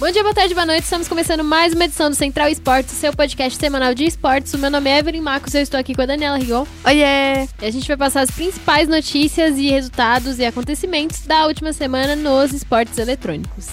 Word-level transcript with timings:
Bom 0.00 0.10
dia, 0.10 0.22
boa 0.22 0.34
tarde, 0.34 0.54
boa 0.54 0.64
noite. 0.64 0.84
Estamos 0.84 1.06
começando 1.06 1.44
mais 1.44 1.74
uma 1.74 1.84
edição 1.84 2.08
do 2.08 2.16
Central 2.16 2.48
Esportes, 2.48 2.94
seu 2.94 3.12
podcast 3.12 3.60
semanal 3.60 3.94
de 3.94 4.06
esportes. 4.06 4.54
O 4.54 4.58
meu 4.58 4.70
nome 4.70 4.88
é 4.88 4.96
Evelyn 4.96 5.20
Marcos, 5.20 5.52
eu 5.52 5.60
estou 5.60 5.78
aqui 5.78 5.94
com 5.94 6.00
a 6.00 6.06
Daniela 6.06 6.38
Rigon. 6.38 6.66
Oiê! 6.86 7.46
E 7.60 7.66
a 7.66 7.70
gente 7.70 7.86
vai 7.86 7.98
passar 7.98 8.22
as 8.22 8.30
principais 8.30 8.88
notícias 8.88 9.58
e 9.58 9.68
resultados 9.68 10.38
e 10.38 10.46
acontecimentos 10.46 11.26
da 11.26 11.44
última 11.44 11.74
semana 11.74 12.16
nos 12.16 12.50
esportes 12.50 12.96
eletrônicos. 12.96 13.66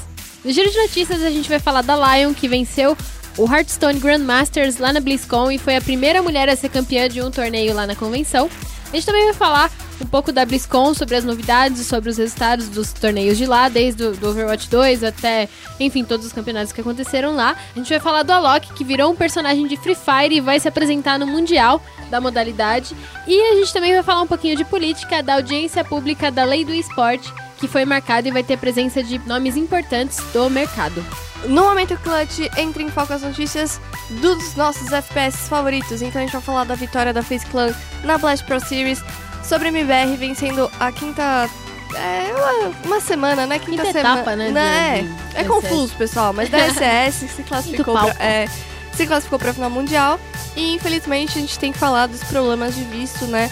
No 0.43 0.51
giro 0.51 0.69
de 0.69 0.77
notícias, 0.77 1.23
a 1.23 1.29
gente 1.29 1.47
vai 1.47 1.59
falar 1.59 1.81
da 1.81 1.95
Lion, 1.95 2.33
que 2.33 2.49
venceu 2.49 2.97
o 3.37 3.49
Hearthstone 3.49 3.97
Grandmasters 3.97 4.79
lá 4.79 4.91
na 4.91 4.99
BlizzCon 4.99 5.49
e 5.49 5.57
foi 5.57 5.77
a 5.77 5.81
primeira 5.81 6.21
mulher 6.21 6.49
a 6.49 6.57
ser 6.57 6.67
campeã 6.67 7.07
de 7.07 7.21
um 7.21 7.31
torneio 7.31 7.73
lá 7.73 7.87
na 7.87 7.95
convenção. 7.95 8.49
A 8.91 8.95
gente 8.97 9.05
também 9.05 9.23
vai 9.23 9.33
falar 9.33 9.71
um 10.01 10.05
pouco 10.05 10.31
da 10.31 10.45
BlizzCon, 10.45 10.93
sobre 10.93 11.15
as 11.15 11.23
novidades 11.23 11.87
sobre 11.87 12.09
os 12.09 12.17
resultados 12.17 12.67
dos 12.67 12.93
torneios 12.93 13.37
de 13.37 13.45
lá, 13.45 13.69
desde 13.69 14.03
o 14.03 14.11
do 14.11 14.29
Overwatch 14.29 14.69
2 14.69 15.03
até, 15.03 15.49
enfim, 15.79 16.03
todos 16.03 16.25
os 16.25 16.33
campeonatos 16.33 16.71
que 16.71 16.81
aconteceram 16.81 17.35
lá. 17.35 17.55
A 17.75 17.77
gente 17.77 17.89
vai 17.89 17.99
falar 17.99 18.23
do 18.23 18.31
Alok, 18.31 18.73
que 18.73 18.83
virou 18.83 19.11
um 19.11 19.15
personagem 19.15 19.65
de 19.67 19.77
Free 19.77 19.95
Fire 19.95 20.35
e 20.35 20.41
vai 20.41 20.59
se 20.59 20.67
apresentar 20.67 21.17
no 21.17 21.25
Mundial 21.25 21.81
da 22.09 22.21
modalidade. 22.21 22.95
E 23.25 23.41
a 23.41 23.55
gente 23.55 23.73
também 23.73 23.93
vai 23.93 24.03
falar 24.03 24.21
um 24.21 24.27
pouquinho 24.27 24.55
de 24.55 24.65
política, 24.65 25.23
da 25.23 25.35
audiência 25.35 25.83
pública 25.83 26.29
da 26.31 26.43
lei 26.43 26.63
do 26.63 26.73
esporte, 26.73 27.33
que 27.57 27.67
foi 27.67 27.85
marcada 27.85 28.27
e 28.27 28.31
vai 28.31 28.43
ter 28.43 28.57
presença 28.57 29.01
de 29.03 29.19
nomes 29.19 29.55
importantes 29.55 30.19
do 30.31 30.49
mercado. 30.49 31.03
No 31.45 31.63
momento 31.63 31.97
clutch, 31.97 32.39
entre 32.57 32.83
em 32.83 32.89
foco 32.89 33.13
as 33.13 33.21
notícias 33.21 33.79
dos 34.21 34.55
nossos 34.55 34.91
FPS 34.91 35.47
favoritos. 35.47 36.01
Então 36.01 36.21
a 36.21 36.25
gente 36.25 36.33
vai 36.33 36.41
falar 36.41 36.63
da 36.63 36.75
vitória 36.75 37.13
da 37.13 37.21
FaZe 37.21 37.45
Clan 37.47 37.73
na 38.03 38.17
Blast 38.17 38.45
Pro 38.45 38.59
Series, 38.59 39.03
sobre 39.47 39.67
a 39.67 39.71
MBR 39.71 40.15
vencendo 40.17 40.69
a 40.79 40.91
quinta. 40.91 41.49
É 41.95 42.33
uma, 42.35 42.73
uma 42.85 42.99
semana, 43.01 43.47
né? 43.47 43.59
Quinta, 43.59 43.83
Quinta 43.83 43.91
semana. 43.93 44.15
etapa, 44.21 44.35
né, 44.35 44.51
né? 44.51 45.01
de- 45.31 45.37
é, 45.37 45.41
é 45.41 45.43
confuso, 45.45 45.95
pessoal, 45.95 46.33
mas 46.33 46.49
da 46.49 46.57
SS 46.59 47.27
se 47.29 47.43
classificou 47.43 47.97
pra, 47.97 48.09
é, 48.23 48.47
se 48.93 49.07
classificou 49.07 49.39
pra 49.39 49.53
final 49.53 49.69
mundial. 49.69 50.19
E 50.55 50.73
infelizmente 50.75 51.37
a 51.37 51.41
gente 51.41 51.57
tem 51.57 51.71
que 51.71 51.77
falar 51.79 52.07
dos 52.07 52.23
problemas 52.25 52.75
de 52.75 52.83
visto, 52.83 53.25
né? 53.25 53.49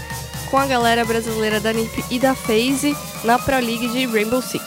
Com 0.52 0.58
a 0.58 0.66
galera 0.66 1.06
brasileira 1.06 1.60
da 1.60 1.72
NiP 1.72 2.04
e 2.12 2.20
da 2.20 2.36
FaZe 2.36 2.96
na 3.24 3.40
Pro 3.40 3.56
League 3.60 3.88
de 3.90 4.06
Rainbow 4.06 4.42
Six. 4.42 4.64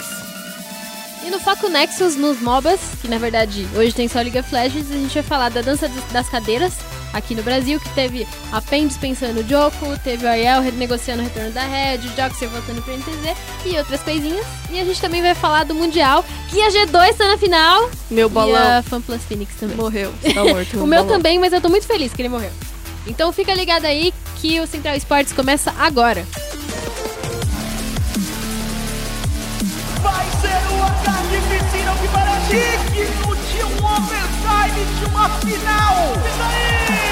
E 1.29 1.31
no 1.31 1.39
Foco 1.39 1.69
Nexus, 1.69 2.17
nos 2.17 2.41
MOBAs, 2.41 2.81
que 3.03 3.07
na 3.09 3.19
verdade 3.19 3.69
hoje 3.77 3.93
tem 3.95 4.09
só 4.09 4.21
League 4.21 4.39
of 4.39 4.51
Legends, 4.55 4.91
a 4.91 4.95
gente 4.95 5.13
vai 5.13 5.23
falar 5.23 5.51
da 5.51 5.61
dança 5.61 5.87
das- 6.11 6.27
cadeiras 6.31 6.73
aqui 7.13 7.35
no 7.35 7.43
Brasil, 7.43 7.79
que 7.79 7.89
teve 7.91 8.27
a 8.51 8.63
PEN 8.63 8.87
dispensando 8.87 9.41
o 9.41 9.47
Joko, 9.47 9.99
teve 10.03 10.25
o 10.25 10.29
Ariel 10.29 10.63
renegociando 10.63 11.21
o 11.21 11.25
retorno 11.27 11.51
da 11.51 11.65
Red, 11.67 11.99
o 11.99 12.17
Joxer 12.17 12.49
voltando 12.49 12.81
pro 12.83 12.95
NTZ 12.95 13.37
e 13.67 13.77
outras 13.77 14.01
coisinhas. 14.03 14.47
E 14.71 14.81
a 14.81 14.85
gente 14.87 14.99
também 15.03 15.21
vai 15.21 15.35
falar 15.35 15.65
do 15.65 15.75
Mundial, 15.75 16.25
que 16.49 16.63
a 16.63 16.71
G2 16.71 17.15
tá 17.17 17.29
na 17.29 17.37
final 17.37 17.91
Meu 18.11 18.27
e 18.29 18.31
bolão 18.31 18.79
a 18.79 18.83
FanPlus 18.83 19.23
Phoenix 19.25 19.55
também. 19.61 19.77
morreu. 19.77 20.11
Tá 20.33 20.43
morto. 20.45 20.79
O 20.83 20.87
meu 20.87 21.03
bolão. 21.05 21.07
também, 21.19 21.39
mas 21.39 21.53
eu 21.53 21.61
tô 21.61 21.69
muito 21.69 21.87
feliz 21.87 22.11
que 22.15 22.23
ele 22.23 22.31
morreu. 22.31 22.51
Então 23.07 23.33
fica 23.35 23.53
ligado 23.53 23.85
aí 23.85 24.15
que 24.37 24.59
o 24.61 24.67
Central 24.67 24.95
Esportes 24.97 25.35
começa 25.35 25.75
agora. 25.79 26.27
Vai 30.03 30.27
ser 30.41 30.61
uma 30.73 30.91
carnificina 31.05 31.93
que 32.01 32.09
parece 32.09 32.57
digno 32.93 33.37
de 33.37 33.65
um 33.65 33.77
overtime 33.85 34.85
de 34.99 35.05
uma 35.07 35.29
final. 35.41 35.97
Isso 36.27 36.43
aí! 36.43 37.09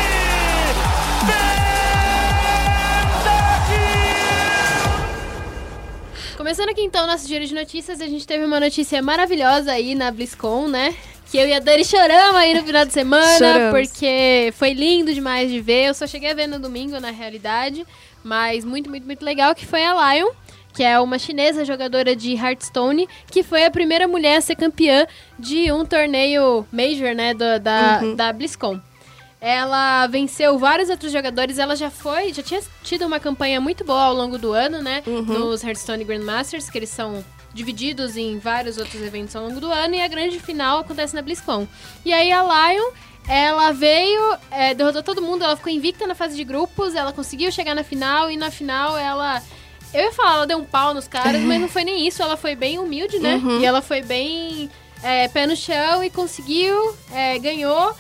Começando 6.37 6.69
aqui 6.69 6.83
então 6.83 7.07
nosso 7.07 7.27
giro 7.27 7.45
de 7.45 7.55
notícias, 7.55 8.01
a 8.01 8.07
gente 8.07 8.27
teve 8.27 8.45
uma 8.45 8.61
notícia 8.61 9.03
maravilhosa 9.03 9.73
aí 9.73 9.95
na 9.95 10.11
BlizzCon, 10.11 10.69
né? 10.69 10.95
Que 11.31 11.39
eu 11.39 11.49
e 11.49 11.53
a 11.53 11.59
Dani 11.59 11.85
choramos 11.85 12.37
aí 12.37 12.55
no 12.55 12.63
final 12.63 12.87
de 12.87 12.93
semana, 12.93 13.39
Choramos. 13.39 13.81
porque 13.89 14.53
foi 14.57 14.73
lindo 14.73 15.13
demais 15.13 15.51
de 15.51 15.61
ver. 15.61 15.87
Eu 15.89 15.95
só 15.95 16.07
cheguei 16.07 16.31
a 16.31 16.35
ver 16.35 16.47
no 16.47 16.61
domingo, 16.61 17.01
na 17.01 17.11
realidade, 17.11 17.85
mas 18.23 18.65
muito, 18.65 18.89
muito, 18.89 19.05
muito 19.07 19.25
legal, 19.25 19.55
que 19.57 19.67
foi 19.67 19.83
a 19.85 20.15
Lion, 20.15 20.29
que 20.77 20.85
é 20.85 21.01
uma 21.01 21.19
chinesa 21.19 21.65
jogadora 21.65 22.15
de 22.15 22.35
Hearthstone, 22.35 23.09
que 23.31 23.43
foi 23.43 23.65
a 23.65 23.71
primeira 23.71 24.07
mulher 24.07 24.37
a 24.37 24.41
ser 24.43 24.55
campeã 24.57 25.07
de 25.39 25.73
um 25.73 25.85
torneio 25.87 26.67
Major, 26.71 27.15
né, 27.15 27.33
do- 27.33 27.59
da, 27.59 28.01
Uhum. 28.03 28.15
da 28.15 28.33
BlizzCon. 28.33 28.79
Ela 29.41 30.07
venceu 30.07 30.59
vários 30.59 30.89
outros 30.91 31.13
jogadores, 31.13 31.59
ela 31.59 31.77
já 31.77 31.91
foi, 31.91 32.33
já 32.33 32.43
tinha 32.43 32.61
tido 32.83 33.07
uma 33.07 33.21
campanha 33.21 33.61
muito 33.61 33.85
boa 33.85 34.03
ao 34.05 34.15
longo 34.15 34.39
do 34.39 34.53
ano, 34.53 34.83
né? 34.83 35.03
Uhum. 35.07 35.23
Nos 35.23 35.63
Hearthstone 35.63 36.05
Grandmasters, 36.05 36.69
que 36.71 36.79
eles 36.79 36.89
são 36.91 37.25
divididos 37.55 38.17
em 38.17 38.39
vários 38.39 38.77
outros 38.77 39.01
eventos 39.03 39.35
ao 39.37 39.45
longo 39.45 39.61
do 39.61 39.71
ano, 39.71 39.95
e 39.95 40.01
a 40.03 40.09
grande 40.09 40.39
final 40.41 40.79
acontece 40.81 41.15
na 41.15 41.23
BlizzCon. 41.23 41.67
E 42.05 42.13
aí 42.13 42.31
a 42.33 42.43
Lion, 42.43 42.91
ela 43.29 43.73
veio, 43.73 44.37
é, 44.51 44.75
derrotou 44.75 45.03
todo 45.03 45.23
mundo, 45.23 45.43
ela 45.45 45.57
ficou 45.57 45.73
invicta 45.73 46.07
na 46.07 46.15
fase 46.15 46.37
de 46.37 46.45
grupos, 46.45 46.95
ela 46.95 47.13
conseguiu 47.13 47.51
chegar 47.53 47.75
na 47.75 47.83
final, 47.85 48.31
e 48.31 48.37
na 48.37 48.51
final 48.51 48.97
ela... 48.99 49.43
Eu 49.95 50.01
ia 50.05 50.13
falar, 50.13 50.35
ela 50.35 50.47
deu 50.47 50.59
um 50.59 50.65
pau 50.65 50.93
nos 50.93 51.09
caras, 51.09 51.41
mas 51.43 51.61
não 51.61 51.69
foi 51.69 51.85
nem 51.85 52.07
isso, 52.07 52.23
ela 52.23 52.37
foi 52.37 52.55
bem 52.55 52.79
humilde, 52.79 53.19
né? 53.19 53.37
Uhum. 53.37 53.61
E 53.61 53.65
ela 53.65 53.81
foi 53.81 54.03
bem 54.03 54.71
é, 55.03 55.29
pé 55.29 55.47
no 55.47 55.57
chão 55.57 56.03
e 56.05 56.11
conseguiu, 56.11 56.95
é, 57.13 57.39
ganhou, 57.39 57.95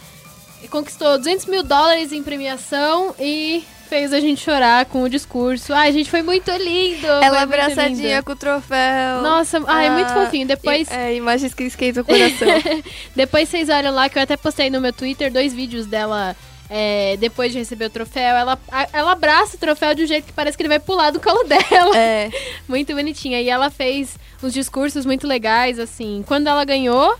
e 0.62 0.68
conquistou 0.68 1.16
200 1.16 1.46
mil 1.46 1.62
dólares 1.62 2.12
em 2.12 2.22
premiação 2.22 3.14
e 3.18 3.64
fez 3.88 4.12
a 4.12 4.18
gente 4.20 4.42
chorar 4.42 4.84
com 4.86 5.04
o 5.04 5.08
discurso. 5.08 5.72
Ai, 5.72 5.92
gente, 5.92 6.10
foi 6.10 6.20
muito 6.20 6.50
lindo! 6.50 7.06
Ela 7.06 7.28
muito 7.46 7.54
abraçadinha 7.54 8.22
com 8.22 8.32
o 8.32 8.36
troféu. 8.36 9.22
Nossa, 9.22 9.62
ai, 9.66 9.88
muito 9.90 10.10
Ah, 10.10 10.24
fofinho. 10.24 10.46
Depois, 10.46 10.90
É, 10.90 11.14
imagens 11.14 11.54
que 11.54 11.62
esquentam 11.64 12.02
o 12.02 12.06
coração. 12.06 12.48
depois 13.14 13.48
vocês 13.48 13.68
olham 13.68 13.94
lá 13.94 14.08
que 14.08 14.18
eu 14.18 14.22
até 14.22 14.36
postei 14.36 14.70
no 14.70 14.80
meu 14.80 14.92
Twitter 14.92 15.32
dois 15.32 15.54
vídeos 15.54 15.86
dela 15.86 16.34
é, 16.68 17.16
depois 17.18 17.52
de 17.52 17.58
receber 17.58 17.86
o 17.86 17.90
troféu. 17.90 18.34
Ela, 18.36 18.58
ela 18.92 19.12
abraça 19.12 19.56
o 19.56 19.60
troféu 19.60 19.94
de 19.94 20.04
um 20.04 20.06
jeito 20.06 20.26
que 20.26 20.32
parece 20.32 20.56
que 20.56 20.62
ele 20.62 20.68
vai 20.68 20.80
pular 20.80 21.10
do 21.10 21.20
colo 21.20 21.44
dela. 21.48 21.96
é. 21.96 22.30
Muito 22.68 22.94
bonitinha. 22.94 23.40
E 23.40 23.48
ela 23.48 23.70
fez 23.70 24.16
uns 24.42 24.52
discursos 24.52 25.06
muito 25.06 25.26
legais, 25.26 25.78
assim. 25.78 26.24
Quando 26.26 26.46
ela 26.48 26.64
ganhou, 26.64 27.16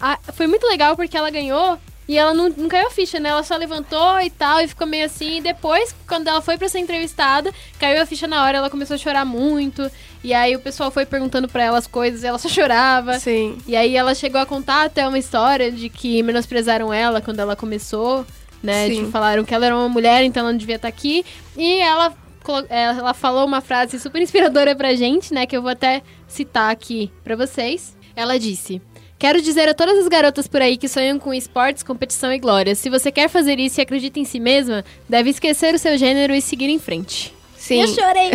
a- 0.00 0.18
foi 0.34 0.46
muito 0.46 0.66
legal 0.66 0.94
porque 0.96 1.16
ela 1.16 1.30
ganhou 1.30 1.78
e 2.08 2.16
ela 2.16 2.32
não, 2.32 2.48
não 2.50 2.68
caiu 2.68 2.86
a 2.86 2.90
ficha, 2.90 3.18
né? 3.18 3.30
Ela 3.30 3.42
só 3.42 3.56
levantou 3.56 4.20
e 4.20 4.30
tal, 4.30 4.60
e 4.60 4.68
ficou 4.68 4.86
meio 4.86 5.06
assim. 5.06 5.38
E 5.38 5.40
depois, 5.40 5.92
quando 6.06 6.28
ela 6.28 6.40
foi 6.40 6.56
pra 6.56 6.68
ser 6.68 6.78
entrevistada, 6.78 7.52
caiu 7.80 8.00
a 8.00 8.06
ficha 8.06 8.28
na 8.28 8.44
hora, 8.44 8.58
ela 8.58 8.70
começou 8.70 8.94
a 8.94 8.98
chorar 8.98 9.24
muito. 9.24 9.90
E 10.22 10.32
aí 10.32 10.54
o 10.54 10.60
pessoal 10.60 10.90
foi 10.90 11.04
perguntando 11.04 11.48
pra 11.48 11.64
ela 11.64 11.78
as 11.78 11.86
coisas 11.88 12.22
e 12.22 12.26
ela 12.26 12.38
só 12.38 12.48
chorava. 12.48 13.18
Sim. 13.18 13.58
E 13.66 13.74
aí 13.74 13.96
ela 13.96 14.14
chegou 14.14 14.40
a 14.40 14.46
contar 14.46 14.84
até 14.84 15.06
uma 15.08 15.18
história 15.18 15.70
de 15.72 15.88
que 15.88 16.22
menosprezaram 16.22 16.92
ela 16.92 17.20
quando 17.20 17.40
ela 17.40 17.56
começou, 17.56 18.24
né? 18.62 18.88
Sim. 18.88 18.94
Tipo, 18.96 19.10
falaram 19.10 19.44
que 19.44 19.54
ela 19.54 19.66
era 19.66 19.76
uma 19.76 19.88
mulher, 19.88 20.24
então 20.24 20.42
ela 20.42 20.52
não 20.52 20.58
devia 20.58 20.76
estar 20.76 20.88
aqui. 20.88 21.24
E 21.56 21.80
ela, 21.80 22.14
colo- 22.42 22.66
ela 22.68 23.14
falou 23.14 23.44
uma 23.46 23.60
frase 23.60 23.98
super 23.98 24.20
inspiradora 24.22 24.74
pra 24.74 24.94
gente, 24.94 25.32
né? 25.32 25.46
Que 25.46 25.56
eu 25.56 25.62
vou 25.62 25.70
até 25.70 26.02
citar 26.26 26.70
aqui 26.70 27.10
pra 27.24 27.36
vocês. 27.36 27.96
Ela 28.14 28.38
disse... 28.38 28.80
Quero 29.18 29.40
dizer 29.40 29.66
a 29.66 29.72
todas 29.72 29.96
as 29.98 30.08
garotas 30.08 30.46
por 30.46 30.60
aí 30.60 30.76
que 30.76 30.86
sonham 30.88 31.18
com 31.18 31.32
esportes, 31.32 31.82
competição 31.82 32.30
e 32.30 32.38
glória. 32.38 32.74
Se 32.74 32.90
você 32.90 33.10
quer 33.10 33.30
fazer 33.30 33.58
isso 33.58 33.80
e 33.80 33.82
acredita 33.82 34.20
em 34.20 34.26
si 34.26 34.38
mesma, 34.38 34.84
deve 35.08 35.30
esquecer 35.30 35.74
o 35.74 35.78
seu 35.78 35.96
gênero 35.96 36.34
e 36.34 36.42
seguir 36.42 36.68
em 36.68 36.78
frente. 36.78 37.32
Sim. 37.56 37.80
Eu 37.80 37.88
chorei. 37.88 38.30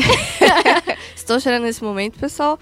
Estou 1.16 1.40
chorando 1.40 1.66
nesse 1.66 1.84
momento, 1.84 2.18
pessoal. 2.18 2.59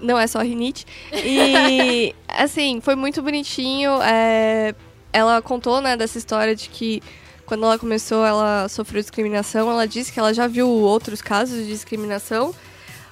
Não 0.00 0.16
é 0.16 0.28
só 0.28 0.38
rinite. 0.42 0.84
E, 1.12 2.14
assim, 2.28 2.80
foi 2.80 2.94
muito 2.94 3.20
bonitinho. 3.20 4.00
é, 4.00 4.72
Ela 5.16 5.40
contou, 5.40 5.80
né, 5.80 5.96
dessa 5.96 6.18
história 6.18 6.54
de 6.54 6.68
que 6.68 7.02
quando 7.46 7.64
ela 7.64 7.78
começou, 7.78 8.24
ela 8.26 8.68
sofreu 8.68 9.00
discriminação. 9.00 9.70
Ela 9.70 9.86
disse 9.86 10.12
que 10.12 10.18
ela 10.18 10.34
já 10.34 10.46
viu 10.46 10.68
outros 10.68 11.22
casos 11.22 11.56
de 11.58 11.68
discriminação. 11.68 12.54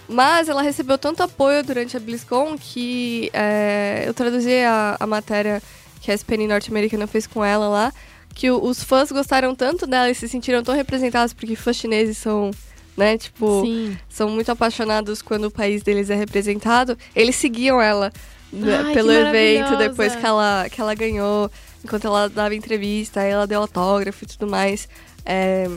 Mas 0.08 0.48
ela 0.48 0.60
recebeu 0.60 0.98
tanto 0.98 1.22
apoio 1.22 1.62
durante 1.64 1.96
a 1.96 2.00
BlizzCon 2.00 2.58
que 2.60 3.30
é, 3.32 4.04
eu 4.06 4.12
traduzi 4.12 4.52
a, 4.64 4.96
a 5.00 5.06
matéria 5.06 5.62
que 6.02 6.10
a 6.10 6.14
SPN 6.14 6.46
norte-americana 6.46 7.06
fez 7.06 7.26
com 7.26 7.42
ela 7.44 7.68
lá. 7.68 7.92
Que 8.34 8.50
o- 8.50 8.62
os 8.62 8.82
fãs 8.84 9.10
gostaram 9.10 9.54
tanto 9.54 9.86
dela 9.86 10.10
e 10.10 10.14
se 10.14 10.28
sentiram 10.28 10.62
tão 10.62 10.74
representados 10.74 11.32
porque 11.32 11.56
fãs 11.56 11.76
chineses 11.76 12.18
são, 12.18 12.50
né, 12.96 13.16
tipo 13.16 13.62
Sim. 13.64 13.96
são 14.10 14.28
muito 14.28 14.50
apaixonados 14.52 15.22
quando 15.22 15.44
o 15.46 15.50
país 15.50 15.82
deles 15.82 16.10
é 16.10 16.14
representado. 16.16 16.98
Eles 17.16 17.36
seguiam 17.36 17.80
ela 17.80 18.12
né, 18.52 18.82
Ai, 18.86 18.92
pelo 18.92 19.10
evento 19.10 19.76
depois 19.78 20.14
que 20.16 20.26
ela, 20.26 20.66
que 20.70 20.80
ela 20.80 20.94
ganhou, 20.94 21.50
enquanto 21.84 22.06
ela 22.06 22.28
dava 22.28 22.54
entrevista, 22.54 23.20
ela 23.20 23.46
deu 23.46 23.60
autógrafo 23.60 24.24
e 24.24 24.26
tudo 24.26 24.46
mais. 24.46 24.88
É, 25.24 25.68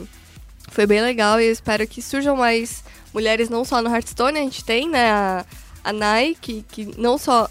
foi 0.70 0.86
bem 0.86 1.00
legal 1.00 1.40
e 1.40 1.46
eu 1.46 1.52
espero 1.52 1.86
que 1.86 2.02
surjam 2.02 2.36
mais 2.36 2.82
mulheres, 3.14 3.48
não 3.48 3.64
só 3.64 3.80
no 3.82 3.88
Hearthstone, 3.94 4.38
a 4.38 4.42
gente 4.42 4.64
tem, 4.64 4.88
né, 4.88 5.10
a, 5.10 5.44
a 5.84 5.92
Nai, 5.92 6.36
que, 6.40 6.64
que 6.70 6.90
não 6.98 7.16
só. 7.18 7.48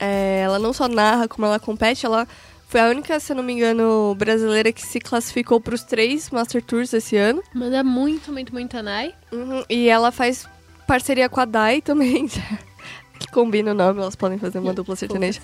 é, 0.00 0.40
ela 0.44 0.58
não 0.58 0.72
só 0.72 0.88
narra, 0.88 1.28
como 1.28 1.46
ela 1.46 1.58
compete, 1.58 2.06
ela 2.06 2.26
foi 2.68 2.80
a 2.80 2.88
única, 2.88 3.18
se 3.18 3.32
eu 3.32 3.36
não 3.36 3.42
me 3.42 3.52
engano, 3.54 4.14
brasileira 4.14 4.70
que 4.72 4.84
se 4.86 5.00
classificou 5.00 5.58
para 5.60 5.74
os 5.74 5.82
três 5.82 6.28
Master 6.30 6.62
Tours 6.62 6.92
esse 6.92 7.16
ano. 7.16 7.42
Manda 7.54 7.82
muito, 7.82 8.30
muito, 8.32 8.52
muito 8.52 8.76
a 8.76 8.82
Nai. 8.82 9.14
Uhum, 9.32 9.64
E 9.68 9.88
ela 9.88 10.12
faz 10.12 10.46
parceria 10.86 11.28
com 11.28 11.40
a 11.40 11.44
Dai 11.46 11.80
também. 11.80 12.28
que 13.18 13.26
combina 13.28 13.72
o 13.72 13.74
nome, 13.74 14.00
elas 14.00 14.14
podem 14.14 14.38
fazer 14.38 14.58
uma 14.58 14.72
dupla 14.72 14.94
sertaneja. 14.96 15.40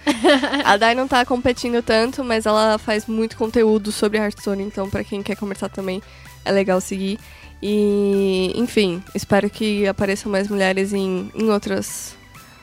a 0.64 0.76
Dai 0.76 0.94
não 0.94 1.08
tá 1.08 1.24
competindo 1.24 1.82
tanto, 1.82 2.22
mas 2.22 2.46
ela 2.46 2.78
faz 2.78 3.06
muito 3.06 3.36
conteúdo 3.36 3.90
sobre 3.90 4.18
Hearthstone, 4.18 4.62
então 4.62 4.88
pra 4.88 5.02
quem 5.02 5.22
quer 5.22 5.36
conversar 5.36 5.68
também 5.68 6.02
é 6.44 6.52
legal 6.52 6.80
seguir. 6.80 7.18
E, 7.62 8.52
enfim, 8.54 9.02
espero 9.14 9.48
que 9.48 9.86
apareçam 9.86 10.30
mais 10.30 10.48
mulheres 10.48 10.92
em, 10.92 11.30
em 11.34 11.50
outras, 11.50 12.14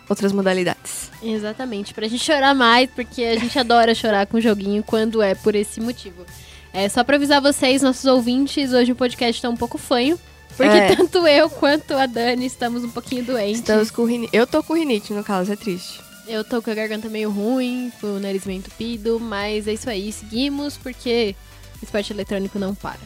outras 0.08 0.32
modalidades. 0.32 1.12
Exatamente, 1.24 1.94
pra 1.94 2.08
gente 2.08 2.24
chorar 2.24 2.54
mais, 2.54 2.90
porque 2.92 3.24
a 3.24 3.40
gente 3.40 3.58
adora 3.60 3.96
chorar 3.96 4.28
com 4.28 4.38
o 4.38 4.42
joguinho 4.42 4.84
quando 4.84 5.22
é 5.22 5.36
por 5.36 5.56
esse 5.56 5.82
motivo. 5.82 6.26
É 6.74 6.88
só 6.88 7.04
pra 7.04 7.18
avisar 7.18 7.42
vocês, 7.42 7.82
nossos 7.82 8.06
ouvintes, 8.06 8.72
hoje 8.72 8.92
o 8.92 8.96
podcast 8.96 9.42
tá 9.42 9.50
um 9.50 9.58
pouco 9.58 9.78
fanho. 9.78 10.18
Porque 10.58 10.78
É. 10.78 10.96
tanto 10.96 11.26
eu 11.28 11.50
quanto 11.50 11.94
a 11.94 12.06
Dani 12.06 12.46
estamos 12.46 12.84
um 12.84 12.90
pouquinho 12.90 13.24
doentes. 13.24 13.60
Estamos 13.60 13.90
com 13.92 14.04
rinite. 14.06 14.36
Eu 14.36 14.46
tô 14.46 14.62
com 14.62 14.74
rinite, 14.76 15.14
no 15.14 15.24
caso, 15.24 15.52
é 15.52 15.56
triste. 15.56 16.02
Eu 16.28 16.44
tô 16.44 16.62
com 16.62 16.70
a 16.70 16.74
garganta 16.74 17.10
meio 17.10 17.30
ruim, 17.32 17.92
com 18.00 18.08
o 18.16 18.20
nariz 18.20 18.46
meio 18.46 18.60
entupido, 18.60 19.20
mas 19.20 19.68
é 19.68 19.74
isso 19.74 19.90
aí, 19.90 20.12
seguimos 20.12 20.78
porque 20.78 21.36
esporte 21.82 22.14
eletrônico 22.14 22.60
não 22.60 22.76
para. 22.76 23.00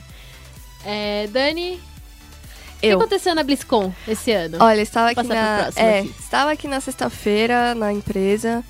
É, 0.86 1.28
Dani, 1.28 1.76
o 1.76 2.80
que 2.82 2.86
Eu. 2.88 2.98
aconteceu 3.00 3.34
na 3.34 3.42
BlizzCon 3.42 3.92
esse 4.08 4.32
ano? 4.32 4.58
Olha, 4.60 4.82
estava 4.82 5.10
aqui 5.12 5.24
na. 5.24 5.72
É, 5.76 6.00
aqui. 6.00 6.14
estava 6.20 6.52
aqui 6.52 6.68
na 6.68 6.80
sexta-feira 6.82 7.74
na 7.74 7.92
empresa, 7.94 8.64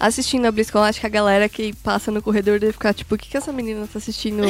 assistindo 0.00 0.46
a 0.46 0.50
BlizzCon. 0.50 0.82
Acho 0.82 0.98
que 0.98 1.06
a 1.06 1.10
galera 1.10 1.48
que 1.48 1.74
passa 1.76 2.10
no 2.10 2.22
corredor 2.22 2.58
deve 2.58 2.72
ficar 2.72 2.94
tipo, 2.94 3.14
o 3.14 3.18
que, 3.18 3.28
que 3.28 3.36
essa 3.36 3.52
menina 3.52 3.86
tá 3.86 3.98
assistindo 3.98 4.42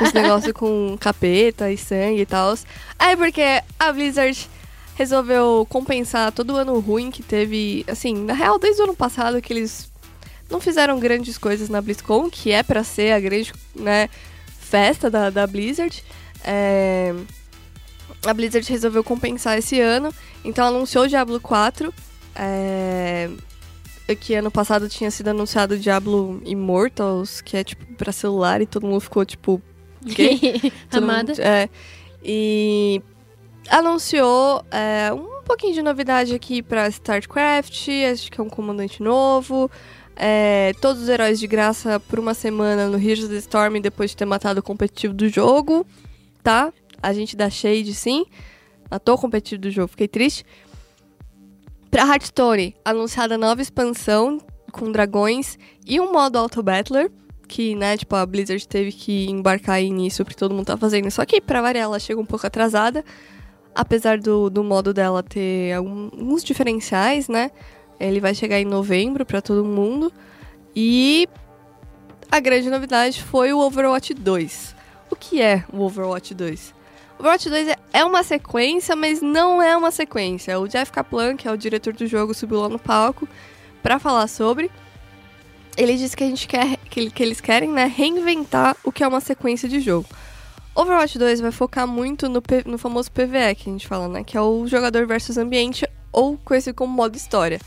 os 0.00 0.12
negócios 0.12 0.52
com 0.52 0.96
capeta 0.98 1.70
e 1.70 1.76
sangue 1.76 2.22
e 2.22 2.26
tal. 2.26 2.54
É 2.98 3.16
porque 3.16 3.42
a 3.78 3.92
Blizzard 3.92 4.48
resolveu 4.94 5.66
compensar 5.68 6.30
todo 6.30 6.54
o 6.54 6.56
ano 6.56 6.78
ruim 6.78 7.10
que 7.10 7.22
teve. 7.22 7.84
Assim, 7.88 8.14
na 8.14 8.32
real, 8.32 8.58
desde 8.58 8.80
o 8.80 8.84
ano 8.84 8.94
passado 8.94 9.42
que 9.42 9.52
eles 9.52 9.92
não 10.48 10.60
fizeram 10.60 11.00
grandes 11.00 11.36
coisas 11.36 11.68
na 11.68 11.82
BlizzCon, 11.82 12.30
que 12.30 12.52
é 12.52 12.62
pra 12.62 12.84
ser 12.84 13.12
a 13.12 13.20
grande, 13.20 13.52
né, 13.74 14.08
festa 14.60 15.10
da, 15.10 15.28
da 15.28 15.46
Blizzard. 15.46 16.04
É, 16.44 17.14
a 18.24 18.32
Blizzard 18.32 18.70
resolveu 18.70 19.02
compensar 19.02 19.58
esse 19.58 19.80
ano, 19.80 20.14
então 20.44 20.66
anunciou 20.66 21.04
o 21.04 21.08
Diablo 21.08 21.40
4. 21.40 21.92
É, 22.36 23.30
que 24.20 24.34
ano 24.34 24.50
passado 24.50 24.88
tinha 24.88 25.10
sido 25.10 25.28
anunciado 25.28 25.78
Diablo 25.78 26.42
Immortals, 26.44 27.40
que 27.40 27.56
é 27.56 27.64
tipo 27.64 27.86
pra 27.94 28.12
celular 28.12 28.60
e 28.60 28.66
todo 28.66 28.86
mundo 28.86 29.00
ficou 29.00 29.24
tipo. 29.24 29.62
Todo 30.90 31.02
Amada. 31.04 31.32
mundo- 31.32 31.40
é, 31.40 31.68
e 32.22 33.00
anunciou 33.70 34.62
é, 34.70 35.12
um 35.12 35.42
pouquinho 35.44 35.74
de 35.74 35.82
novidade 35.82 36.34
aqui 36.34 36.62
pra 36.62 36.88
StarCraft, 36.88 37.88
acho 38.12 38.30
que 38.30 38.40
é 38.40 38.44
um 38.44 38.48
comandante 38.50 39.02
novo. 39.02 39.70
é, 40.16 40.72
todos 40.80 41.02
os 41.02 41.08
heróis 41.08 41.40
de 41.40 41.46
graça 41.46 41.98
por 41.98 42.18
uma 42.18 42.34
semana 42.34 42.86
no 42.88 42.98
Heroes 42.98 43.24
of 43.24 43.32
the 43.32 43.38
Storm 43.38 43.80
depois 43.80 44.10
de 44.10 44.16
ter 44.16 44.24
matado 44.26 44.60
o 44.60 44.62
competitivo 44.62 45.12
do 45.14 45.28
jogo, 45.28 45.86
tá? 46.42 46.72
A 47.02 47.12
gente 47.12 47.34
dá 47.36 47.50
shade 47.50 47.92
sim. 47.94 48.24
Matou 48.90 49.14
o 49.16 49.18
competitivo 49.18 49.62
do 49.62 49.70
jogo, 49.70 49.88
fiquei 49.88 50.06
triste. 50.06 50.44
Pra 51.94 52.02
Hearthstone, 52.02 52.74
anunciada 52.84 53.38
nova 53.38 53.62
expansão 53.62 54.40
com 54.72 54.90
dragões 54.90 55.56
e 55.86 56.00
um 56.00 56.12
modo 56.12 56.36
Auto 56.36 56.60
Battler, 56.60 57.08
que, 57.46 57.76
né, 57.76 57.96
tipo, 57.96 58.16
a 58.16 58.26
Blizzard 58.26 58.66
teve 58.66 58.90
que 58.90 59.30
embarcar 59.30 59.76
aí 59.76 59.88
nisso 59.90 60.24
porque 60.24 60.36
todo 60.36 60.52
mundo 60.52 60.66
tá 60.66 60.76
fazendo. 60.76 61.08
Só 61.12 61.24
que, 61.24 61.40
pra 61.40 61.62
variar, 61.62 61.84
ela 61.84 62.00
chega 62.00 62.20
um 62.20 62.26
pouco 62.26 62.44
atrasada, 62.48 63.04
apesar 63.72 64.18
do, 64.18 64.50
do 64.50 64.64
modo 64.64 64.92
dela 64.92 65.22
ter 65.22 65.72
alguns 65.74 66.42
diferenciais, 66.42 67.28
né? 67.28 67.52
Ele 68.00 68.18
vai 68.18 68.34
chegar 68.34 68.58
em 68.58 68.64
novembro 68.64 69.24
pra 69.24 69.40
todo 69.40 69.64
mundo. 69.64 70.12
E 70.74 71.28
a 72.28 72.40
grande 72.40 72.68
novidade 72.70 73.22
foi 73.22 73.52
o 73.52 73.60
Overwatch 73.60 74.14
2. 74.14 74.74
O 75.12 75.14
que 75.14 75.40
é 75.40 75.62
o 75.72 75.80
Overwatch 75.82 76.34
2? 76.34 76.74
Overwatch 77.24 77.48
2 77.48 77.68
é- 77.68 77.76
é 77.94 78.04
uma 78.04 78.22
sequência, 78.22 78.94
mas 78.94 79.22
não 79.22 79.62
é 79.62 79.74
uma 79.74 79.90
sequência. 79.90 80.60
O 80.60 80.68
Jeff 80.68 80.92
Kaplan, 80.92 81.36
que 81.38 81.48
é 81.48 81.50
o 81.50 81.56
diretor 81.56 81.94
do 81.94 82.06
jogo, 82.06 82.34
subiu 82.34 82.60
lá 82.60 82.68
no 82.68 82.78
palco 82.78 83.26
pra 83.82 83.98
falar 83.98 84.26
sobre. 84.26 84.70
Ele 85.74 85.96
disse 85.96 86.14
que 86.14 86.22
a 86.22 86.26
gente 86.26 86.46
quer 86.46 86.76
que, 86.90 87.10
que 87.10 87.22
eles 87.22 87.40
querem, 87.40 87.70
né, 87.70 87.86
reinventar 87.86 88.76
o 88.84 88.92
que 88.92 89.02
é 89.02 89.08
uma 89.08 89.22
sequência 89.22 89.66
de 89.66 89.80
jogo. 89.80 90.06
Overwatch 90.74 91.18
2 91.18 91.40
vai 91.40 91.50
focar 91.50 91.86
muito 91.86 92.28
no, 92.28 92.42
no 92.66 92.76
famoso 92.76 93.10
PvE 93.10 93.54
que 93.54 93.70
a 93.70 93.72
gente 93.72 93.88
fala, 93.88 94.06
né, 94.06 94.22
que 94.22 94.36
é 94.36 94.40
o 94.42 94.66
jogador 94.66 95.06
versus 95.06 95.38
ambiente 95.38 95.88
ou 96.12 96.36
conhecido 96.44 96.74
como 96.74 96.92
modo 96.92 97.16
história. 97.16 97.58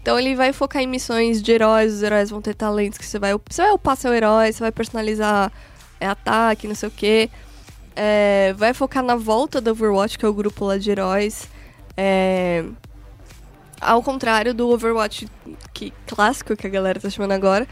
Então 0.00 0.18
ele 0.18 0.34
vai 0.34 0.50
focar 0.54 0.80
em 0.80 0.86
missões 0.86 1.42
de 1.42 1.52
heróis, 1.52 1.92
os 1.92 2.02
heróis 2.02 2.30
vão 2.30 2.40
ter 2.40 2.54
talentos 2.54 2.96
que 2.98 3.04
você 3.04 3.18
vai, 3.18 3.34
você 3.50 3.60
vai 3.60 3.70
upar 3.70 3.98
seu 3.98 4.14
herói, 4.14 4.50
você 4.50 4.60
vai 4.60 4.72
personalizar 4.72 5.52
é, 6.00 6.06
ataque, 6.06 6.66
não 6.66 6.74
sei 6.74 6.88
o 6.88 6.92
quê. 6.92 7.28
É, 8.00 8.54
vai 8.56 8.72
focar 8.72 9.02
na 9.02 9.16
volta 9.16 9.60
do 9.60 9.72
Overwatch, 9.72 10.16
que 10.16 10.24
é 10.24 10.28
o 10.28 10.32
grupo 10.32 10.64
lá 10.64 10.78
de 10.78 10.88
heróis. 10.88 11.48
É, 11.96 12.64
ao 13.80 14.00
contrário 14.04 14.54
do 14.54 14.68
Overwatch 14.68 15.26
que, 15.74 15.92
clássico, 16.06 16.54
que 16.54 16.68
a 16.68 16.70
galera 16.70 17.00
tá 17.00 17.10
chamando 17.10 17.32
agora, 17.32 17.66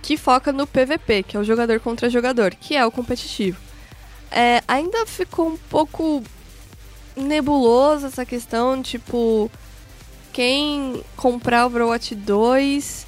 que 0.00 0.16
foca 0.16 0.52
no 0.52 0.66
PVP, 0.66 1.22
que 1.22 1.36
é 1.36 1.40
o 1.40 1.44
jogador 1.44 1.80
contra 1.80 2.08
jogador, 2.08 2.54
que 2.54 2.76
é 2.76 2.86
o 2.86 2.90
competitivo. 2.90 3.60
É, 4.30 4.62
ainda 4.66 5.04
ficou 5.04 5.48
um 5.48 5.56
pouco 5.56 6.22
nebuloso 7.14 8.06
essa 8.06 8.24
questão, 8.24 8.80
tipo, 8.80 9.50
quem 10.32 11.02
comprar 11.14 11.66
Overwatch 11.66 12.14
2 12.14 13.06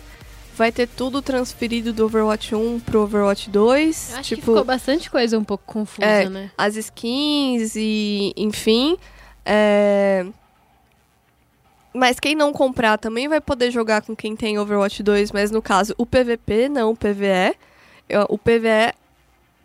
vai 0.61 0.71
ter 0.71 0.87
tudo 0.87 1.23
transferido 1.23 1.91
do 1.91 2.05
Overwatch 2.05 2.55
1 2.55 2.81
pro 2.81 3.01
Overwatch 3.01 3.49
2. 3.49 4.11
Eu 4.13 4.19
acho 4.19 4.29
tipo, 4.29 4.41
que 4.43 4.47
ficou 4.49 4.63
bastante 4.63 5.11
coisa 5.11 5.39
um 5.39 5.43
pouco 5.43 5.65
confusa, 5.67 6.07
É. 6.07 6.29
né? 6.29 6.51
as 6.59 6.77
skins 6.77 7.75
e 7.77 8.35
enfim. 8.37 8.99
é, 9.43 10.27
Mas 11.95 12.21
quem 12.21 12.35
não 12.35 12.53
comprar 12.53 12.99
também 12.99 13.27
vai 13.27 13.41
poder 13.41 13.71
jogar 13.71 14.03
com 14.03 14.15
quem 14.15 14.37
tem 14.37 14.59
Overwatch 14.59 15.03
2, 15.03 15.33
mas 15.33 15.51
no 15.51 15.63
caso 15.63 15.95
o 15.97 16.05
PVP, 16.05 16.69
não 16.69 16.91
o 16.91 16.97
PVE. 16.97 17.57
Eu- 18.07 18.27
O 18.29 18.37
PVE, 18.37 18.93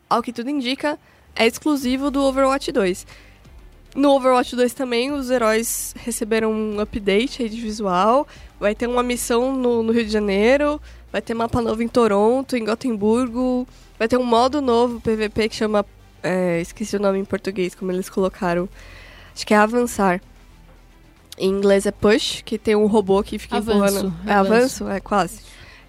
ao 0.10 0.24
que 0.24 0.32
tudo 0.32 0.50
indica, 0.50 0.98
é 1.36 1.46
exclusivo 1.46 2.10
do 2.10 2.24
Overwatch 2.24 2.72
2. 2.72 3.06
No 3.94 4.12
Overwatch 4.16 4.56
2 4.56 4.74
também 4.74 5.12
os 5.12 5.30
heróis 5.30 5.94
receberam 5.98 6.52
um 6.54 6.80
update 6.80 7.48
de 7.50 7.60
visual. 7.62 8.26
Vai 8.60 8.74
ter 8.76 8.88
uma 8.88 9.04
missão 9.04 9.56
no, 9.56 9.84
no 9.84 9.92
Rio 9.92 10.06
de 10.06 10.12
Janeiro. 10.12 10.82
Vai 11.12 11.22
ter 11.22 11.34
mapa 11.34 11.62
novo 11.62 11.82
em 11.84 11.88
Toronto, 11.88 12.56
em 12.56 12.64
Gotemburgo. 12.66 13.68
Vai 13.98 14.08
ter 14.08 14.18
um 14.18 14.24
modo 14.24 14.62
novo 14.62 15.00
PVP 15.02 15.50
que 15.50 15.56
chama. 15.56 15.86
é, 16.24 16.60
esqueci 16.62 16.96
o 16.96 17.00
nome 17.00 17.20
em 17.20 17.26
português, 17.26 17.76
como 17.76 17.92
eles 17.92 18.10
colocaram. 18.10 18.68
Acho 19.36 19.46
que 19.46 19.54
é 19.54 19.58
Avançar. 19.58 20.22
Em 21.38 21.50
inglês 21.50 21.86
é 21.86 21.92
Push, 21.92 22.42
que 22.46 22.58
tem 22.58 22.76
um 22.76 22.86
robô 22.86 23.22
que 23.22 23.38
fica 23.38 23.58
Avanço, 23.58 23.78
empurrando. 23.98 24.14
É 24.26 24.34
avanço. 24.34 24.84
avanço? 24.86 24.90
É 24.90 25.00
quase. 25.02 25.40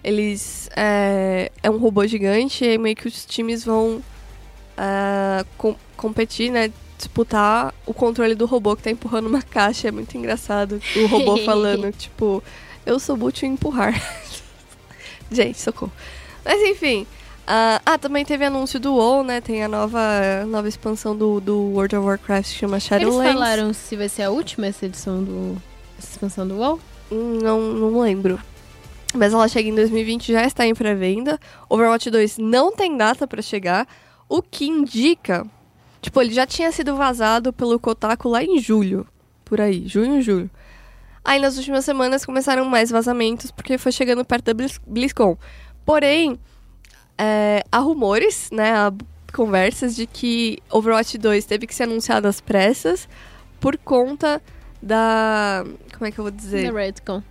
Eles. 0.03 0.69
É, 0.75 1.51
é 1.63 1.69
um 1.71 1.77
robô 1.77 2.05
gigante 2.05 2.65
e 2.65 2.77
meio 2.77 2.95
que 2.95 3.07
os 3.07 3.25
times 3.25 3.63
vão 3.63 4.01
ah, 4.77 5.45
com- 5.57 5.75
competir, 5.95 6.51
né? 6.51 6.71
Disputar 6.97 7.73
o 7.85 7.93
controle 7.93 8.33
do 8.35 8.45
robô 8.45 8.75
que 8.75 8.83
tá 8.83 8.89
empurrando 8.91 9.27
uma 9.27 9.41
caixa. 9.41 9.87
É 9.87 9.91
muito 9.91 10.17
engraçado. 10.17 10.81
O 10.95 11.05
robô 11.07 11.37
falando, 11.45 11.91
tipo, 11.91 12.43
eu 12.85 12.99
sou 12.99 13.15
útil 13.21 13.47
em 13.47 13.53
empurrar. 13.53 13.93
Gente, 15.31 15.59
socorro. 15.59 15.91
Mas 16.43 16.61
enfim. 16.61 17.05
ah, 17.45 17.81
ah, 17.85 17.97
também 17.97 18.23
teve 18.25 18.45
anúncio 18.45 18.79
do 18.79 18.93
WoW, 18.95 19.23
né? 19.23 19.41
Tem 19.41 19.63
a 19.63 19.67
nova, 19.67 19.99
nova 20.47 20.67
expansão 20.67 21.15
do, 21.15 21.39
do 21.39 21.57
World 21.73 21.95
of 21.95 22.05
Warcraft 22.07 22.51
que 22.53 22.59
chama 22.59 22.75
Eles 22.77 22.83
Shadowlands. 22.85 23.33
falaram 23.33 23.73
se 23.73 23.95
vai 23.95 24.09
ser 24.09 24.23
a 24.23 24.29
última 24.31 24.67
essa 24.67 24.85
edição 24.85 25.23
do. 25.23 25.57
Essa 25.99 26.11
expansão 26.11 26.47
do 26.47 26.55
WoW? 26.57 26.79
Hum, 27.11 27.39
Não, 27.41 27.59
não 27.59 27.99
lembro. 28.01 28.39
Mas 29.13 29.33
ela 29.33 29.47
chega 29.47 29.69
em 29.69 29.75
2020, 29.75 30.31
já 30.33 30.43
está 30.45 30.65
em 30.65 30.73
pré-venda. 30.75 31.39
Overwatch 31.69 32.09
2 32.09 32.37
não 32.37 32.71
tem 32.71 32.95
data 32.97 33.25
pra 33.27 33.41
chegar, 33.41 33.87
o 34.29 34.41
que 34.41 34.65
indica. 34.67 35.45
Tipo, 36.07 36.21
ele 36.21 36.33
já 36.33 36.47
tinha 36.47 36.71
sido 36.71 36.95
vazado 36.95 37.51
pelo 37.51 37.77
Kotaku 37.77 38.29
lá 38.29 38.41
em 38.41 38.59
julho. 38.59 39.05
Por 39.43 39.59
aí, 39.59 39.85
junho, 39.85 40.21
julho. 40.21 40.49
Aí 41.23 41.37
nas 41.37 41.57
últimas 41.57 41.83
semanas 41.83 42.25
começaram 42.25 42.63
mais 42.63 42.89
vazamentos, 42.89 43.51
porque 43.51 43.77
foi 43.77 43.91
chegando 43.91 44.23
perto 44.23 44.45
da 44.45 44.53
Blizz- 44.53 44.79
BlizzCon. 44.87 45.37
Porém, 45.85 46.39
é, 47.17 47.61
há 47.69 47.79
rumores, 47.79 48.49
né? 48.53 48.71
Há 48.73 48.93
conversas 49.33 49.97
de 49.97 50.07
que 50.07 50.59
Overwatch 50.71 51.17
2 51.17 51.43
teve 51.43 51.67
que 51.67 51.75
ser 51.75 51.83
anunciado 51.83 52.25
às 52.25 52.39
pressas 52.39 53.05
por 53.59 53.77
conta 53.77 54.41
da. 54.81 55.65
Como 55.93 56.05
é 56.07 56.11
que 56.11 56.19
eu 56.19 56.23
vou 56.23 56.31
dizer? 56.31 56.71
Da 56.71 56.79
Redcon. 56.79 57.21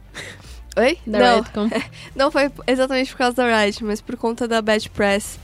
Oi? 0.76 0.98
Da 1.06 1.18
não, 1.18 1.36
Redcon. 1.36 1.68
não 2.14 2.30
foi 2.30 2.52
exatamente 2.66 3.10
por 3.10 3.16
causa 3.16 3.36
da 3.36 3.62
Riot, 3.62 3.82
mas 3.82 4.02
por 4.02 4.18
conta 4.18 4.46
da 4.46 4.60
bad 4.60 4.90
press, 4.90 5.38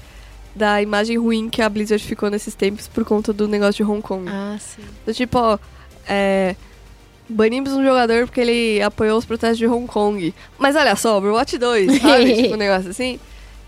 da 0.54 0.82
imagem 0.82 1.18
ruim 1.18 1.48
que 1.48 1.62
a 1.62 1.68
Blizzard 1.68 2.04
ficou 2.04 2.30
nesses 2.30 2.54
tempos 2.54 2.86
por 2.86 3.04
conta 3.04 3.32
do 3.32 3.48
negócio 3.48 3.84
de 3.84 3.90
Hong 3.90 4.02
Kong. 4.02 4.28
Ah, 4.28 4.56
sim. 4.60 4.82
Do 5.06 5.14
tipo, 5.14 5.38
ó, 5.38 5.58
é, 6.06 6.54
banimos 7.28 7.72
um 7.72 7.82
jogador 7.82 8.26
porque 8.26 8.40
ele 8.40 8.82
apoiou 8.82 9.18
os 9.18 9.24
protestos 9.24 9.58
de 9.58 9.66
Hong 9.66 9.86
Kong. 9.86 10.34
Mas 10.58 10.76
olha 10.76 10.94
só, 10.96 11.18
Overwatch 11.18 11.58
2, 11.58 11.98
sabe? 12.02 12.42
tipo 12.42 12.54
um 12.54 12.58
negócio 12.58 12.90
assim. 12.90 13.18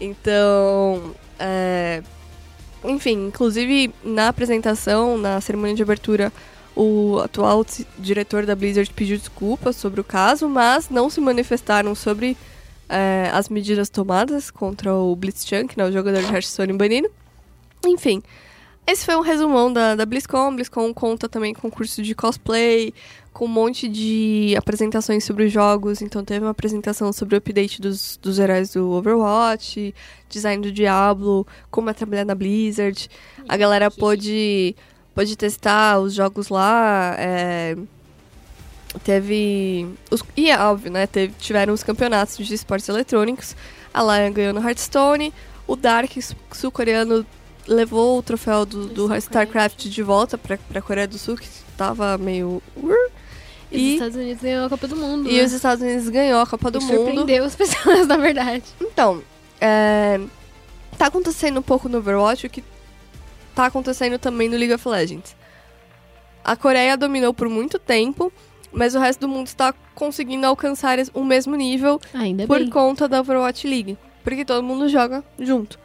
Então, 0.00 1.14
é... 1.38 2.02
enfim, 2.84 3.26
inclusive 3.28 3.92
na 4.04 4.28
apresentação, 4.28 5.16
na 5.16 5.40
cerimônia 5.40 5.74
de 5.74 5.82
abertura, 5.82 6.32
o 6.76 7.20
atual 7.22 7.64
diretor 7.98 8.44
da 8.44 8.54
Blizzard 8.54 8.90
pediu 8.92 9.16
desculpas 9.16 9.76
sobre 9.76 10.00
o 10.00 10.04
caso, 10.04 10.48
mas 10.48 10.90
não 10.90 11.08
se 11.08 11.20
manifestaram 11.20 11.94
sobre 11.94 12.36
é, 12.88 13.30
as 13.32 13.48
medidas 13.48 13.88
tomadas 13.88 14.50
contra 14.50 14.94
o 14.94 15.14
Blitzchunk, 15.16 15.76
né, 15.76 15.86
o 15.86 15.92
jogador 15.92 16.22
de 16.22 16.32
Hearthstone 16.32 16.72
banido. 16.72 17.10
Enfim, 17.86 18.22
esse 18.86 19.04
foi 19.06 19.16
um 19.16 19.20
resumão 19.20 19.72
da, 19.72 19.94
da 19.94 20.04
BlizzCon. 20.04 20.54
BlizzCon 20.54 20.92
conta 20.92 21.26
também 21.28 21.54
com 21.54 21.70
curso 21.70 22.02
de 22.02 22.14
cosplay, 22.14 22.92
com 23.32 23.46
um 23.46 23.48
monte 23.48 23.88
de 23.88 24.54
apresentações 24.58 25.24
sobre 25.24 25.44
os 25.44 25.52
jogos. 25.52 26.02
Então 26.02 26.22
teve 26.22 26.44
uma 26.44 26.50
apresentação 26.50 27.10
sobre 27.12 27.34
o 27.34 27.38
update 27.38 27.80
dos, 27.80 28.18
dos 28.22 28.38
heróis 28.38 28.74
do 28.74 28.90
Overwatch, 28.90 29.94
design 30.28 30.62
do 30.62 30.70
Diablo, 30.70 31.46
como 31.70 31.88
é 31.88 31.94
trabalhar 31.94 32.26
na 32.26 32.34
Blizzard. 32.34 33.08
A 33.48 33.56
galera 33.56 33.90
pôde, 33.90 34.76
pôde 35.14 35.34
testar 35.34 35.98
os 35.98 36.12
jogos 36.12 36.50
lá. 36.50 37.16
É, 37.18 37.76
teve. 38.98 39.88
Os, 40.10 40.22
e 40.36 40.50
é 40.50 40.58
óbvio, 40.58 40.90
né? 40.90 41.06
Teve, 41.06 41.34
tiveram 41.38 41.72
os 41.72 41.82
campeonatos 41.82 42.36
de 42.36 42.54
esportes 42.54 42.88
eletrônicos. 42.88 43.56
A 43.92 44.02
Lion 44.02 44.32
ganhou 44.32 44.52
no 44.52 44.66
Hearthstone. 44.66 45.32
O 45.66 45.76
Dark 45.76 46.10
sul-coreano 46.52 47.26
levou 47.66 48.18
o 48.18 48.22
troféu 48.22 48.66
do, 48.66 48.86
do 48.86 49.14
StarCraft 49.16 49.86
de 49.86 50.02
volta 50.02 50.36
pra, 50.36 50.58
pra 50.58 50.82
Coreia 50.82 51.08
do 51.08 51.18
Sul, 51.18 51.36
que 51.36 51.48
tava 51.76 52.18
meio. 52.18 52.62
E, 53.70 53.78
e 53.78 53.88
os 53.88 53.94
Estados 53.94 54.16
Unidos 54.16 54.42
ganhou 54.42 54.66
a 54.66 54.68
Copa 54.68 54.88
do 54.88 54.96
Mundo. 54.96 55.30
E 55.30 55.36
né? 55.36 55.44
os 55.44 55.52
Estados 55.52 55.82
Unidos 55.82 56.08
ganhou 56.08 56.40
a 56.40 56.46
Copa 56.46 56.70
do 56.70 56.80
Mundo. 56.80 56.94
Surpreendeu 56.94 57.44
as 57.44 57.56
pessoas, 57.56 58.06
na 58.06 58.16
verdade. 58.16 58.64
Então, 58.80 59.22
é, 59.60 60.20
tá 60.98 61.06
acontecendo 61.06 61.58
um 61.58 61.62
pouco 61.62 61.88
no 61.88 61.98
Overwatch 61.98 62.46
o 62.46 62.50
que 62.50 62.62
tá 63.54 63.66
acontecendo 63.66 64.18
também 64.18 64.48
no 64.48 64.56
League 64.56 64.74
of 64.74 64.88
Legends. 64.88 65.34
A 66.44 66.56
Coreia 66.56 66.96
dominou 66.96 67.32
por 67.32 67.48
muito 67.48 67.78
tempo, 67.78 68.30
mas 68.74 68.94
o 68.94 68.98
resto 68.98 69.20
do 69.20 69.28
mundo 69.28 69.46
está 69.46 69.72
conseguindo 69.94 70.46
alcançar 70.46 70.98
o 71.14 71.24
mesmo 71.24 71.54
nível 71.54 72.00
Ainda 72.12 72.46
por 72.46 72.58
bem. 72.58 72.68
conta 72.68 73.08
da 73.08 73.20
Overwatch 73.20 73.66
League. 73.66 73.96
Porque 74.22 74.44
todo 74.44 74.62
mundo 74.62 74.88
joga 74.88 75.22
junto. 75.38 75.78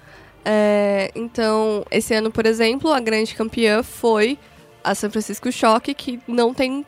É, 0.44 1.12
então, 1.14 1.86
esse 1.92 2.14
ano, 2.14 2.32
por 2.32 2.46
exemplo, 2.46 2.92
a 2.92 3.00
grande 3.00 3.36
campeã 3.36 3.84
foi 3.84 4.38
a 4.84 4.96
San 4.96 5.10
Francisco 5.10 5.52
Shock, 5.52 5.94
que 5.94 6.20
não 6.28 6.54
tem. 6.54 6.86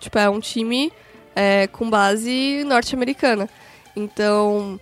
Tipo, 0.00 0.18
é 0.18 0.28
um 0.28 0.40
time 0.40 0.92
é, 1.36 1.66
com 1.68 1.88
base 1.88 2.64
norte-americana. 2.64 3.48
Então, 3.94 4.80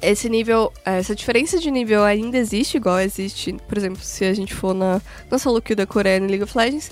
esse 0.00 0.28
nível, 0.28 0.72
essa 0.84 1.14
diferença 1.14 1.58
de 1.58 1.70
nível 1.70 2.04
ainda 2.04 2.36
existe, 2.38 2.76
igual 2.76 3.00
existe, 3.00 3.54
por 3.66 3.76
exemplo, 3.76 4.00
se 4.02 4.24
a 4.24 4.34
gente 4.34 4.54
for 4.54 4.74
na, 4.74 5.00
solo 5.38 5.60
queue 5.60 5.74
da 5.74 5.86
Coreia 5.86 6.20
no 6.20 6.26
League 6.26 6.42
of 6.44 6.56
Legends, 6.56 6.90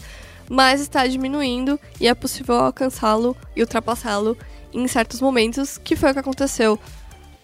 mas 0.48 0.80
está 0.80 1.06
diminuindo 1.06 1.78
e 2.00 2.06
é 2.06 2.14
possível 2.14 2.56
alcançá-lo 2.56 3.36
e 3.54 3.60
ultrapassá-lo 3.60 4.36
em 4.72 4.86
certos 4.88 5.20
momentos, 5.20 5.78
que 5.78 5.96
foi 5.96 6.10
o 6.10 6.12
que 6.12 6.20
aconteceu 6.20 6.78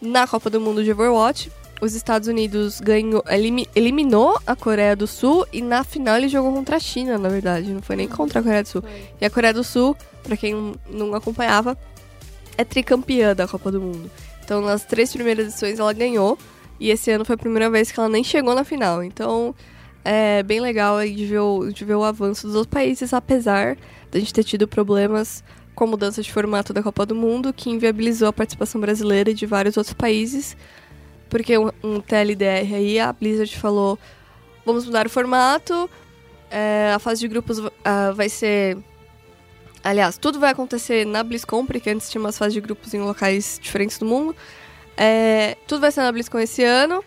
na 0.00 0.26
Copa 0.26 0.50
do 0.50 0.60
Mundo 0.60 0.82
de 0.82 0.92
Overwatch, 0.92 1.50
os 1.82 1.94
Estados 1.94 2.28
Unidos 2.28 2.80
ganhou, 2.80 3.24
elim, 3.28 3.66
eliminou 3.74 4.38
a 4.46 4.54
Coreia 4.54 4.94
do 4.94 5.06
Sul 5.06 5.44
e 5.52 5.60
na 5.60 5.82
final 5.82 6.16
ele 6.16 6.28
jogou 6.28 6.52
contra 6.52 6.76
a 6.76 6.78
China, 6.78 7.18
na 7.18 7.28
verdade, 7.28 7.72
não 7.72 7.82
foi 7.82 7.96
nem 7.96 8.06
contra 8.06 8.38
a 8.38 8.42
Coreia 8.42 8.62
do 8.62 8.68
Sul. 8.68 8.82
Foi. 8.82 8.90
E 9.20 9.24
a 9.24 9.30
Coreia 9.30 9.52
do 9.52 9.64
Sul, 9.64 9.96
para 10.22 10.36
quem 10.36 10.74
não 10.88 11.12
acompanhava, 11.12 11.76
é 12.56 12.64
tricampeã 12.64 13.34
da 13.34 13.48
Copa 13.48 13.72
do 13.72 13.80
Mundo. 13.80 14.08
Então, 14.44 14.60
nas 14.60 14.84
três 14.84 15.12
primeiras 15.12 15.48
edições 15.48 15.80
ela 15.80 15.92
ganhou 15.92 16.38
e 16.78 16.90
esse 16.90 17.10
ano 17.10 17.24
foi 17.24 17.34
a 17.34 17.38
primeira 17.38 17.68
vez 17.68 17.90
que 17.90 17.98
ela 17.98 18.08
nem 18.08 18.22
chegou 18.22 18.54
na 18.54 18.62
final. 18.62 19.02
Então, 19.02 19.52
é 20.04 20.42
bem 20.42 20.60
legal 20.60 20.96
aí 20.96 21.14
de 21.14 21.26
ver 21.26 21.40
o, 21.40 21.70
de 21.70 21.84
ver 21.84 21.94
o 21.94 22.04
avanço 22.04 22.46
dos 22.46 22.56
outros 22.56 22.72
países, 22.72 23.12
apesar 23.12 23.76
da 24.10 24.18
gente 24.18 24.32
ter 24.32 24.44
tido 24.44 24.66
problemas 24.66 25.42
com 25.74 25.84
a 25.84 25.86
mudança 25.86 26.22
de 26.22 26.30
formato 26.30 26.72
da 26.72 26.82
Copa 26.82 27.06
do 27.06 27.14
Mundo, 27.14 27.52
que 27.52 27.70
inviabilizou 27.70 28.28
a 28.28 28.32
participação 28.32 28.80
brasileira 28.80 29.30
e 29.30 29.34
de 29.34 29.46
vários 29.46 29.76
outros 29.76 29.94
países 29.94 30.56
porque 31.32 31.56
um, 31.56 31.70
um 31.82 31.98
TLDR 31.98 32.74
aí, 32.74 33.00
a 33.00 33.10
Blizzard 33.10 33.56
falou: 33.56 33.98
vamos 34.66 34.84
mudar 34.84 35.06
o 35.06 35.10
formato, 35.10 35.88
é, 36.50 36.92
a 36.94 36.98
fase 36.98 37.22
de 37.22 37.28
grupos 37.28 37.58
uh, 37.58 37.72
vai 38.14 38.28
ser. 38.28 38.76
Aliás, 39.82 40.18
tudo 40.18 40.38
vai 40.38 40.50
acontecer 40.50 41.06
na 41.06 41.22
BlizzCon, 41.22 41.64
porque 41.64 41.88
antes 41.88 42.10
tinha 42.10 42.20
umas 42.20 42.36
fases 42.36 42.52
de 42.52 42.60
grupos 42.60 42.92
em 42.92 43.00
locais 43.00 43.58
diferentes 43.60 43.96
do 43.96 44.04
mundo. 44.04 44.36
É, 44.94 45.56
tudo 45.66 45.80
vai 45.80 45.90
ser 45.90 46.02
na 46.02 46.12
BlizzCon 46.12 46.38
esse 46.38 46.62
ano. 46.62 47.02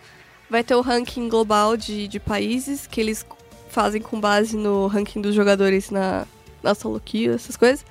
Vai 0.48 0.62
ter 0.62 0.74
o 0.74 0.80
ranking 0.80 1.28
global 1.28 1.76
de, 1.76 2.06
de 2.06 2.20
países, 2.20 2.86
que 2.86 3.00
eles 3.00 3.26
fazem 3.68 4.00
com 4.00 4.20
base 4.20 4.56
no 4.56 4.86
ranking 4.86 5.20
dos 5.20 5.34
jogadores 5.34 5.90
na, 5.90 6.26
na 6.62 6.74
solo 6.74 7.00
queue, 7.00 7.34
essas 7.34 7.56
coisas. 7.56 7.84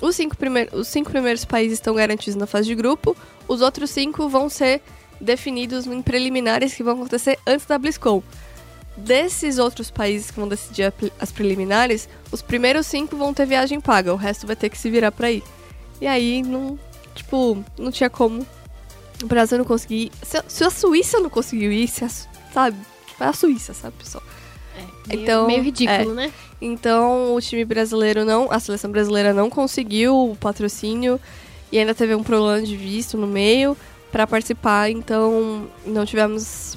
Os 0.00 0.16
cinco, 0.16 0.36
primeiros, 0.36 0.72
os 0.72 0.88
cinco 0.88 1.10
primeiros 1.10 1.44
países 1.44 1.78
estão 1.78 1.94
garantidos 1.94 2.36
na 2.36 2.46
fase 2.46 2.68
de 2.68 2.74
grupo. 2.74 3.16
Os 3.46 3.60
outros 3.60 3.90
cinco 3.90 4.28
vão 4.28 4.48
ser 4.48 4.80
definidos 5.20 5.86
em 5.86 6.00
preliminares 6.00 6.72
que 6.72 6.82
vão 6.82 6.94
acontecer 6.94 7.38
antes 7.46 7.66
da 7.66 7.76
BlizzCon. 7.76 8.22
Desses 8.96 9.58
outros 9.58 9.90
países 9.90 10.30
que 10.30 10.38
vão 10.38 10.48
decidir 10.48 10.92
as 11.18 11.30
preliminares, 11.30 12.08
os 12.32 12.42
primeiros 12.42 12.86
cinco 12.86 13.16
vão 13.16 13.34
ter 13.34 13.46
viagem 13.46 13.80
paga, 13.80 14.12
o 14.12 14.16
resto 14.16 14.46
vai 14.46 14.56
ter 14.56 14.70
que 14.70 14.78
se 14.78 14.90
virar 14.90 15.12
pra 15.12 15.30
ir. 15.30 15.42
E 16.00 16.06
aí, 16.06 16.42
não, 16.42 16.78
tipo, 17.14 17.62
não 17.78 17.90
tinha 17.90 18.08
como 18.08 18.46
o 19.22 19.26
Brasil 19.26 19.58
não 19.58 19.64
conseguir. 19.64 20.10
Se 20.22 20.36
a, 20.36 20.44
se 20.46 20.64
a 20.64 20.70
Suíça 20.70 21.20
não 21.20 21.30
conseguiu 21.30 21.72
ir, 21.72 21.88
se 21.88 22.04
a, 22.04 22.08
sabe? 22.08 22.76
É 23.20 23.24
a 23.24 23.32
Suíça, 23.32 23.74
sabe, 23.74 23.94
pessoal? 23.98 24.22
É, 24.76 24.80
meio, 25.08 25.22
Então, 25.22 25.46
meio 25.46 25.62
ridículo, 25.62 26.12
é. 26.12 26.14
né? 26.14 26.32
Então, 26.60 27.34
o 27.34 27.40
time 27.40 27.64
brasileiro 27.64 28.24
não, 28.24 28.50
a 28.50 28.60
seleção 28.60 28.90
brasileira 28.90 29.32
não 29.32 29.48
conseguiu 29.48 30.30
o 30.30 30.36
patrocínio 30.36 31.18
e 31.72 31.78
ainda 31.78 31.94
teve 31.94 32.14
um 32.14 32.22
problema 32.22 32.62
de 32.62 32.76
visto 32.76 33.16
no 33.16 33.26
meio 33.26 33.76
para 34.12 34.26
participar, 34.26 34.90
então 34.90 35.68
não 35.86 36.04
tivemos 36.04 36.76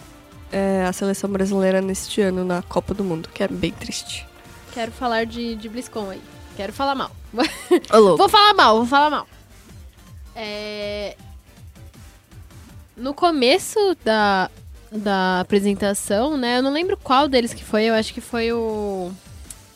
é, 0.52 0.86
a 0.88 0.94
seleção 0.94 1.30
brasileira 1.30 1.82
neste 1.82 2.22
ano 2.22 2.46
na 2.46 2.62
Copa 2.62 2.94
do 2.94 3.04
Mundo, 3.04 3.28
que 3.34 3.44
é 3.44 3.48
bem 3.48 3.72
triste. 3.72 4.26
Quero 4.72 4.92
falar 4.92 5.26
de, 5.26 5.56
de 5.56 5.68
BlizzCon 5.68 6.12
aí. 6.12 6.22
Quero 6.56 6.72
falar 6.72 6.96
mal. 6.96 7.12
Vou 7.90 8.30
falar 8.30 8.54
mal, 8.54 8.78
vou 8.78 8.86
falar 8.86 9.10
mal. 9.10 9.28
É... 10.36 11.18
No 12.96 13.14
começo 13.14 13.80
da, 14.04 14.50
da 14.92 15.40
apresentação, 15.40 16.38
né? 16.38 16.58
Eu 16.60 16.64
não 16.64 16.72
lembro 16.72 16.98
qual 16.98 17.28
deles 17.28 17.54
que 17.54 17.64
foi. 17.64 17.86
Eu 17.86 17.96
acho 17.96 18.14
que 18.14 18.22
foi 18.22 18.52
o, 18.52 19.12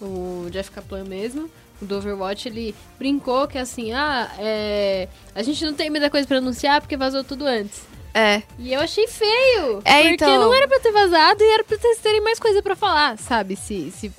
o 0.02 0.48
Jeff 0.52 0.70
Kaplan 0.72 1.04
mesmo. 1.04 1.50
O 1.82 1.86
do 1.86 1.98
Overwatch, 1.98 2.48
ele 2.48 2.74
brincou 2.98 3.48
que 3.48 3.58
assim, 3.58 3.94
ah, 3.94 4.32
é... 4.40 5.08
a 5.36 5.44
gente 5.44 5.64
não 5.64 5.74
tem 5.74 5.90
muita 5.90 6.10
coisa 6.10 6.28
pra 6.28 6.38
anunciar 6.38 6.82
porque 6.82 6.98
vazou 6.98 7.24
tudo 7.24 7.46
antes. 7.46 7.82
É, 8.14 8.42
E 8.58 8.74
eu 8.74 8.82
achei 8.82 9.08
feio. 9.08 9.80
É, 9.86 10.02
porque 10.02 10.14
então- 10.16 10.42
não 10.42 10.54
era 10.54 10.68
pra 10.68 10.80
ter 10.80 10.92
vazado 10.92 11.44
e 11.44 11.54
era 11.54 11.64
pra 11.64 11.78
vocês 11.78 12.00
terem 12.00 12.20
mais 12.22 12.40
coisa 12.40 12.64
pra 12.64 12.76
falar, 12.76 13.16
sabe? 13.20 13.56
Se. 13.56 13.92
se, 13.92 14.12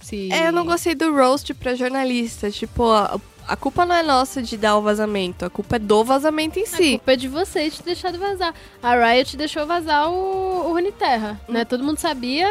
se... 0.00 0.32
é, 0.32 0.46
eu 0.48 0.52
não 0.52 0.64
gostei 0.64 0.94
do 0.94 1.12
roast 1.12 1.52
pra 1.54 1.74
jornalista. 1.74 2.48
Tipo, 2.48 2.84
a, 2.88 3.20
a 3.52 3.56
culpa 3.56 3.84
não 3.84 3.94
é 3.94 4.02
nossa 4.02 4.40
de 4.40 4.56
dar 4.56 4.76
o 4.76 4.82
vazamento, 4.82 5.44
a 5.44 5.50
culpa 5.50 5.76
é 5.76 5.78
do 5.78 6.04
vazamento 6.04 6.58
em 6.58 6.62
A 6.62 6.66
si. 6.66 6.90
culpa 6.92 7.12
é 7.12 7.16
de 7.16 7.28
vocês 7.28 7.76
ter 7.78 7.82
deixado 7.84 8.18
vazar. 8.18 8.54
A 8.82 8.94
Riot 8.94 9.36
deixou 9.36 9.66
vazar 9.66 10.08
o, 10.10 10.68
o 10.68 10.72
Runeterra, 10.72 11.40
Hum. 11.48 11.52
né? 11.52 11.64
Todo 11.64 11.82
mundo 11.82 11.98
sabia 11.98 12.48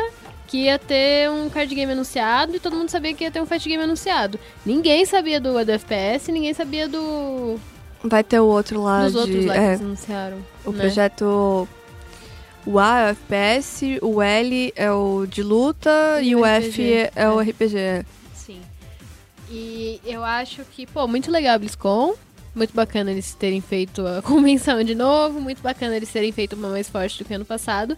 que 0.47 0.63
ia 0.65 0.77
ter 0.79 1.29
um 1.29 1.49
card 1.49 1.73
game 1.73 1.91
anunciado 1.91 2.55
e 2.55 2.59
todo 2.59 2.75
mundo 2.75 2.89
sabia 2.89 3.13
que 3.13 3.23
ia 3.23 3.31
ter 3.31 3.41
um 3.41 3.45
fight 3.45 3.67
game 3.69 3.83
anunciado. 3.83 4.39
Ninguém 4.65 5.05
sabia 5.05 5.39
do, 5.39 5.63
do 5.63 5.71
FPS, 5.71 6.31
ninguém 6.31 6.53
sabia 6.53 6.87
do 6.87 7.59
Vai 8.03 8.23
ter 8.23 8.39
o 8.39 8.45
outro 8.45 8.81
lá 8.81 9.03
dos 9.03 9.13
de. 9.13 9.17
outros 9.19 9.45
lá 9.45 9.53
que 9.53 9.59
é, 9.59 9.67
eles 9.69 9.81
anunciaram. 9.81 10.37
o 10.65 10.71
né? 10.71 10.79
projeto. 10.79 11.67
O 12.65 12.77
A 12.77 12.99
é 12.99 13.05
o 13.05 13.09
FPS, 13.11 13.99
o 14.01 14.21
L 14.21 14.73
é 14.75 14.91
o 14.91 15.25
de 15.25 15.41
luta 15.41 16.19
E 16.21 16.29
e, 16.29 16.35
o 16.35 16.45
F 16.45 16.93
é, 16.93 17.11
é. 17.15 17.29
o 17.29 17.39
RPG. 17.39 18.05
E 19.51 19.99
eu 20.05 20.23
acho 20.23 20.63
que, 20.65 20.85
pô, 20.85 21.07
muito 21.07 21.31
legal 21.31 21.55
a 21.55 21.59
BlizzCon. 21.59 22.13
Muito 22.55 22.73
bacana 22.73 23.11
eles 23.11 23.33
terem 23.35 23.61
feito 23.61 24.05
a 24.05 24.21
convenção 24.25 24.83
de 24.83 24.95
novo. 24.95 25.39
Muito 25.39 25.61
bacana 25.61 25.95
eles 25.95 26.11
terem 26.11 26.31
feito 26.31 26.53
uma 26.55 26.69
mais 26.69 26.89
forte 26.89 27.17
do 27.23 27.25
que 27.27 27.33
ano 27.33 27.45
passado. 27.45 27.97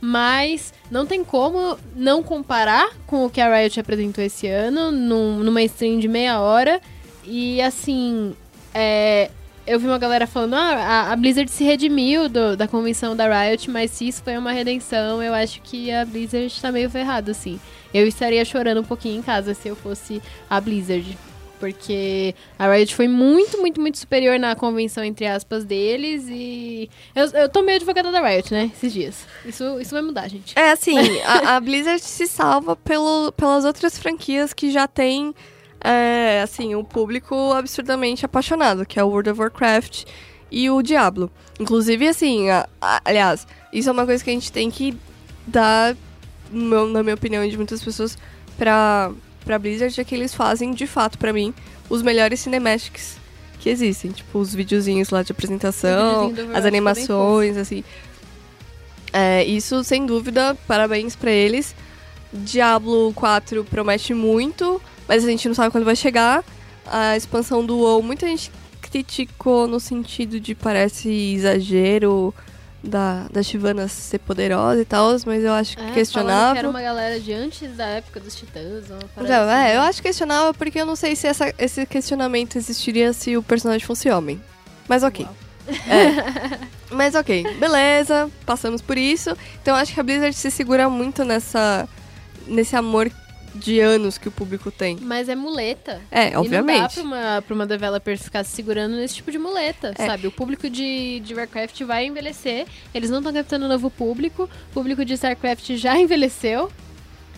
Mas 0.00 0.74
não 0.90 1.06
tem 1.06 1.22
como 1.24 1.78
não 1.94 2.22
comparar 2.22 2.90
com 3.06 3.24
o 3.24 3.30
que 3.30 3.40
a 3.40 3.54
Riot 3.56 3.78
apresentou 3.78 4.22
esse 4.24 4.48
ano, 4.48 4.90
num- 4.90 5.38
numa 5.44 5.62
stream 5.62 5.98
de 6.00 6.08
meia 6.08 6.40
hora. 6.40 6.80
E 7.24 7.62
assim, 7.62 8.34
é, 8.74 9.30
eu 9.64 9.78
vi 9.78 9.86
uma 9.86 9.98
galera 9.98 10.26
falando, 10.26 10.54
ah, 10.54 10.74
a, 11.08 11.12
a 11.12 11.16
Blizzard 11.16 11.48
se 11.48 11.62
redimiu 11.62 12.28
do- 12.28 12.56
da 12.56 12.66
convenção 12.66 13.14
da 13.14 13.26
Riot, 13.44 13.70
mas 13.70 13.92
se 13.92 14.08
isso 14.08 14.22
foi 14.24 14.36
uma 14.36 14.50
redenção, 14.50 15.22
eu 15.22 15.32
acho 15.32 15.62
que 15.62 15.92
a 15.92 16.04
Blizzard 16.04 16.52
tá 16.60 16.72
meio 16.72 16.90
ferrada, 16.90 17.30
assim. 17.30 17.60
Eu 17.92 18.06
estaria 18.06 18.44
chorando 18.44 18.80
um 18.80 18.84
pouquinho 18.84 19.18
em 19.18 19.22
casa 19.22 19.54
se 19.54 19.68
eu 19.68 19.76
fosse 19.76 20.22
a 20.48 20.60
Blizzard. 20.60 21.16
Porque 21.60 22.34
a 22.58 22.68
Riot 22.72 22.92
foi 22.92 23.06
muito, 23.06 23.60
muito, 23.60 23.80
muito 23.80 23.96
superior 23.96 24.36
na 24.36 24.56
convenção, 24.56 25.04
entre 25.04 25.26
aspas, 25.26 25.64
deles. 25.64 26.24
E 26.28 26.90
eu, 27.14 27.26
eu 27.26 27.48
tô 27.48 27.62
meio 27.62 27.76
advogada 27.76 28.10
da 28.10 28.20
Riot, 28.20 28.52
né? 28.52 28.68
Esses 28.74 28.92
dias. 28.92 29.24
Isso, 29.46 29.80
isso 29.80 29.92
vai 29.94 30.02
mudar, 30.02 30.26
gente. 30.26 30.58
É 30.58 30.72
assim, 30.72 30.96
a, 31.20 31.54
a 31.54 31.60
Blizzard 31.60 32.00
se 32.02 32.26
salva 32.26 32.74
pelo, 32.74 33.30
pelas 33.36 33.64
outras 33.64 33.96
franquias 33.96 34.52
que 34.52 34.72
já 34.72 34.88
tem, 34.88 35.32
é, 35.80 36.40
assim, 36.42 36.74
um 36.74 36.82
público 36.82 37.52
absurdamente 37.52 38.26
apaixonado, 38.26 38.84
que 38.84 38.98
é 38.98 39.04
o 39.04 39.08
World 39.08 39.30
of 39.30 39.40
Warcraft 39.40 40.02
e 40.50 40.68
o 40.68 40.82
Diablo. 40.82 41.30
Inclusive, 41.60 42.08
assim, 42.08 42.50
a- 42.50 42.68
a- 42.80 43.00
aliás, 43.04 43.46
isso 43.72 43.88
é 43.88 43.92
uma 43.92 44.04
coisa 44.04 44.24
que 44.24 44.30
a 44.30 44.32
gente 44.34 44.50
tem 44.50 44.68
que 44.68 44.96
dar, 45.46 45.94
meu- 46.52 46.86
na 46.88 47.02
minha 47.02 47.14
opinião, 47.14 47.44
e 47.44 47.50
de 47.50 47.56
muitas 47.56 47.82
pessoas, 47.82 48.16
pra, 48.58 49.10
pra 49.44 49.58
Blizzard, 49.58 50.00
é 50.00 50.04
que 50.04 50.14
eles 50.14 50.34
fazem, 50.34 50.72
de 50.72 50.86
fato, 50.86 51.18
pra 51.18 51.32
mim, 51.32 51.52
os 51.88 52.02
melhores 52.02 52.40
cinematics 52.40 53.16
que 53.58 53.68
existem. 53.70 54.10
Tipo, 54.12 54.38
os 54.38 54.54
videozinhos 54.54 55.10
lá 55.10 55.22
de 55.22 55.32
apresentação, 55.32 56.28
as 56.54 56.62
bem 56.62 56.68
animações, 56.68 57.56
assim. 57.56 57.82
É, 59.12 59.44
isso, 59.44 59.84
sem 59.84 60.06
dúvida, 60.06 60.56
parabéns 60.66 61.14
pra 61.14 61.30
eles. 61.30 61.74
Diablo 62.32 63.12
4 63.14 63.62
promete 63.64 64.14
muito, 64.14 64.80
mas 65.06 65.22
a 65.24 65.28
gente 65.28 65.46
não 65.48 65.54
sabe 65.54 65.70
quando 65.70 65.84
vai 65.84 65.96
chegar. 65.96 66.42
A 66.86 67.16
expansão 67.16 67.64
do 67.64 67.76
WoW, 67.78 68.02
muita 68.02 68.26
gente 68.26 68.50
criticou 68.80 69.66
no 69.68 69.78
sentido 69.78 70.40
de 70.40 70.54
parece 70.54 71.08
exagero 71.34 72.34
da, 72.82 73.26
da 73.30 73.42
Shyvana 73.42 73.86
ser 73.88 74.18
poderosa 74.18 74.80
e 74.80 74.84
tal, 74.84 75.10
mas 75.24 75.44
eu 75.44 75.52
acho 75.52 75.78
É, 75.78 76.04
falando 76.04 76.52
que 76.52 76.58
era 76.58 76.68
uma 76.68 76.82
galera 76.82 77.20
de 77.20 77.32
antes 77.32 77.76
da 77.76 77.86
época 77.86 78.18
dos 78.20 78.34
Titãs. 78.34 78.84
Parada 79.14 79.52
é, 79.52 79.66
assim. 79.68 79.76
eu 79.76 79.82
acho 79.82 80.02
questionável 80.02 80.52
porque 80.54 80.80
eu 80.80 80.86
não 80.86 80.96
sei 80.96 81.14
se 81.14 81.26
essa- 81.26 81.54
esse 81.58 81.86
questionamento 81.86 82.56
existiria 82.56 83.12
se 83.12 83.36
o 83.36 83.42
personagem 83.42 83.86
fosse 83.86 84.10
homem. 84.10 84.40
Mas 84.88 85.02
ok. 85.02 85.26
É. 85.68 86.58
Mas 86.90 87.14
ok, 87.14 87.56
beleza, 87.58 88.28
passamos 88.44 88.82
por 88.82 88.98
isso. 88.98 89.30
Então 89.62 89.74
eu 89.74 89.80
acho 89.80 89.94
que 89.94 90.00
a 90.00 90.02
Blizzard 90.02 90.34
se 90.34 90.50
segura 90.50 90.90
muito 90.90 91.24
nessa 91.24 91.88
nesse 92.46 92.74
amor 92.74 93.08
de 93.54 93.80
anos 93.80 94.18
que 94.18 94.28
o 94.28 94.30
público 94.30 94.70
tem. 94.70 94.96
Mas 95.00 95.28
é 95.28 95.34
muleta. 95.34 96.00
É, 96.10 96.22
E 96.22 96.24
não 96.24 96.32
dá 96.32 96.40
obviamente. 96.40 96.94
pra 96.94 97.02
uma, 97.02 97.42
pra 97.46 97.54
uma 97.54 97.66
developer 97.66 98.18
ficar 98.18 98.44
se 98.44 98.50
segurando 98.56 98.96
nesse 98.96 99.16
tipo 99.16 99.30
de 99.30 99.38
muleta, 99.38 99.92
É. 99.98 100.06
sabe? 100.06 100.26
O 100.26 100.32
público 100.32 100.68
de, 100.70 101.20
de 101.20 101.34
Warcraft 101.34 101.80
vai 101.82 102.06
envelhecer, 102.06 102.66
eles 102.94 103.10
não 103.10 103.18
estão 103.18 103.32
captando 103.32 103.68
novo 103.68 103.90
público, 103.90 104.44
o 104.70 104.72
público 104.72 105.04
de 105.04 105.14
StarCraft 105.14 105.70
já 105.76 105.96
envelheceu, 106.00 106.70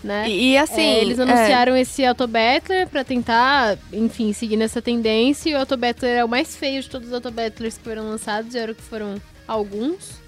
né? 0.02 0.28
E, 0.28 0.52
e, 0.52 0.58
assim, 0.58 0.80
É, 0.82 1.00
eles 1.00 1.18
é, 1.18 1.22
anunciaram 1.22 1.76
esse 1.76 2.04
Autobattler 2.04 2.86
pra 2.88 3.02
tentar, 3.02 3.78
enfim, 3.92 4.32
seguir 4.34 4.56
nessa 4.58 4.82
tendência. 4.82 5.48
E 5.50 5.54
o 5.54 5.58
Autobattler 5.58 6.18
é 6.18 6.24
o 6.24 6.28
mais 6.28 6.54
feio 6.54 6.82
de 6.82 6.90
todos 6.90 7.08
os 7.08 7.14
Autobattlers 7.14 7.78
que 7.78 7.84
foram 7.84 8.02
lançados, 8.04 8.54
e 8.54 8.58
era 8.58 8.70
o 8.70 8.74
que 8.74 8.82
foram 8.82 9.14
alguns, 9.48 10.20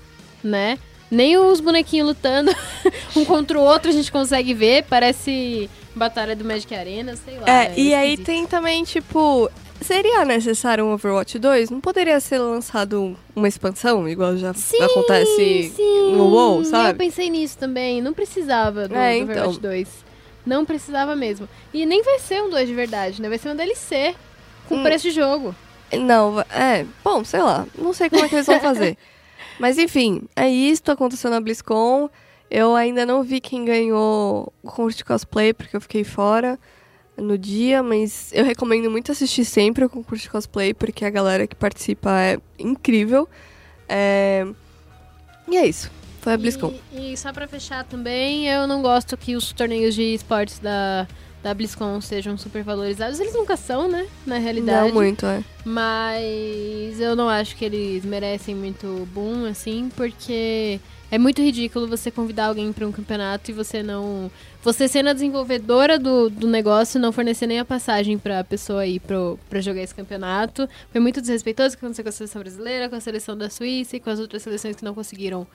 né? 0.43 0.78
Nem 1.10 1.36
os 1.38 1.60
bonequinhos 1.60 2.08
lutando 2.08 2.50
um 3.16 3.25
contra 3.25 3.58
o 3.58 3.62
outro 3.62 3.90
a 3.90 3.92
gente 3.92 4.10
consegue 4.10 4.52
ver. 4.54 4.84
Parece 4.88 5.70
batalha 5.94 6.34
do 6.36 6.44
Magic 6.44 6.75
Arena, 6.75 7.14
sei 7.16 7.38
lá. 7.38 7.44
é, 7.48 7.72
e 7.76 7.94
aí 7.94 8.16
tem 8.16 8.46
também, 8.46 8.84
tipo, 8.84 9.48
seria 9.80 10.25
necessário 10.25 10.84
um 10.84 10.92
Overwatch 10.92 11.38
2? 11.38 11.70
Não 11.70 11.80
poderia 11.80 12.18
ser 12.20 12.38
lançado 12.38 13.16
uma 13.34 13.48
expansão, 13.48 14.06
igual 14.08 14.36
já 14.36 14.52
Sim, 14.52 14.82
acontece 14.82 15.72
sim. 15.75 16.12
no 16.12 16.25
WoW, 16.28 16.58
Eu 16.58 16.64
sabe? 16.64 16.98
pensei 16.98 17.30
nisso 17.30 17.56
também. 17.56 18.02
Não 18.02 18.12
precisava 18.12 18.88
do, 18.88 18.94
É, 18.94 19.16
do 19.18 19.22
Overwatch 19.25 19.58
então. 19.58 19.70
2. 19.70 19.88
Não 20.44 20.64
precisava 20.64 21.16
mesmo. 21.16 21.48
E 21.72 21.86
nem 21.86 22.02
vai 22.02 22.18
ser 22.18 22.42
um 22.42 22.50
2 22.50 22.68
de 22.68 22.75
verdade, 22.75 23.22
né? 23.22 23.28
Vai 23.28 23.38
ser 23.38 23.48
um 23.50 23.56
DLC 23.56 24.14
com 24.68 24.76
Hum. 24.76 24.82
preço 24.82 25.04
de 25.04 25.12
jogo. 25.12 25.54
Não, 25.92 26.40
é, 26.50 26.84
bom, 27.04 27.25
sei 27.25 27.40
lá, 27.42 27.64
não 27.78 27.92
sei 27.92 28.10
como 28.10 28.25
é 28.25 28.28
que 28.28 28.34
eles 28.34 28.46
vão 28.46 28.58
fazer. 28.60 28.96
Mas 29.58 29.78
enfim, 29.78 30.22
é 30.34 30.48
isso, 30.48 30.82
aconteceu 30.90 31.30
na 31.30 31.40
BlizzCon. 31.40 32.08
Eu 32.50 32.76
ainda 32.76 33.04
não 33.04 33.22
vi 33.22 33.40
quem 33.40 33.64
ganhou 33.64 34.52
o 34.62 34.68
concurso 34.68 34.98
de 34.98 35.04
cosplay, 35.04 35.52
porque 35.52 35.76
eu 35.76 35.81
fiquei 35.81 36.04
fora 36.04 36.59
no 37.16 37.37
dia, 37.38 37.83
mas 37.83 38.31
eu 38.33 38.44
recomendo 38.44 38.90
muito 38.90 39.11
assistir 39.11 39.44
sempre 39.44 39.85
o 39.85 39.88
concurso 39.90 40.24
de 40.24 40.31
cosplay, 40.31 40.74
porque 40.74 41.04
a 41.04 41.11
galera 41.11 41.46
que 41.46 41.57
participa 41.57 42.11
é 42.12 42.38
incrível. 42.59 43.28
É, 43.88 44.46
E 45.48 45.57
é 45.57 45.66
isso, 45.66 45.90
foi 46.20 46.35
a 46.35 46.37
BlizzCon. 46.37 46.74
E, 46.92 47.12
e 47.12 47.16
só 47.16 47.33
pra 47.33 47.48
fechar 47.48 47.85
também, 47.85 48.46
eu 48.48 48.66
não 48.66 48.83
gosto 48.83 49.16
que 49.16 49.35
os 49.35 49.52
torneios 49.52 49.94
de 49.94 50.02
esportes 50.14 50.59
da, 50.59 51.09
da 51.46 51.54
BlizzCon 51.54 52.00
sejam 52.00 52.37
super 52.37 52.64
valorizados. 52.64 53.20
Eles 53.20 53.32
nunca 53.32 53.56
são, 53.56 53.88
né? 53.88 54.09
Na 54.26 54.37
realidade. 54.37 54.88
Não 54.88 54.94
muito, 54.94 55.24
é. 55.24 55.44
Mas 55.64 57.00
eu 57.00 57.14
não 57.14 57.28
acho 57.28 57.54
que 57.54 57.64
eles 57.64 58.04
merecem 58.04 58.52
muito 58.52 59.06
boom, 59.14 59.44
assim, 59.44 59.88
porque 59.94 60.80
é 61.09 61.16
muito 61.18 61.40
ridículo 61.40 61.87
você 61.87 62.11
convidar 62.11 62.46
alguém 62.46 62.72
pra 62.72 62.85
um 62.85 62.90
campeonato 62.90 63.48
e 63.48 63.54
você 63.54 63.80
não. 63.80 64.28
Você 64.61 64.88
sendo 64.88 65.11
a 65.11 65.12
desenvolvedora 65.12 66.00
do, 66.00 66.28
do 66.28 66.48
negócio, 66.48 66.98
não 66.98 67.12
fornecer 67.12 67.46
nem 67.46 67.61
a 67.61 67.64
passagem 67.64 68.18
pra 68.18 68.42
pessoa 68.42 68.85
ir 68.85 68.98
pro, 68.98 69.38
pra 69.48 69.61
jogar 69.61 69.82
esse 69.82 69.94
campeonato. 69.94 70.68
Foi 70.90 71.00
muito 71.00 71.20
desrespeitoso 71.20 71.76
o 71.76 71.78
que 71.78 71.85
aconteceu 71.85 72.02
com 72.02 72.09
a 72.09 72.12
seleção 72.12 72.42
brasileira, 72.42 72.88
com 72.88 72.96
a 72.96 73.00
seleção 73.00 73.38
da 73.38 73.48
Suíça 73.48 73.94
e 73.94 74.00
com 74.00 74.11
as 74.11 74.18
outras 74.18 74.42
seleções 74.42 74.74
que 74.74 74.85
não 74.85 74.94
conseguiram 74.94 75.46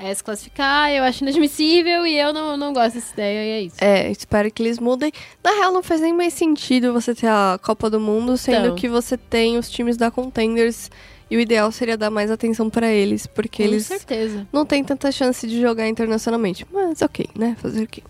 eh, 0.00 0.14
se 0.14 0.24
classificar. 0.24 0.90
Eu 0.90 1.04
acho 1.04 1.22
inadmissível 1.22 2.06
e 2.06 2.18
eu 2.18 2.32
não, 2.32 2.56
não 2.56 2.72
gosto 2.72 2.94
dessa 2.94 3.12
ideia 3.12 3.44
e 3.44 3.50
é 3.50 3.60
isso. 3.62 3.76
É, 3.80 4.10
espero 4.10 4.50
que 4.50 4.62
eles 4.62 4.78
mudem. 4.78 5.12
Na 5.44 5.50
real, 5.52 5.72
não 5.72 5.82
faz 5.82 6.00
nem 6.00 6.12
mais 6.12 6.32
sentido 6.34 6.92
você 6.92 7.14
ter 7.14 7.26
a 7.28 7.58
Copa 7.62 7.88
do 7.90 8.00
Mundo, 8.00 8.36
sendo 8.36 8.64
Então. 8.66 8.74
que 8.76 8.88
você 8.88 9.16
tem 9.16 9.58
os 9.58 9.70
times 9.70 9.96
da 9.96 10.10
Contenders 10.10 10.90
e 11.30 11.36
o 11.36 11.40
ideal 11.40 11.70
seria 11.70 11.96
dar 11.96 12.10
mais 12.10 12.30
atenção 12.30 12.68
pra 12.68 12.88
eles, 12.90 13.26
porque 13.26 13.62
Com 13.62 13.68
eles 13.68 13.86
certeza. 13.86 14.46
não 14.52 14.66
têm 14.66 14.82
tanta 14.82 15.12
chance 15.12 15.46
de 15.46 15.60
jogar 15.60 15.86
internacionalmente. 15.86 16.66
Mas 16.72 17.00
ok, 17.02 17.28
né? 17.36 17.56
Fazer 17.60 17.84
o 17.84 17.86
quê? 17.86 18.02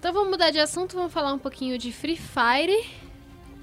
Então 0.00 0.12
vamos 0.12 0.30
mudar 0.30 0.50
de 0.50 0.58
assunto, 0.58 0.96
vamos 0.96 1.12
falar 1.12 1.32
um 1.32 1.38
pouquinho 1.38 1.78
de 1.78 1.92
Free 1.92 2.16
Fire. 2.16 2.76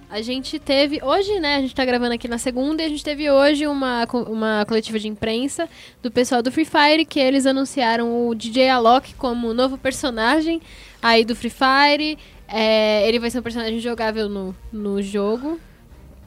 A 0.10 0.22
gente 0.24 0.58
teve 0.58 1.00
hoje, 1.04 1.40
né? 1.40 1.58
A 1.58 1.62
gente 1.62 1.76
tá 1.76 1.86
gravando 1.86 2.14
aqui 2.16 2.28
na 2.28 2.40
segunda 2.40 2.82
e 2.82 2.86
a 2.86 2.90
gente 2.90 3.04
teve 3.04 3.30
hoje 3.30 3.68
uma, 3.68 4.08
uma 4.28 4.66
coletiva 4.68 4.98
de 4.98 5.08
imprensa 5.08 5.70
do 6.02 6.10
pessoal 6.10 6.42
do 6.42 6.52
Free 6.52 6.66
Fire 6.66 7.06
que 7.06 7.20
eles 7.20 7.46
anunciaram 7.46 8.28
o 8.28 8.34
DJ 8.34 8.70
Alok 8.70 9.14
como 9.14 9.54
novo 9.54 9.78
personagem 9.78 10.62
aí 11.00 11.24
do 11.24 11.36
Free 11.36 11.52
Fire. 11.52 12.18
É, 12.48 13.08
ele 13.08 13.20
vai 13.20 13.30
ser 13.30 13.38
um 13.40 13.44
personagem 13.44 13.80
jogável 13.80 14.28
no, 14.28 14.56
no 14.74 15.00
jogo. 15.00 15.60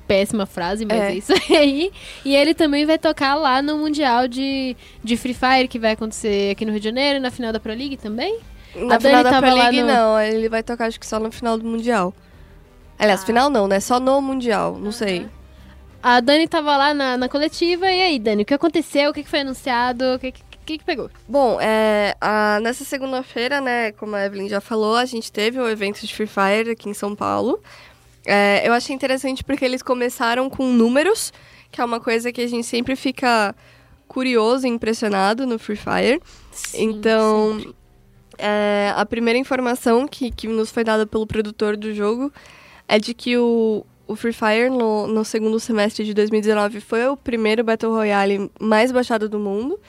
Péssima 0.06 0.46
frase, 0.46 0.84
mas 0.86 1.00
é. 1.00 1.10
É. 1.10 1.14
isso 1.16 1.32
aí. 1.50 1.90
E 2.24 2.36
ele 2.36 2.54
também 2.54 2.86
vai 2.86 2.98
tocar 2.98 3.34
lá 3.34 3.60
no 3.60 3.78
Mundial 3.78 4.28
de, 4.28 4.76
de 5.02 5.16
Free 5.16 5.34
Fire, 5.34 5.66
que 5.66 5.80
vai 5.80 5.92
acontecer 5.92 6.52
aqui 6.52 6.64
no 6.64 6.70
Rio 6.70 6.78
de 6.80 6.84
Janeiro, 6.84 7.18
na 7.18 7.32
final 7.32 7.52
da 7.52 7.58
Pro 7.58 7.72
League 7.72 7.96
também. 7.96 8.38
Na 8.76 8.94
A 8.94 8.98
Dani 8.98 9.02
final 9.02 9.24
da 9.24 9.30
tava 9.30 9.46
Pro 9.48 9.56
League, 9.56 9.80
no- 9.80 9.88
não. 9.88 10.20
Ele 10.20 10.48
vai 10.48 10.62
tocar, 10.62 10.86
acho 10.86 11.00
que 11.00 11.06
só 11.06 11.18
no 11.18 11.32
final 11.32 11.58
do 11.58 11.64
Mundial. 11.64 12.14
Aliás, 12.98 13.22
Ah. 13.22 13.26
final 13.26 13.50
não, 13.50 13.66
né? 13.66 13.80
Só 13.80 13.98
no 13.98 14.20
Mundial, 14.20 14.78
não 14.78 14.92
sei. 14.92 15.26
A 16.02 16.20
Dani 16.20 16.48
tava 16.48 16.76
lá 16.76 16.92
na, 16.92 17.16
na 17.16 17.28
coletiva, 17.28 17.86
e 17.90 18.00
aí, 18.02 18.18
Dani, 18.18 18.42
o 18.42 18.46
que 18.46 18.54
aconteceu? 18.54 19.10
O 19.10 19.14
que, 19.14 19.22
que 19.22 19.28
foi 19.30 19.40
anunciado? 19.40 20.14
O 20.14 20.18
que, 20.18 20.32
que, 20.32 20.42
que, 20.66 20.78
que 20.78 20.84
pegou? 20.84 21.08
Bom, 21.28 21.58
é, 21.60 22.16
a- 22.20 22.58
nessa 22.60 22.84
segunda-feira, 22.84 23.60
né, 23.60 23.92
como 23.92 24.16
a 24.16 24.24
Evelyn 24.26 24.48
já 24.48 24.60
falou, 24.60 24.96
a 24.96 25.04
gente 25.04 25.30
teve 25.30 25.60
o 25.60 25.68
evento 25.68 26.04
de 26.04 26.12
Free 26.14 26.26
Fire 26.26 26.70
aqui 26.72 26.88
em 26.88 26.94
São 26.94 27.14
Paulo. 27.14 27.60
É, 28.26 28.66
eu 28.66 28.72
achei 28.72 28.94
interessante 28.94 29.42
porque 29.44 29.64
eles 29.64 29.82
começaram 29.82 30.48
com 30.50 30.66
números, 30.72 31.32
que 31.70 31.80
é 31.80 31.84
uma 31.84 32.00
coisa 32.00 32.32
que 32.32 32.40
a 32.40 32.46
gente 32.48 32.66
sempre 32.66 32.94
fica 32.96 33.54
curioso 34.08 34.66
e 34.66 34.70
impressionado 34.70 35.46
no 35.46 35.58
Free 35.58 35.76
Fire. 35.76 36.20
então, 36.74 37.60
é, 38.38 38.92
a 38.96 39.06
primeira 39.06 39.38
informação 39.38 40.06
que, 40.08 40.30
que 40.30 40.48
nos 40.48 40.70
foi 40.70 40.82
dada 40.84 41.06
pelo 41.06 41.26
produtor 41.26 41.76
do 41.76 41.94
jogo 41.94 42.32
é 42.92 42.98
de 42.98 43.14
que 43.14 43.38
o, 43.38 43.86
o 44.06 44.14
Free 44.14 44.34
Fire, 44.34 44.68
no, 44.68 45.06
no 45.06 45.24
segundo 45.24 45.58
semestre 45.58 46.04
de 46.04 46.12
2019, 46.12 46.78
foi 46.78 47.06
o 47.08 47.16
primeiro 47.16 47.64
Battle 47.64 47.90
Royale 47.90 48.50
mais 48.60 48.92
baixado 48.92 49.30
do 49.30 49.38
mundo 49.38 49.80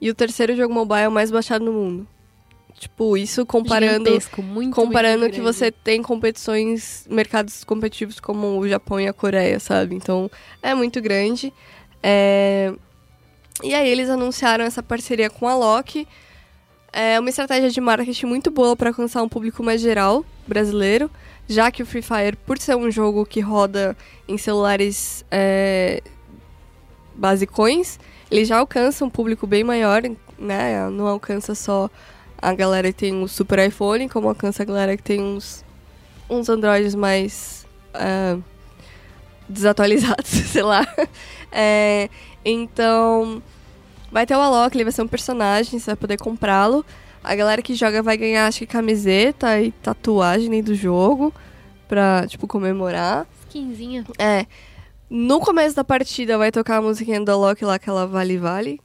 e 0.00 0.08
o 0.08 0.14
terceiro 0.14 0.54
jogo 0.54 0.72
mobile 0.72 1.08
mais 1.08 1.28
baixado 1.28 1.64
no 1.64 1.72
mundo. 1.72 2.06
Tipo, 2.78 3.16
isso 3.16 3.44
comparando, 3.44 4.10
muito, 4.44 4.74
comparando 4.74 5.22
muito 5.22 5.34
que 5.34 5.40
você 5.40 5.72
tem 5.72 6.02
competições, 6.02 7.04
mercados 7.10 7.64
competitivos 7.64 8.20
como 8.20 8.58
o 8.58 8.68
Japão 8.68 9.00
e 9.00 9.08
a 9.08 9.12
Coreia, 9.12 9.58
sabe? 9.58 9.96
Então, 9.96 10.30
é 10.62 10.72
muito 10.72 11.00
grande. 11.00 11.52
É, 12.00 12.72
E 13.64 13.74
aí 13.74 13.88
eles 13.88 14.08
anunciaram 14.08 14.64
essa 14.64 14.84
parceria 14.84 15.28
com 15.28 15.48
a 15.48 15.54
Loki. 15.56 16.06
É 16.92 17.18
uma 17.18 17.28
estratégia 17.28 17.70
de 17.70 17.80
marketing 17.80 18.26
muito 18.26 18.52
boa 18.52 18.76
para 18.76 18.90
alcançar 18.90 19.20
um 19.22 19.28
público 19.28 19.62
mais 19.64 19.80
geral 19.80 20.24
brasileiro, 20.46 21.10
já 21.48 21.70
que 21.70 21.82
o 21.82 21.86
Free 21.86 22.02
Fire, 22.02 22.36
por 22.46 22.58
ser 22.58 22.76
um 22.76 22.90
jogo 22.90 23.26
que 23.26 23.40
roda 23.40 23.96
em 24.28 24.38
celulares 24.38 25.24
é, 25.30 26.02
basicões, 27.14 27.98
ele 28.30 28.44
já 28.44 28.58
alcança 28.58 29.04
um 29.04 29.10
público 29.10 29.46
bem 29.46 29.62
maior, 29.64 30.02
né? 30.38 30.88
Não 30.90 31.06
alcança 31.06 31.54
só 31.54 31.90
a 32.40 32.54
galera 32.54 32.92
que 32.92 32.98
tem 32.98 33.14
um 33.14 33.28
super 33.28 33.58
iPhone, 33.58 34.08
como 34.08 34.28
alcança 34.28 34.62
a 34.62 34.66
galera 34.66 34.96
que 34.96 35.02
tem 35.02 35.20
uns, 35.20 35.64
uns 36.28 36.48
Androids 36.48 36.94
mais. 36.94 37.66
ah, 37.94 38.38
desatualizados, 39.48 40.28
sei 40.50 40.62
lá. 40.62 40.86
É, 41.50 42.08
então, 42.44 43.42
vai 44.10 44.26
ter 44.26 44.34
o 44.34 44.40
Alok, 44.40 44.76
ele 44.76 44.84
vai 44.84 44.92
ser 44.92 45.02
um 45.02 45.08
personagem, 45.08 45.78
você 45.78 45.86
vai 45.86 45.96
poder 45.96 46.16
comprá-lo. 46.18 46.84
A 47.22 47.34
galera 47.34 47.62
que 47.62 47.74
joga 47.74 48.02
vai 48.02 48.16
ganhar, 48.16 48.46
acho 48.46 48.60
que 48.60 48.66
camiseta 48.66 49.60
e 49.60 49.70
tatuagem 49.72 50.62
do 50.62 50.74
jogo 50.74 51.32
pra, 51.88 52.26
tipo, 52.26 52.46
comemorar. 52.46 53.26
Skinzinha. 53.48 54.04
É. 54.18 54.46
No 55.08 55.40
começo 55.40 55.76
da 55.76 55.84
partida 55.84 56.38
vai 56.38 56.50
tocar 56.50 56.78
a 56.78 56.82
musiquinha 56.82 57.20
do 57.20 57.30
Alok 57.30 57.64
lá, 57.64 57.74
aquela 57.74 58.06
Vale 58.06 58.38
Vale. 58.38 58.80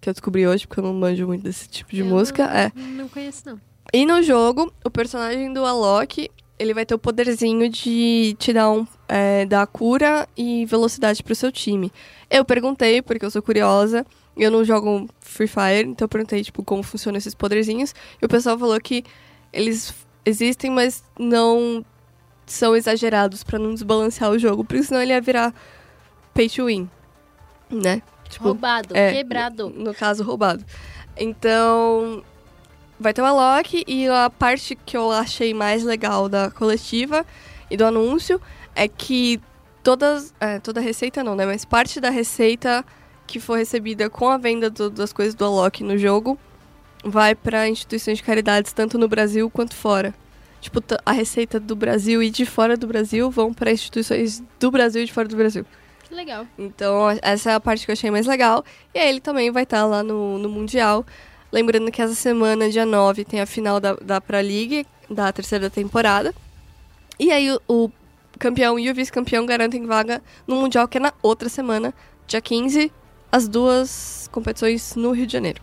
Que 0.00 0.08
eu 0.08 0.12
descobri 0.14 0.46
hoje, 0.46 0.66
porque 0.66 0.80
eu 0.80 0.84
não 0.84 0.94
manjo 0.94 1.26
muito 1.26 1.42
desse 1.42 1.68
tipo 1.68 1.90
de 1.90 2.00
Eu 2.00 2.06
música. 2.06 2.46
Não, 2.46 2.54
É. 2.54 2.72
não 2.96 3.08
conheço, 3.08 3.42
não. 3.46 3.60
E 3.92 4.06
no 4.06 4.22
jogo, 4.22 4.72
o 4.84 4.90
personagem 4.90 5.52
do 5.52 5.64
Alok, 5.64 6.30
ele 6.58 6.74
vai 6.74 6.86
ter 6.86 6.94
o 6.94 6.98
poderzinho 6.98 7.68
de 7.68 8.36
te 8.38 8.52
dar, 8.52 8.70
um, 8.70 8.86
é, 9.08 9.44
dar 9.46 9.66
cura 9.66 10.28
e 10.36 10.64
velocidade 10.66 11.22
pro 11.22 11.34
seu 11.34 11.50
time. 11.50 11.92
Eu 12.30 12.44
perguntei, 12.44 13.02
porque 13.02 13.24
eu 13.24 13.30
sou 13.30 13.42
curiosa, 13.42 14.06
eu 14.36 14.50
não 14.50 14.64
jogo 14.64 15.08
Free 15.20 15.46
Fire, 15.46 15.88
então 15.88 16.04
eu 16.04 16.08
perguntei, 16.08 16.42
tipo, 16.42 16.62
como 16.62 16.82
funcionam 16.82 17.18
esses 17.18 17.34
poderzinhos. 17.34 17.94
E 18.20 18.24
o 18.24 18.28
pessoal 18.28 18.58
falou 18.58 18.78
que 18.80 19.04
eles 19.52 19.94
existem, 20.24 20.70
mas 20.70 21.04
não 21.18 21.84
são 22.46 22.76
exagerados 22.76 23.42
pra 23.42 23.58
não 23.58 23.72
desbalancear 23.72 24.30
o 24.30 24.38
jogo, 24.38 24.64
porque 24.64 24.82
senão 24.82 25.00
ele 25.00 25.12
ia 25.12 25.20
virar 25.20 25.54
pay 26.32 26.48
to 26.48 26.66
win, 26.66 26.88
né? 27.70 28.02
Tipo, 28.28 28.44
Roubado, 28.46 28.96
é, 28.96 29.12
quebrado. 29.12 29.70
no 29.70 29.94
caso, 29.94 30.24
roubado. 30.24 30.64
Então, 31.16 32.24
vai 32.98 33.12
ter 33.12 33.22
o 33.22 33.24
Alok 33.24 33.84
e 33.86 34.08
a 34.08 34.28
parte 34.30 34.74
que 34.74 34.96
eu 34.96 35.10
achei 35.12 35.54
mais 35.54 35.84
legal 35.84 36.28
da 36.28 36.50
coletiva 36.50 37.24
e 37.70 37.76
do 37.76 37.84
anúncio 37.84 38.40
é 38.74 38.88
que 38.88 39.40
todas, 39.82 40.34
é, 40.40 40.58
toda 40.58 40.80
a 40.80 40.82
receita 40.82 41.22
não, 41.22 41.36
né? 41.36 41.46
Mas 41.46 41.64
parte 41.64 42.00
da 42.00 42.10
receita 42.10 42.84
que 43.26 43.40
for 43.40 43.58
recebida 43.58 44.08
com 44.10 44.28
a 44.28 44.36
venda 44.36 44.68
do- 44.70 44.90
das 44.90 45.12
coisas 45.12 45.34
do 45.34 45.44
Alok 45.44 45.82
no 45.82 45.96
jogo 45.98 46.38
vai 47.04 47.34
para 47.34 47.68
instituições 47.68 48.18
de 48.18 48.24
caridades 48.24 48.72
tanto 48.72 48.96
no 48.98 49.08
Brasil 49.08 49.50
quanto 49.50 49.74
fora. 49.74 50.14
Tipo, 50.60 50.82
a 51.04 51.12
receita 51.12 51.60
do 51.60 51.76
Brasil 51.76 52.22
e 52.22 52.30
de 52.30 52.46
fora 52.46 52.76
do 52.76 52.86
Brasil 52.86 53.30
vão 53.30 53.52
para 53.52 53.70
instituições 53.70 54.42
do 54.58 54.70
Brasil 54.70 55.02
e 55.02 55.04
de 55.04 55.12
fora 55.12 55.28
do 55.28 55.36
Brasil. 55.36 55.66
Que 56.08 56.14
legal. 56.14 56.46
Então, 56.58 57.08
essa 57.20 57.50
é 57.50 57.54
a 57.54 57.60
parte 57.60 57.84
que 57.84 57.90
eu 57.90 57.92
achei 57.92 58.10
mais 58.10 58.26
legal. 58.26 58.64
E 58.94 58.98
aí 58.98 59.08
ele 59.10 59.20
também 59.20 59.50
vai 59.50 59.64
estar 59.64 59.84
lá 59.84 60.02
no, 60.02 60.38
no 60.38 60.48
Mundial. 60.48 61.04
Lembrando 61.52 61.90
que 61.92 62.00
essa 62.00 62.14
semana, 62.14 62.70
dia 62.70 62.86
9, 62.86 63.24
tem 63.24 63.40
a 63.40 63.46
final 63.46 63.78
da, 63.78 63.92
da 63.94 64.20
Pra 64.20 64.40
League, 64.40 64.86
da 65.10 65.30
terceira 65.32 65.68
temporada. 65.68 66.34
E 67.18 67.30
aí 67.30 67.50
o, 67.52 67.60
o 67.68 67.90
campeão 68.38 68.78
e 68.78 68.90
o 68.90 68.94
vice-campeão 68.94 69.44
garantem 69.44 69.84
vaga 69.86 70.22
no 70.46 70.56
Mundial, 70.56 70.88
que 70.88 70.96
é 70.96 71.00
na 71.00 71.12
outra 71.22 71.48
semana, 71.50 71.92
dia 72.26 72.40
15, 72.40 72.90
as 73.34 73.48
duas 73.48 74.28
competições 74.30 74.94
no 74.94 75.10
Rio 75.10 75.26
de 75.26 75.32
Janeiro. 75.32 75.60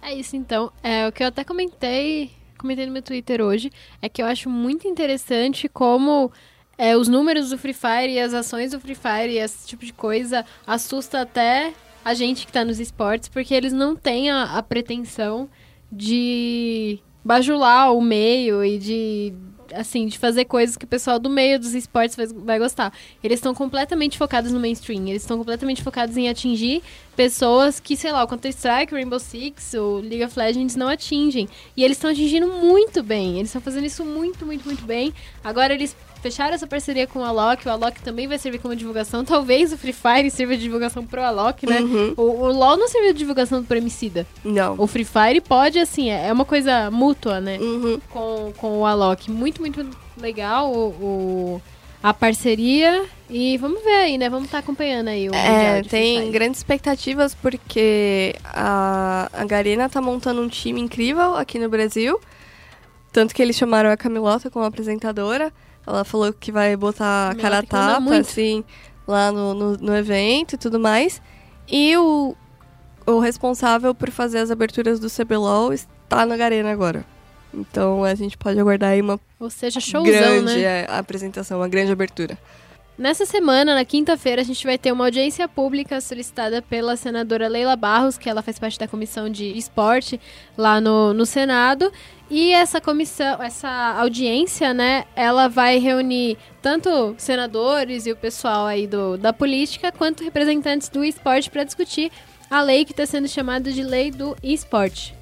É 0.00 0.14
isso 0.14 0.36
então. 0.36 0.70
É 0.80 1.08
o 1.08 1.12
que 1.12 1.24
eu 1.24 1.26
até 1.26 1.42
comentei, 1.42 2.30
comentei 2.56 2.86
no 2.86 2.92
meu 2.92 3.02
Twitter 3.02 3.40
hoje, 3.40 3.72
é 4.00 4.08
que 4.08 4.22
eu 4.22 4.26
acho 4.26 4.48
muito 4.48 4.86
interessante 4.86 5.68
como 5.68 6.30
é, 6.78 6.96
os 6.96 7.08
números 7.08 7.50
do 7.50 7.58
Free 7.58 7.72
Fire 7.72 8.12
e 8.12 8.20
as 8.20 8.32
ações 8.32 8.70
do 8.70 8.78
Free 8.78 8.94
Fire 8.94 9.32
e 9.32 9.38
esse 9.38 9.66
tipo 9.66 9.84
de 9.84 9.92
coisa 9.92 10.46
assusta 10.64 11.22
até 11.22 11.74
a 12.04 12.14
gente 12.14 12.46
que 12.46 12.52
tá 12.52 12.64
nos 12.64 12.78
esportes, 12.78 13.28
porque 13.28 13.54
eles 13.54 13.72
não 13.72 13.96
têm 13.96 14.30
a, 14.30 14.44
a 14.44 14.62
pretensão 14.62 15.50
de 15.90 17.00
bajular 17.24 17.92
o 17.92 18.00
meio 18.00 18.64
e 18.64 18.78
de 18.78 19.34
assim, 19.74 20.06
de 20.06 20.18
fazer 20.18 20.44
coisas 20.44 20.76
que 20.76 20.84
o 20.84 20.88
pessoal 20.88 21.18
do 21.18 21.28
meio 21.28 21.58
dos 21.58 21.74
esportes 21.74 22.16
vai, 22.16 22.58
gostar. 22.58 22.92
Eles 23.22 23.38
estão 23.38 23.54
completamente 23.54 24.18
focados 24.18 24.52
no 24.52 24.60
mainstream, 24.60 25.08
eles 25.08 25.22
estão 25.22 25.38
completamente 25.38 25.82
focados 25.82 26.16
em 26.16 26.28
atingir 26.28 26.82
pessoas 27.16 27.78
que, 27.78 27.96
sei 27.96 28.12
lá, 28.12 28.24
o 28.24 28.28
Counter-Strike, 28.28 28.94
Rainbow 28.94 29.18
Six, 29.18 29.74
o 29.74 29.98
League 29.98 30.24
of 30.24 30.38
Legends 30.38 30.76
não 30.76 30.88
atingem. 30.88 31.48
E 31.76 31.84
eles 31.84 31.96
estão 31.96 32.10
atingindo 32.10 32.48
muito 32.48 33.02
bem. 33.02 33.36
Eles 33.36 33.48
estão 33.48 33.60
fazendo 33.60 33.86
isso 33.86 34.04
muito, 34.04 34.46
muito, 34.46 34.64
muito 34.64 34.84
bem. 34.84 35.12
Agora 35.44 35.74
eles 35.74 35.94
fecharam 36.22 36.54
essa 36.54 36.66
parceria 36.66 37.06
com 37.06 37.20
o 37.20 37.24
Alok. 37.24 37.66
O 37.66 37.70
Alok 37.70 38.00
também 38.02 38.26
vai 38.28 38.38
servir 38.38 38.58
como 38.58 38.74
divulgação. 38.76 39.24
Talvez 39.24 39.72
o 39.72 39.78
Free 39.78 39.92
Fire 39.92 40.30
sirva 40.32 40.56
de 40.56 40.62
divulgação 40.62 41.04
pro 41.04 41.22
Alok, 41.22 41.66
né? 41.66 41.80
Uhum. 41.80 42.14
O, 42.16 42.22
o 42.22 42.52
LoL 42.52 42.76
não 42.76 42.88
serviu 42.88 43.12
de 43.12 43.18
divulgação 43.18 43.64
pro 43.64 43.76
Emicida. 43.76 44.26
Não. 44.44 44.74
O 44.78 44.86
Free 44.86 45.04
Fire 45.04 45.40
pode, 45.40 45.78
assim, 45.78 46.10
é 46.10 46.28
é 46.28 46.32
uma 46.32 46.44
coisa 46.44 46.90
mútua, 46.90 47.40
né? 47.40 47.58
Uhum. 47.58 48.00
Com, 48.10 48.52
com 48.56 48.78
o 48.80 48.86
Alok. 48.86 49.30
Muito, 49.30 49.60
muito 49.60 49.86
legal 50.16 50.72
o, 50.72 50.88
o- 50.88 51.62
a 52.02 52.14
parceria. 52.14 53.04
E 53.28 53.56
vamos 53.58 53.82
ver 53.84 53.92
aí, 53.94 54.18
né? 54.18 54.28
Vamos 54.28 54.46
estar 54.46 54.58
acompanhando 54.58 55.08
aí 55.08 55.28
o 55.28 55.34
É, 55.34 55.82
tem 55.82 56.30
grandes 56.32 56.58
expectativas 56.60 57.34
porque 57.34 58.34
a, 58.44 59.30
a 59.32 59.44
Garena 59.44 59.88
tá 59.88 60.00
montando 60.00 60.40
um 60.42 60.48
time 60.48 60.80
incrível 60.80 61.36
aqui 61.36 61.58
no 61.58 61.68
Brasil. 61.68 62.18
Tanto 63.12 63.34
que 63.34 63.42
eles 63.42 63.56
chamaram 63.56 63.90
a 63.90 63.96
Camilota 63.96 64.50
como 64.50 64.64
apresentadora. 64.64 65.52
Ela 65.86 66.04
falou 66.04 66.32
que 66.32 66.52
vai 66.52 66.76
botar 66.76 67.30
a 67.30 67.34
cara 67.34 67.58
a 67.58 67.62
Camilota 67.62 67.66
que 67.66 67.74
manda 67.74 67.92
tapa, 67.92 68.00
muito. 68.00 68.20
assim, 68.20 68.64
lá 69.06 69.32
no, 69.32 69.54
no, 69.54 69.76
no 69.76 69.96
evento 69.96 70.54
e 70.54 70.58
tudo 70.58 70.78
mais. 70.78 71.20
E 71.68 71.96
o, 71.96 72.36
o 73.06 73.18
responsável 73.18 73.94
por 73.94 74.10
fazer 74.10 74.38
as 74.38 74.50
aberturas 74.50 75.00
do 75.00 75.08
CBLOL 75.08 75.72
está 75.72 76.24
na 76.26 76.36
Garena 76.36 76.70
agora. 76.70 77.04
Então 77.52 78.04
a 78.04 78.14
gente 78.14 78.38
pode 78.38 78.58
aguardar 78.60 78.90
aí 78.90 79.00
uma 79.00 79.18
Ou 79.38 79.50
seja, 79.50 79.80
showzão, 79.80 80.04
grande 80.12 80.56
né? 80.56 80.82
é, 80.82 80.86
apresentação, 80.88 81.58
uma 81.58 81.68
grande 81.68 81.90
abertura. 81.90 82.38
Nessa 83.00 83.24
semana, 83.24 83.74
na 83.74 83.82
quinta-feira, 83.82 84.42
a 84.42 84.44
gente 84.44 84.62
vai 84.62 84.76
ter 84.76 84.92
uma 84.92 85.06
audiência 85.06 85.48
pública 85.48 86.02
solicitada 86.02 86.60
pela 86.60 86.98
senadora 86.98 87.48
Leila 87.48 87.74
Barros, 87.74 88.18
que 88.18 88.28
ela 88.28 88.42
faz 88.42 88.58
parte 88.58 88.78
da 88.78 88.86
comissão 88.86 89.30
de 89.30 89.56
esporte 89.56 90.20
lá 90.54 90.82
no, 90.82 91.14
no 91.14 91.24
Senado. 91.24 91.90
E 92.28 92.52
essa 92.52 92.78
comissão, 92.78 93.42
essa 93.42 93.96
audiência, 93.98 94.74
né, 94.74 95.06
ela 95.16 95.48
vai 95.48 95.78
reunir 95.78 96.36
tanto 96.60 97.14
senadores 97.16 98.04
e 98.04 98.12
o 98.12 98.16
pessoal 98.16 98.66
aí 98.66 98.86
do, 98.86 99.16
da 99.16 99.32
política, 99.32 99.90
quanto 99.90 100.22
representantes 100.22 100.90
do 100.90 101.02
esporte 101.02 101.48
para 101.48 101.64
discutir 101.64 102.12
a 102.50 102.60
lei 102.60 102.84
que 102.84 102.92
está 102.92 103.06
sendo 103.06 103.28
chamada 103.28 103.72
de 103.72 103.82
Lei 103.82 104.10
do 104.10 104.36
Esporte. 104.42 105.18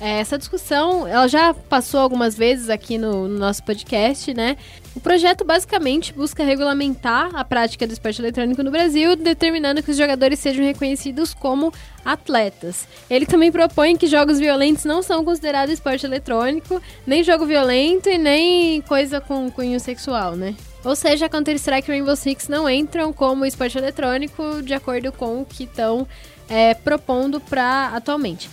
É, 0.00 0.20
Essa 0.20 0.38
discussão, 0.38 1.08
ela 1.08 1.26
já 1.26 1.52
passou 1.52 2.00
algumas 2.00 2.36
vezes 2.36 2.70
aqui 2.70 2.96
no, 2.98 3.26
no 3.26 3.38
nosso 3.38 3.64
podcast, 3.64 4.32
né? 4.32 4.56
O 4.98 5.00
projeto 5.00 5.44
basicamente 5.44 6.12
busca 6.12 6.42
regulamentar 6.42 7.30
a 7.36 7.44
prática 7.44 7.86
do 7.86 7.92
esporte 7.92 8.20
eletrônico 8.20 8.64
no 8.64 8.70
Brasil, 8.72 9.14
determinando 9.14 9.80
que 9.80 9.92
os 9.92 9.96
jogadores 9.96 10.40
sejam 10.40 10.64
reconhecidos 10.64 11.32
como 11.32 11.72
atletas. 12.04 12.88
Ele 13.08 13.24
também 13.24 13.52
propõe 13.52 13.96
que 13.96 14.08
jogos 14.08 14.40
violentos 14.40 14.84
não 14.84 15.00
são 15.00 15.24
considerados 15.24 15.74
esporte 15.74 16.04
eletrônico, 16.04 16.82
nem 17.06 17.22
jogo 17.22 17.46
violento 17.46 18.08
e 18.08 18.18
nem 18.18 18.80
coisa 18.80 19.20
com 19.20 19.48
cunho 19.52 19.78
sexual, 19.78 20.34
né? 20.34 20.56
Ou 20.84 20.96
seja, 20.96 21.28
Counter-Strike 21.28 21.88
e 21.88 21.94
Rainbow 21.94 22.16
Six 22.16 22.48
não 22.48 22.68
entram 22.68 23.12
como 23.12 23.46
esporte 23.46 23.78
eletrônico 23.78 24.60
de 24.64 24.74
acordo 24.74 25.12
com 25.12 25.42
o 25.42 25.44
que 25.44 25.62
estão 25.62 26.08
é, 26.48 26.74
propondo 26.74 27.38
para 27.38 27.92
atualmente. 27.94 28.50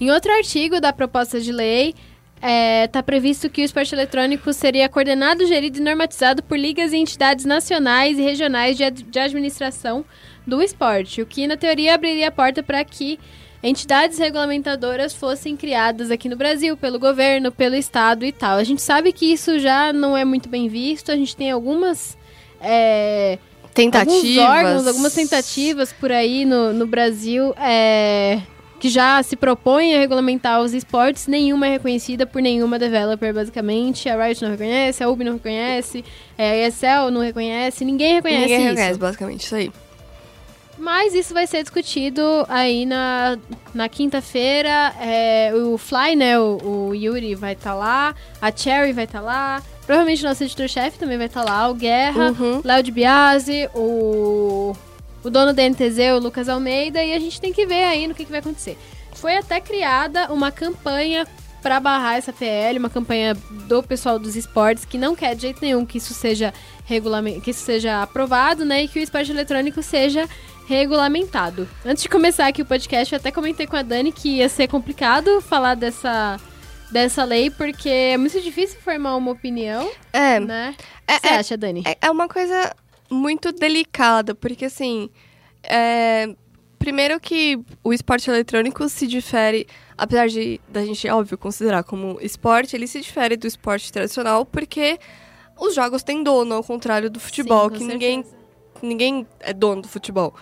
Em 0.00 0.10
outro 0.10 0.32
artigo 0.32 0.80
da 0.80 0.92
proposta 0.92 1.40
de 1.40 1.52
lei, 1.52 1.94
está 2.84 3.02
previsto 3.02 3.48
que 3.48 3.62
o 3.62 3.64
esporte 3.64 3.94
eletrônico 3.94 4.52
seria 4.52 4.88
coordenado, 4.88 5.46
gerido 5.46 5.78
e 5.78 5.82
normatizado 5.82 6.42
por 6.42 6.58
ligas 6.58 6.92
e 6.92 6.96
entidades 6.96 7.44
nacionais 7.44 8.18
e 8.18 8.22
regionais 8.22 8.76
de, 8.76 8.90
de 8.90 9.18
administração 9.18 10.04
do 10.46 10.62
esporte, 10.62 11.22
o 11.22 11.26
que 11.26 11.46
na 11.46 11.56
teoria 11.56 11.94
abriria 11.94 12.28
a 12.28 12.30
porta 12.30 12.62
para 12.62 12.84
que 12.84 13.18
entidades 13.62 14.18
regulamentadoras 14.18 15.14
fossem 15.14 15.56
criadas 15.56 16.10
aqui 16.10 16.28
no 16.28 16.36
Brasil 16.36 16.76
pelo 16.76 16.98
governo, 16.98 17.50
pelo 17.50 17.74
estado 17.74 18.26
e 18.26 18.32
tal. 18.32 18.58
A 18.58 18.64
gente 18.64 18.82
sabe 18.82 19.10
que 19.10 19.32
isso 19.32 19.58
já 19.58 19.90
não 19.90 20.14
é 20.14 20.24
muito 20.24 20.48
bem 20.50 20.68
visto, 20.68 21.10
a 21.10 21.16
gente 21.16 21.34
tem 21.34 21.50
algumas 21.50 22.16
é, 22.60 23.38
Tentativas. 23.72 24.16
alguns 24.16 24.38
órgãos, 24.38 24.86
algumas 24.86 25.14
tentativas 25.14 25.92
por 25.92 26.12
aí 26.12 26.44
no, 26.44 26.72
no 26.74 26.86
Brasil 26.86 27.54
é, 27.58 28.40
que 28.84 28.90
já 28.90 29.22
se 29.22 29.34
propõem 29.34 29.96
a 29.96 29.98
regulamentar 29.98 30.60
os 30.60 30.74
esportes. 30.74 31.26
Nenhuma 31.26 31.66
é 31.66 31.70
reconhecida 31.70 32.26
por 32.26 32.42
nenhuma 32.42 32.78
developer, 32.78 33.32
basicamente. 33.32 34.10
A 34.10 34.22
Riot 34.22 34.42
não 34.42 34.50
reconhece, 34.50 35.02
a 35.02 35.08
Ubi 35.08 35.24
não 35.24 35.32
reconhece, 35.32 36.04
é, 36.36 36.50
a 36.50 36.68
ESL 36.68 37.10
não 37.10 37.22
reconhece, 37.22 37.82
ninguém 37.82 38.16
reconhece 38.16 38.42
Ninguém 38.42 38.58
isso. 38.60 38.68
reconhece, 38.68 38.98
basicamente, 38.98 39.40
isso 39.46 39.54
aí. 39.54 39.72
Mas 40.76 41.14
isso 41.14 41.32
vai 41.32 41.46
ser 41.46 41.62
discutido 41.62 42.20
aí 42.46 42.84
na, 42.84 43.38
na 43.72 43.88
quinta-feira. 43.88 44.92
É, 45.00 45.50
o 45.54 45.78
Fly, 45.78 46.14
né? 46.14 46.38
O, 46.38 46.88
o 46.90 46.94
Yuri 46.94 47.34
vai 47.34 47.54
estar 47.54 47.72
lá, 47.72 48.14
a 48.38 48.52
Cherry 48.54 48.92
vai 48.92 49.04
estar 49.04 49.22
lá. 49.22 49.62
Provavelmente 49.86 50.22
o 50.22 50.28
nosso 50.28 50.44
editor-chefe 50.44 50.98
também 50.98 51.16
vai 51.16 51.28
estar 51.28 51.42
lá, 51.42 51.70
o 51.70 51.74
Guerra, 51.74 52.32
Uhum. 52.38 52.60
Léo 52.62 52.82
de 52.82 52.90
Biasi, 52.90 53.66
o, 53.74 54.76
o 55.24 55.30
dono 55.30 55.52
da 55.52 55.62
NTZ, 55.68 55.98
o 56.14 56.18
Lucas 56.20 56.48
Almeida, 56.48 57.02
e 57.02 57.12
a 57.14 57.18
gente 57.18 57.40
tem 57.40 57.52
que 57.52 57.66
ver 57.66 57.84
aí 57.84 58.06
no 58.06 58.14
que, 58.14 58.24
que 58.24 58.30
vai 58.30 58.40
acontecer. 58.40 58.76
Foi 59.14 59.36
até 59.36 59.60
criada 59.60 60.30
uma 60.32 60.52
campanha 60.52 61.26
pra 61.62 61.80
barrar 61.80 62.16
essa 62.18 62.30
PL, 62.32 62.78
uma 62.78 62.90
campanha 62.90 63.34
do 63.66 63.82
pessoal 63.82 64.18
dos 64.18 64.36
esportes 64.36 64.84
que 64.84 64.98
não 64.98 65.16
quer 65.16 65.34
de 65.34 65.42
jeito 65.42 65.60
nenhum 65.62 65.86
que 65.86 65.96
isso 65.96 66.12
seja 66.12 66.52
regulamento, 66.84 67.40
que 67.40 67.50
isso 67.52 67.64
seja 67.64 68.02
aprovado, 68.02 68.66
né, 68.66 68.82
e 68.84 68.88
que 68.88 68.98
o 68.98 69.02
esporte 69.02 69.30
eletrônico 69.32 69.82
seja 69.82 70.28
regulamentado. 70.68 71.66
Antes 71.84 72.02
de 72.02 72.08
começar 72.08 72.46
aqui 72.48 72.60
o 72.60 72.66
podcast, 72.66 73.14
eu 73.14 73.18
até 73.18 73.30
comentei 73.30 73.66
com 73.66 73.76
a 73.76 73.82
Dani 73.82 74.12
que 74.12 74.36
ia 74.36 74.48
ser 74.48 74.68
complicado 74.68 75.40
falar 75.40 75.74
dessa 75.74 76.38
dessa 76.90 77.24
lei 77.24 77.50
porque 77.50 77.88
é 77.88 78.16
muito 78.16 78.40
difícil 78.40 78.78
formar 78.80 79.16
uma 79.16 79.30
opinião, 79.32 79.90
É, 80.12 80.38
né? 80.38 80.74
É, 81.08 81.16
O 81.16 81.20
que 81.20 81.26
você 81.28 81.34
é- 81.34 81.38
acha, 81.38 81.56
Dani? 81.56 81.82
É, 81.86 81.96
é 82.02 82.10
uma 82.10 82.28
coisa 82.28 82.72
muito 83.14 83.52
delicada, 83.52 84.34
porque 84.34 84.66
assim. 84.66 85.08
é, 85.62 86.34
primeiro 86.78 87.18
que 87.18 87.58
o 87.82 87.94
esporte 87.94 88.28
eletrônico 88.28 88.86
se 88.90 89.06
difere, 89.06 89.66
apesar 89.96 90.28
de 90.28 90.60
da 90.68 90.84
gente, 90.84 91.08
óbvio, 91.08 91.38
considerar 91.38 91.82
como 91.82 92.18
esporte, 92.20 92.76
ele 92.76 92.86
se 92.86 93.00
difere 93.00 93.38
do 93.38 93.46
esporte 93.46 93.90
tradicional, 93.90 94.44
porque 94.44 94.98
os 95.58 95.74
jogos 95.74 96.02
têm 96.02 96.22
dono, 96.22 96.54
ao 96.54 96.62
contrário 96.62 97.08
do 97.08 97.18
futebol, 97.18 97.70
Sim, 97.70 97.76
que 97.78 97.84
ninguém, 97.84 98.22
certeza. 98.22 98.36
ninguém 98.82 99.26
é 99.40 99.54
dono 99.54 99.80
do 99.80 99.88
futebol. 99.88 100.34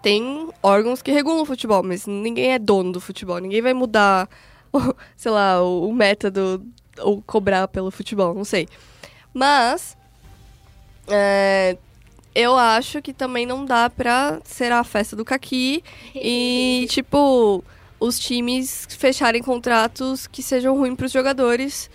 Tem 0.00 0.48
órgãos 0.62 1.02
que 1.02 1.10
regulam 1.12 1.42
o 1.42 1.44
futebol, 1.44 1.82
mas 1.82 2.06
ninguém 2.06 2.52
é 2.52 2.58
dono 2.58 2.92
do 2.92 3.00
futebol. 3.00 3.38
Ninguém 3.38 3.60
vai 3.60 3.74
mudar, 3.74 4.26
sei 5.16 5.30
lá, 5.30 5.62
o, 5.62 5.86
o 5.86 5.92
método 5.92 6.66
ou 6.98 7.20
cobrar 7.20 7.68
pelo 7.68 7.90
futebol, 7.90 8.34
não 8.34 8.44
sei. 8.44 8.66
Mas 9.34 9.98
é, 11.08 11.76
eu 12.34 12.56
acho 12.56 13.02
que 13.02 13.12
também 13.12 13.44
não 13.44 13.64
dá 13.64 13.90
pra 13.90 14.40
ser 14.44 14.72
a 14.72 14.84
festa 14.84 15.16
do 15.16 15.24
caqui 15.24 15.82
e, 16.14 16.86
tipo, 16.90 17.64
os 17.98 18.18
times 18.18 18.86
fecharem 18.90 19.42
contratos 19.42 20.26
que 20.26 20.42
sejam 20.42 20.76
ruins 20.76 20.96
pros 20.96 21.12
jogadores. 21.12 21.90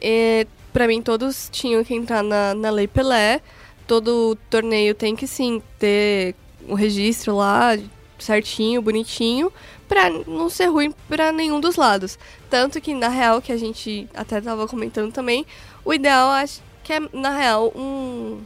É, 0.00 0.46
para 0.72 0.86
mim, 0.86 1.02
todos 1.02 1.48
tinham 1.52 1.84
que 1.84 1.94
entrar 1.94 2.22
na, 2.22 2.54
na 2.54 2.70
Lei 2.70 2.88
Pelé. 2.88 3.40
Todo 3.86 4.36
torneio 4.48 4.94
tem 4.94 5.14
que, 5.14 5.26
sim, 5.26 5.62
ter 5.78 6.34
um 6.66 6.74
registro 6.74 7.36
lá 7.36 7.76
certinho, 8.18 8.80
bonitinho, 8.80 9.52
pra 9.86 10.08
não 10.08 10.48
ser 10.48 10.66
ruim 10.66 10.94
pra 11.08 11.30
nenhum 11.30 11.60
dos 11.60 11.76
lados. 11.76 12.18
Tanto 12.48 12.80
que, 12.80 12.94
na 12.94 13.08
real, 13.08 13.42
que 13.42 13.52
a 13.52 13.56
gente 13.56 14.08
até 14.14 14.40
tava 14.40 14.66
comentando 14.66 15.12
também, 15.12 15.44
o 15.84 15.92
ideal 15.92 16.30
acho 16.30 16.62
que 16.82 16.92
é, 16.92 17.00
na 17.12 17.36
real, 17.36 17.72
um, 17.76 18.40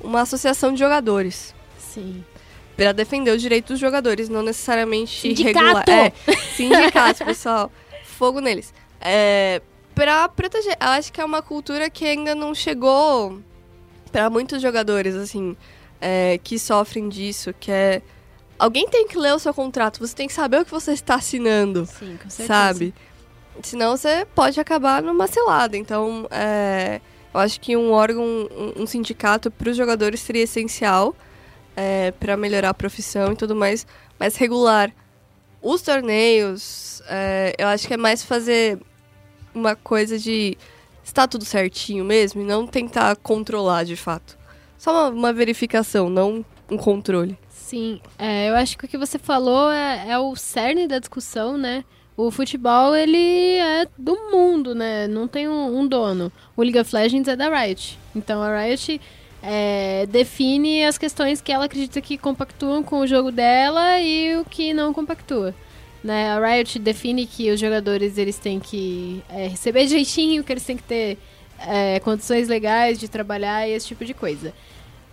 uma 0.00 0.22
associação 0.22 0.72
de 0.72 0.78
jogadores. 0.78 1.54
Sim. 1.78 2.24
Pra 2.76 2.92
defender 2.92 3.30
os 3.30 3.40
direitos 3.40 3.70
dos 3.70 3.80
jogadores, 3.80 4.28
não 4.28 4.42
necessariamente 4.42 5.20
Sindicato! 5.20 5.58
regular. 5.58 5.88
É, 5.88 6.12
sindicatos, 6.56 7.22
pessoal. 7.24 7.72
Fogo 8.04 8.40
neles. 8.40 8.72
É, 9.00 9.62
pra 9.94 10.28
proteger. 10.28 10.76
Eu 10.80 10.88
acho 10.88 11.12
que 11.12 11.20
é 11.20 11.24
uma 11.24 11.40
cultura 11.40 11.88
que 11.88 12.04
ainda 12.04 12.34
não 12.34 12.54
chegou 12.54 13.40
pra 14.12 14.28
muitos 14.28 14.60
jogadores, 14.60 15.14
assim, 15.14 15.56
é, 16.00 16.38
que 16.42 16.58
sofrem 16.58 17.08
disso, 17.08 17.54
que 17.58 17.70
é. 17.70 18.02
Alguém 18.58 18.88
tem 18.88 19.06
que 19.06 19.18
ler 19.18 19.34
o 19.34 19.38
seu 19.38 19.52
contrato, 19.52 19.98
você 19.98 20.14
tem 20.14 20.26
que 20.26 20.32
saber 20.32 20.60
o 20.62 20.64
que 20.64 20.70
você 20.70 20.92
está 20.92 21.16
assinando 21.16 21.84
Sim, 21.84 22.16
com 22.22 22.30
certeza. 22.30 22.46
sabe? 22.46 22.94
Senão 23.62 23.96
você 23.96 24.26
pode 24.34 24.58
acabar 24.60 25.02
numa 25.02 25.26
cilada. 25.26 25.76
Então, 25.76 26.26
é, 26.30 27.00
eu 27.36 27.40
acho 27.40 27.60
que 27.60 27.76
um 27.76 27.92
órgão, 27.92 28.24
um, 28.76 28.86
sindicato 28.86 29.50
para 29.50 29.70
os 29.70 29.76
jogadores 29.76 30.20
seria 30.20 30.42
essencial 30.42 31.14
para 32.18 32.36
melhorar 32.36 32.70
a 32.70 32.74
profissão 32.74 33.32
e 33.32 33.36
tudo 33.36 33.54
mais. 33.54 33.86
Mas 34.18 34.36
regular 34.36 34.90
os 35.60 35.82
torneios, 35.82 37.02
é, 37.08 37.54
eu 37.58 37.68
acho 37.68 37.86
que 37.86 37.94
é 37.94 37.96
mais 37.96 38.22
fazer 38.22 38.78
uma 39.54 39.76
coisa 39.76 40.18
de 40.18 40.56
está 41.04 41.26
tudo 41.26 41.44
certinho 41.44 42.04
mesmo 42.04 42.40
e 42.40 42.44
não 42.44 42.66
tentar 42.66 43.14
controlar 43.16 43.84
de 43.84 43.96
fato. 43.96 44.38
Só 44.78 44.92
uma, 44.92 45.08
uma 45.08 45.32
verificação, 45.32 46.08
não 46.08 46.44
um 46.70 46.76
controle. 46.76 47.38
Sim, 47.48 48.00
é, 48.18 48.48
eu 48.48 48.54
acho 48.54 48.78
que 48.78 48.84
o 48.84 48.88
que 48.88 48.96
você 48.96 49.18
falou 49.18 49.70
é, 49.70 50.10
é 50.10 50.18
o 50.18 50.34
cerne 50.36 50.86
da 50.86 50.98
discussão, 50.98 51.58
né? 51.58 51.84
O 52.16 52.30
futebol, 52.30 52.96
ele 52.96 53.58
é 53.58 53.86
do 53.98 54.16
mundo, 54.32 54.74
né? 54.74 55.06
Não 55.06 55.28
tem 55.28 55.48
um, 55.48 55.80
um 55.80 55.86
dono. 55.86 56.32
O 56.56 56.62
League 56.62 56.78
of 56.78 56.94
Legends 56.94 57.28
é 57.28 57.36
da 57.36 57.48
Riot. 57.48 57.98
Então 58.14 58.42
a 58.42 58.58
Riot 58.58 58.98
é, 59.42 60.06
define 60.06 60.84
as 60.84 60.96
questões 60.96 61.42
que 61.42 61.52
ela 61.52 61.66
acredita 61.66 62.00
que 62.00 62.16
compactuam 62.16 62.82
com 62.82 63.00
o 63.00 63.06
jogo 63.06 63.30
dela 63.30 64.00
e 64.00 64.34
o 64.36 64.46
que 64.46 64.72
não 64.72 64.94
compactua. 64.94 65.54
Né? 66.02 66.30
A 66.30 66.40
Riot 66.40 66.78
define 66.78 67.26
que 67.26 67.50
os 67.50 67.60
jogadores 67.60 68.16
eles 68.16 68.38
têm 68.38 68.60
que 68.60 69.22
é, 69.28 69.48
receber 69.48 69.84
direitinho, 69.86 70.42
que 70.42 70.52
eles 70.52 70.64
têm 70.64 70.76
que 70.76 70.84
ter 70.84 71.18
é, 71.60 72.00
condições 72.00 72.48
legais 72.48 72.98
de 72.98 73.08
trabalhar 73.08 73.68
e 73.68 73.72
esse 73.72 73.88
tipo 73.88 74.04
de 74.06 74.14
coisa. 74.14 74.54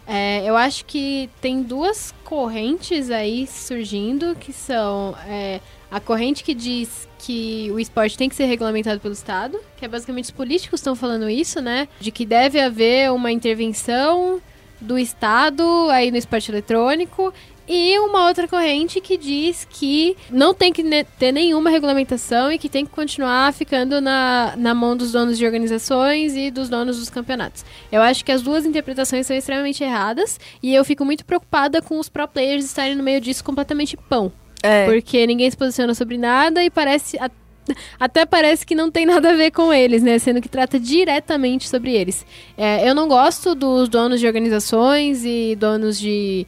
É, 0.05 0.43
eu 0.45 0.57
acho 0.57 0.83
que 0.85 1.29
tem 1.41 1.61
duas 1.63 2.13
correntes 2.23 3.09
aí 3.09 3.47
surgindo, 3.47 4.35
que 4.35 4.51
são 4.51 5.15
é, 5.27 5.61
a 5.93 5.99
corrente 5.99 6.43
que 6.43 6.55
diz 6.55 7.07
que 7.19 7.69
o 7.71 7.79
esporte 7.79 8.17
tem 8.17 8.27
que 8.27 8.35
ser 8.35 8.45
regulamentado 8.45 8.99
pelo 8.99 9.13
Estado, 9.13 9.59
que 9.77 9.85
é 9.85 9.87
basicamente 9.87 10.25
os 10.25 10.31
políticos 10.31 10.79
estão 10.79 10.95
falando 10.95 11.29
isso, 11.29 11.61
né? 11.61 11.87
De 11.99 12.09
que 12.11 12.25
deve 12.25 12.59
haver 12.59 13.11
uma 13.11 13.31
intervenção 13.31 14.41
do 14.81 14.97
Estado 14.97 15.63
aí 15.91 16.09
no 16.09 16.17
esporte 16.17 16.49
eletrônico. 16.49 17.31
E 17.65 17.97
uma 17.99 18.27
outra 18.27 18.45
corrente 18.45 18.99
que 18.99 19.17
diz 19.17 19.65
que 19.69 20.17
não 20.29 20.53
tem 20.53 20.73
que 20.73 20.83
ne- 20.83 21.05
ter 21.05 21.31
nenhuma 21.31 21.69
regulamentação 21.69 22.51
e 22.51 22.57
que 22.57 22.67
tem 22.67 22.85
que 22.85 22.91
continuar 22.91 23.53
ficando 23.53 24.01
na, 24.01 24.53
na 24.57 24.73
mão 24.73 24.97
dos 24.97 25.13
donos 25.13 25.37
de 25.37 25.45
organizações 25.45 26.35
e 26.35 26.51
dos 26.51 26.67
donos 26.67 26.99
dos 26.99 27.09
campeonatos. 27.09 27.63
Eu 27.89 28.01
acho 28.01 28.25
que 28.25 28.33
as 28.33 28.41
duas 28.41 28.65
interpretações 28.65 29.27
são 29.27 29.37
extremamente 29.37 29.81
erradas 29.81 30.39
e 30.61 30.75
eu 30.75 30.83
fico 30.83 31.05
muito 31.05 31.23
preocupada 31.23 31.81
com 31.81 31.99
os 31.99 32.09
pro 32.09 32.27
players 32.27 32.65
estarem 32.65 32.95
no 32.95 33.03
meio 33.03 33.21
disso 33.21 33.43
completamente 33.45 33.95
pão. 33.95 34.29
É, 34.63 34.85
Porque 34.85 35.27
ninguém 35.27 35.51
se 35.51 35.57
posiciona 35.57 35.93
sobre 35.93 36.17
nada 36.17 36.63
e 36.63 36.69
parece. 36.69 37.19
Até 37.99 38.25
parece 38.25 38.65
que 38.65 38.75
não 38.75 38.89
tem 38.89 39.05
nada 39.05 39.31
a 39.31 39.35
ver 39.35 39.51
com 39.51 39.73
eles, 39.73 40.01
né? 40.01 40.17
Sendo 40.17 40.41
que 40.41 40.49
trata 40.49 40.79
diretamente 40.79 41.67
sobre 41.67 41.93
eles. 41.93 42.25
É, 42.57 42.87
eu 42.87 42.95
não 42.95 43.07
gosto 43.07 43.53
dos 43.53 43.89
donos 43.89 44.19
de 44.19 44.27
organizações 44.27 45.23
e 45.25 45.55
donos 45.57 45.99
de. 45.99 46.47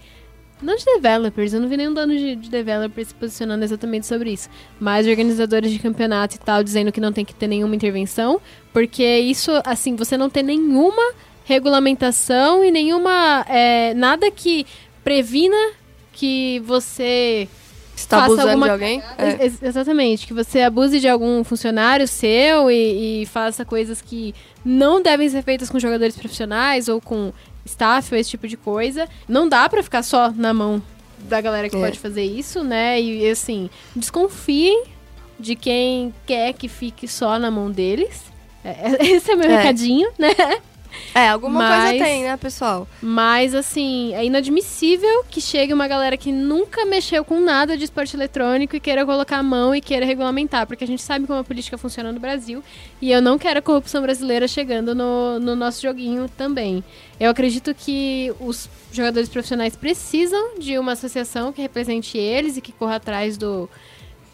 Não 0.62 0.78
de 0.78 0.86
developers, 0.86 1.54
eu 1.54 1.60
não 1.60 1.67
vi 1.67 1.75
nenhum 1.75 1.93
dono 1.93 2.15
de, 2.15 2.38
de 2.38 2.49
developers 2.49 3.10
se 3.10 3.13
posicionando 3.13 3.63
exatamente 3.65 4.08
sobre 4.08 4.32
isso. 4.32 4.49
Mas 4.80 5.06
organizadores 5.06 5.69
de 5.69 5.80
campeonato 5.80 6.38
e 6.38 6.39
tal, 6.39 6.63
dizendo 6.63 6.93
que 6.93 7.01
não 7.01 7.12
tem 7.12 7.25
que 7.25 7.36
ter 7.36 7.47
nenhuma 7.47 7.75
intervenção. 7.75 8.39
Porque 8.71 9.04
isso, 9.19 9.51
assim, 9.65 9.97
você 9.97 10.17
não 10.17 10.30
tem 10.30 10.43
nenhuma 10.43 11.13
regulamentação 11.43 12.63
e 12.63 12.71
nenhuma. 12.71 13.45
é, 13.49 13.93
nada 13.93 14.32
que 14.32 14.65
previna 15.04 15.73
que 16.13 16.62
você 16.65 17.49
está 17.95 18.17
faça 18.19 18.25
abusando 18.34 18.49
alguma- 18.49 18.65
de 18.67 18.71
alguém? 18.73 19.03
É. 19.17 19.43
Ex- 19.45 19.63
Exatamente, 19.63 20.27
que 20.27 20.34
você 20.34 20.62
abuse 20.62 20.99
de 20.99 21.08
algum 21.08 21.43
funcionário 21.43 22.08
seu 22.08 22.69
e, 22.69 23.21
e 23.21 23.25
faça 23.25 23.63
coisas 23.65 24.01
que 24.01 24.34
não 24.63 25.01
devem 25.01 25.29
ser 25.29 25.41
feitas 25.43 25.69
com 25.69 25.79
jogadores 25.79 26.15
profissionais 26.15 26.88
ou 26.88 26.99
com 27.01 27.31
staff 27.65 28.13
ou 28.13 28.19
esse 28.19 28.29
tipo 28.29 28.47
de 28.47 28.58
coisa. 28.58 29.08
Não 29.27 29.47
dá 29.47 29.67
pra 29.69 29.81
ficar 29.81 30.03
só 30.03 30.31
na 30.31 30.53
mão 30.53 30.81
da 31.19 31.39
galera 31.41 31.69
que 31.69 31.75
É. 31.75 31.79
pode 31.79 31.97
fazer 31.99 32.23
isso, 32.23 32.63
né? 32.63 33.01
E 33.01 33.27
assim, 33.29 33.69
desconfiem 33.95 34.84
de 35.39 35.55
quem 35.55 36.13
quer 36.25 36.53
que 36.53 36.67
fique 36.67 37.08
só 37.08 37.38
na 37.39 37.49
mão 37.49 37.69
deles. 37.71 38.21
É, 38.63 39.03
esse 39.05 39.31
é 39.31 39.36
meu 39.36 39.49
É. 39.49 39.58
recadinho, 39.58 40.10
né? 40.17 40.29
É, 41.13 41.29
alguma 41.29 41.60
Mas- 41.60 41.89
coisa 41.91 42.05
tem, 42.05 42.23
né, 42.23 42.38
pessoal? 42.38 42.88
Mas, 43.01 43.55
assim, 43.55 44.13
é 44.13 44.25
inadmissível 44.25 45.23
que 45.29 45.39
chegue 45.39 45.73
uma 45.73 45.88
galera 45.88 46.17
que 46.17 46.31
nunca 46.31 46.86
mexeu 46.86 47.23
com 47.23 47.39
nada 47.39 47.77
de 47.77 47.84
esporte 47.86 48.15
eletrônico 48.15 48.75
e 48.75 48.79
queira 48.79 49.05
colocar 49.05 49.38
a 49.38 49.43
mão 49.43 49.73
e 49.73 49.81
queira 49.81 50.05
regulamentar, 50.05 50.67
porque 50.67 50.84
a 50.84 50.88
gente 50.88 51.01
sabe 51.01 51.25
como 51.25 51.39
a 51.39 51.43
política 51.43 51.77
funciona 51.77 52.12
no 52.12 52.19
Brasil 52.19 52.63
e 53.01 53.12
eu 53.12 53.21
não 53.21 53.38
quero 53.38 53.60
a 53.60 53.62
corrupção 53.62 54.01
brasileira 54.01 54.47
chegando 54.47 54.93
no, 54.93 55.39
no 55.39 55.55
nosso 55.55 55.81
joguinho 55.81 56.27
também. 56.29 56.84
Eu 57.19 57.29
acredito 57.31 57.73
que 57.73 58.34
os 58.39 58.69
jogadores 58.91 59.29
profissionais 59.29 59.75
precisam 59.75 60.60
de 60.60 60.77
uma 60.77 60.93
associação 60.93 61.53
que 61.53 61.62
represente 61.62 62.17
eles 62.17 62.58
e 62.58 62.62
que 62.62 62.71
corra 62.71 62.95
atrás 62.95 63.38
do. 63.38 63.69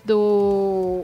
do 0.04 1.04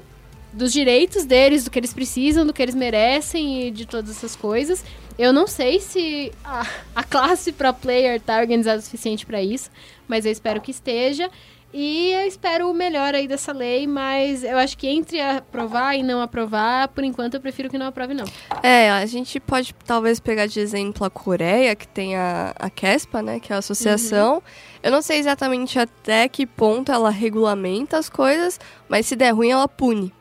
dos 0.54 0.74
direitos 0.74 1.24
deles, 1.24 1.66
do 1.66 1.70
que 1.70 1.78
eles 1.78 1.94
precisam, 1.94 2.46
do 2.46 2.52
que 2.52 2.64
eles 2.64 2.74
merecem 2.74 3.68
e 3.68 3.72
de 3.72 3.86
todas 3.86 4.10
essas 4.10 4.36
coisas. 4.36 4.84
Eu 5.18 5.34
não 5.34 5.48
sei 5.48 5.80
se 5.80 6.32
a, 6.44 6.66
a 6.96 7.04
classe 7.04 7.52
pro 7.52 7.74
player 7.74 8.22
tá 8.22 8.40
organizada 8.40 8.80
o 8.80 8.82
suficiente 8.82 9.26
para 9.26 9.42
isso, 9.42 9.70
mas 10.08 10.26
eu 10.26 10.32
espero 10.32 10.62
que 10.62 10.72
esteja. 10.72 11.30
E 11.74 12.12
eu 12.14 12.26
espero 12.26 12.72
o 12.72 12.74
melhor 12.74 13.14
aí 13.14 13.28
dessa 13.28 13.52
lei, 13.52 13.86
mas 13.86 14.44
eu 14.44 14.58
acho 14.58 14.78
que 14.78 14.88
entre 14.88 15.20
aprovar 15.20 15.96
e 15.96 16.02
não 16.02 16.22
aprovar, 16.22 16.88
por 16.88 17.04
enquanto 17.04 17.34
eu 17.34 17.42
prefiro 17.42 17.70
que 17.70 17.78
não 17.78 17.88
aprove, 17.88 18.14
não. 18.14 18.26
É, 18.64 18.90
a 18.90 19.06
gente 19.06 19.40
pode 19.40 19.76
talvez 19.86 20.20
pegar 20.20 20.46
de 20.46 20.60
exemplo 20.60 21.06
a 21.06 21.10
Coreia, 21.10 21.76
que 21.76 21.88
tem 21.88 22.16
a, 22.16 22.54
a 22.58 22.72
CESPA, 22.74 23.22
né, 23.22 23.40
que 23.40 23.52
é 23.52 23.56
a 23.56 23.60
associação. 23.60 24.42
Eu 24.82 24.92
não 24.92 25.02
sei 25.02 25.20
exatamente 25.20 25.78
até 25.78 26.30
que 26.30 26.46
ponto 26.46 26.92
ela 26.92 27.10
regulamenta 27.10 27.98
as 27.98 28.08
coisas, 28.08 28.60
mas 28.88 29.06
se 29.06 29.16
der 29.16 29.32
ruim, 29.32 29.52
ela 29.52 29.68
pune. 29.68 30.14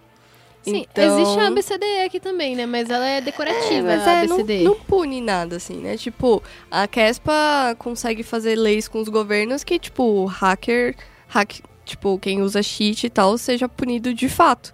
Sim, 0.71 0.87
Então- 0.91 1.21
existe 1.21 1.39
a 1.41 1.47
ABCDE 1.49 2.01
aqui 2.05 2.19
também, 2.21 2.57
né? 2.57 2.67
Mas 2.67 2.91
ela 2.91 3.07
é 3.07 3.21
decorativa, 3.21 3.83
mas 3.87 4.07
a 4.07 4.13
é, 4.13 4.27
não, 4.27 4.37
ABCDE. 4.37 4.65
não 4.65 4.75
pune 4.75 5.21
nada, 5.21 5.57
assim, 5.57 5.77
né? 5.77 5.97
Tipo, 5.97 6.43
a 6.71 6.87
Kespa 6.89 7.75
consegue 7.79 8.23
fazer 8.23 8.57
leis 8.57 8.89
com 8.89 9.01
os 9.01 9.09
governos 9.09 9.63
que, 9.65 9.79
tipo, 9.79 10.25
hacker, 10.27 10.97
hack, 11.29 11.61
tipo, 11.85 12.19
quem 12.19 12.43
usa 12.43 12.63
cheat 12.63 13.07
e 13.07 13.11
tal, 13.11 13.39
seja 13.39 13.69
punido 13.69 14.13
de 14.13 14.29
fato. 14.29 14.73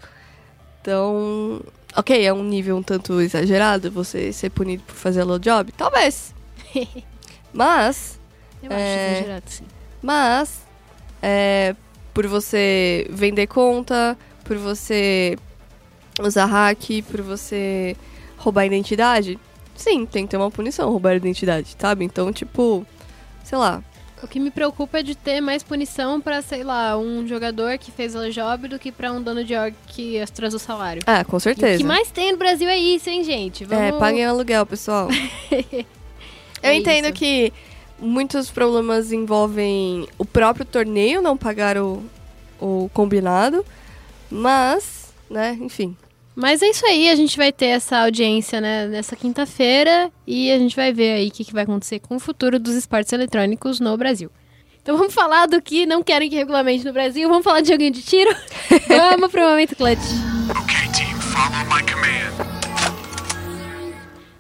Então, 0.81 1.61
ok, 1.97 2.25
é 2.25 2.33
um 2.33 2.43
nível 2.43 2.77
um 2.77 2.83
tanto 2.83 3.21
exagerado 3.21 3.91
você 3.91 4.33
ser 4.33 4.51
punido 4.51 4.83
por 4.85 4.95
fazer 4.97 5.23
low 5.25 5.39
job? 5.39 5.71
Talvez. 5.73 6.35
Mas, 7.53 8.19
Eu 8.63 8.71
acho 8.71 8.81
É. 8.81 9.13
exagerado, 9.13 9.45
sim. 9.47 9.65
mas, 10.01 10.63
é, 11.21 11.75
por 12.15 12.27
você 12.27 13.07
vender 13.11 13.47
conta, 13.47 14.17
por 14.45 14.57
você 14.57 15.37
usar 16.21 16.47
hack, 16.47 17.03
por 17.11 17.23
você 17.23 17.97
roubar 18.37 18.67
identidade, 18.67 19.39
sim, 19.77 20.05
tem 20.05 20.25
que 20.27 20.31
ter 20.33 20.37
uma 20.37 20.51
punição 20.51 20.91
roubar 20.91 21.15
identidade, 21.17 21.75
sabe? 21.79 22.05
Então, 22.05 22.33
tipo, 22.33 22.85
sei 23.45 23.57
lá. 23.59 23.83
O 24.23 24.29
que 24.29 24.39
me 24.39 24.53
preocupa 24.53 25.01
é 25.01 25.03
de 25.03 25.17
ter 25.17 25.41
mais 25.41 25.65
punição 25.65 26.21
pra, 26.21 26.43
sei 26.43 26.63
lá, 26.63 26.97
um 26.97 27.27
jogador 27.27 27.77
que 27.77 27.91
fez 27.91 28.15
o 28.15 28.31
job 28.31 28.69
do 28.69 28.79
que 28.79 28.93
pra 28.93 29.11
um 29.13 29.21
dono 29.21 29.43
de 29.43 29.53
org 29.55 29.75
que 29.89 30.21
atrasou 30.21 30.59
o 30.59 30.61
salário. 30.61 31.03
Ah, 31.07 31.25
com 31.25 31.37
E 31.37 31.39
o 31.39 31.41
certeza. 31.41 31.79
que 31.79 31.85
mais 31.85 32.09
tem 32.11 32.31
no 32.31 32.39
Brasil 32.39 32.69
é 32.69 32.77
isso, 32.79 33.11
hein, 33.11 33.25
gente? 33.25 33.65
Vamos... 33.65 33.83
É, 33.85 33.93
paguem 33.99 34.25
aluguel, 34.25 34.65
pessoal. 34.65 35.09
Eu 36.63 36.71
É 36.71 36.75
entendo 36.77 37.07
isso. 37.07 37.15
que 37.15 37.53
muitos 37.99 38.49
problemas 38.49 39.11
envolvem 39.11 40.07
o 40.17 40.25
próprio 40.25 40.65
torneio 40.65 41.21
não 41.21 41.37
pagar 41.37 41.77
o, 41.77 42.01
o 42.61 42.89
combinado, 42.95 43.67
mas, 44.31 45.02
né, 45.33 45.59
enfim. 45.61 45.97
Mas 46.35 46.63
é 46.63 46.69
isso 46.71 46.87
aí, 46.87 47.11
a 47.11 47.15
gente 47.15 47.37
vai 47.37 47.53
ter 47.53 47.67
essa 47.67 47.99
audiência 47.99 48.61
né, 48.61 48.87
nessa 48.87 49.15
quinta-feira 49.15 50.11
e 50.27 50.51
a 50.51 50.59
gente 50.59 50.75
vai 50.75 50.93
ver 50.93 51.15
aí 51.15 51.29
o 51.29 51.31
que, 51.31 51.45
que 51.45 51.53
vai 51.53 51.65
acontecer 51.65 51.99
com 51.99 52.17
o 52.17 52.21
futuro 52.21 52.59
dos 52.59 52.75
esportes 52.75 53.13
eletrônicos 53.13 53.81
no 53.81 53.95
Brasil. 53.97 54.31
Então 54.83 54.97
vamos 54.97 55.13
falar 55.13 55.47
do 55.47 55.61
que 55.61 55.85
não 55.85 56.03
querem 56.03 56.31
que 56.31 56.37
regulamente 56.37 56.85
no 56.85 56.93
Brasil, 56.93 57.29
vamos 57.29 57.45
falar 57.45 57.61
de 57.61 57.69
joguinho 57.69 57.93
de 57.93 58.03
tiro? 58.03 58.35
vamos 58.89 59.31
pro 59.31 59.43
momento 59.43 59.77
clutch. 59.77 60.01
Okay, 60.63 60.91
team, 60.93 61.21
follow 61.21 61.65
my 61.67 61.83
command. 61.83 62.13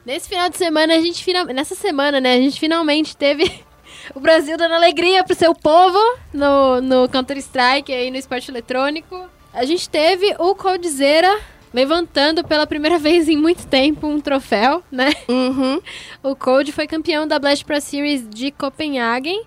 Nesse 0.04 0.28
final 0.28 0.48
de 0.48 0.56
semana, 0.56 0.94
a 0.94 1.00
gente 1.00 1.22
final... 1.22 1.44
nessa 1.46 1.74
semana, 1.74 2.20
né, 2.20 2.34
a 2.34 2.40
gente 2.40 2.58
finalmente 2.58 3.16
teve 3.16 3.52
o 4.16 4.20
Brasil 4.20 4.56
dando 4.56 4.74
alegria 4.74 5.22
pro 5.22 5.36
seu 5.36 5.54
povo 5.54 5.98
no, 6.32 6.80
no 6.80 7.08
Counter-Strike 7.08 7.92
aí 7.92 8.10
no 8.10 8.16
esporte 8.16 8.50
eletrônico. 8.50 9.28
A 9.52 9.64
gente 9.64 9.88
teve 9.88 10.34
o 10.38 10.54
Coldzera 10.54 11.40
levantando 11.72 12.44
pela 12.44 12.66
primeira 12.66 12.98
vez 13.00 13.28
em 13.28 13.36
muito 13.36 13.66
tempo 13.66 14.06
um 14.06 14.20
troféu, 14.20 14.82
né? 14.90 15.12
Uhum. 15.28 15.80
O 16.22 16.36
Cold 16.36 16.70
foi 16.72 16.86
campeão 16.86 17.26
da 17.26 17.38
Blast 17.38 17.64
Pro 17.64 17.80
Series 17.80 18.28
de 18.28 18.50
Copenhagen. 18.52 19.42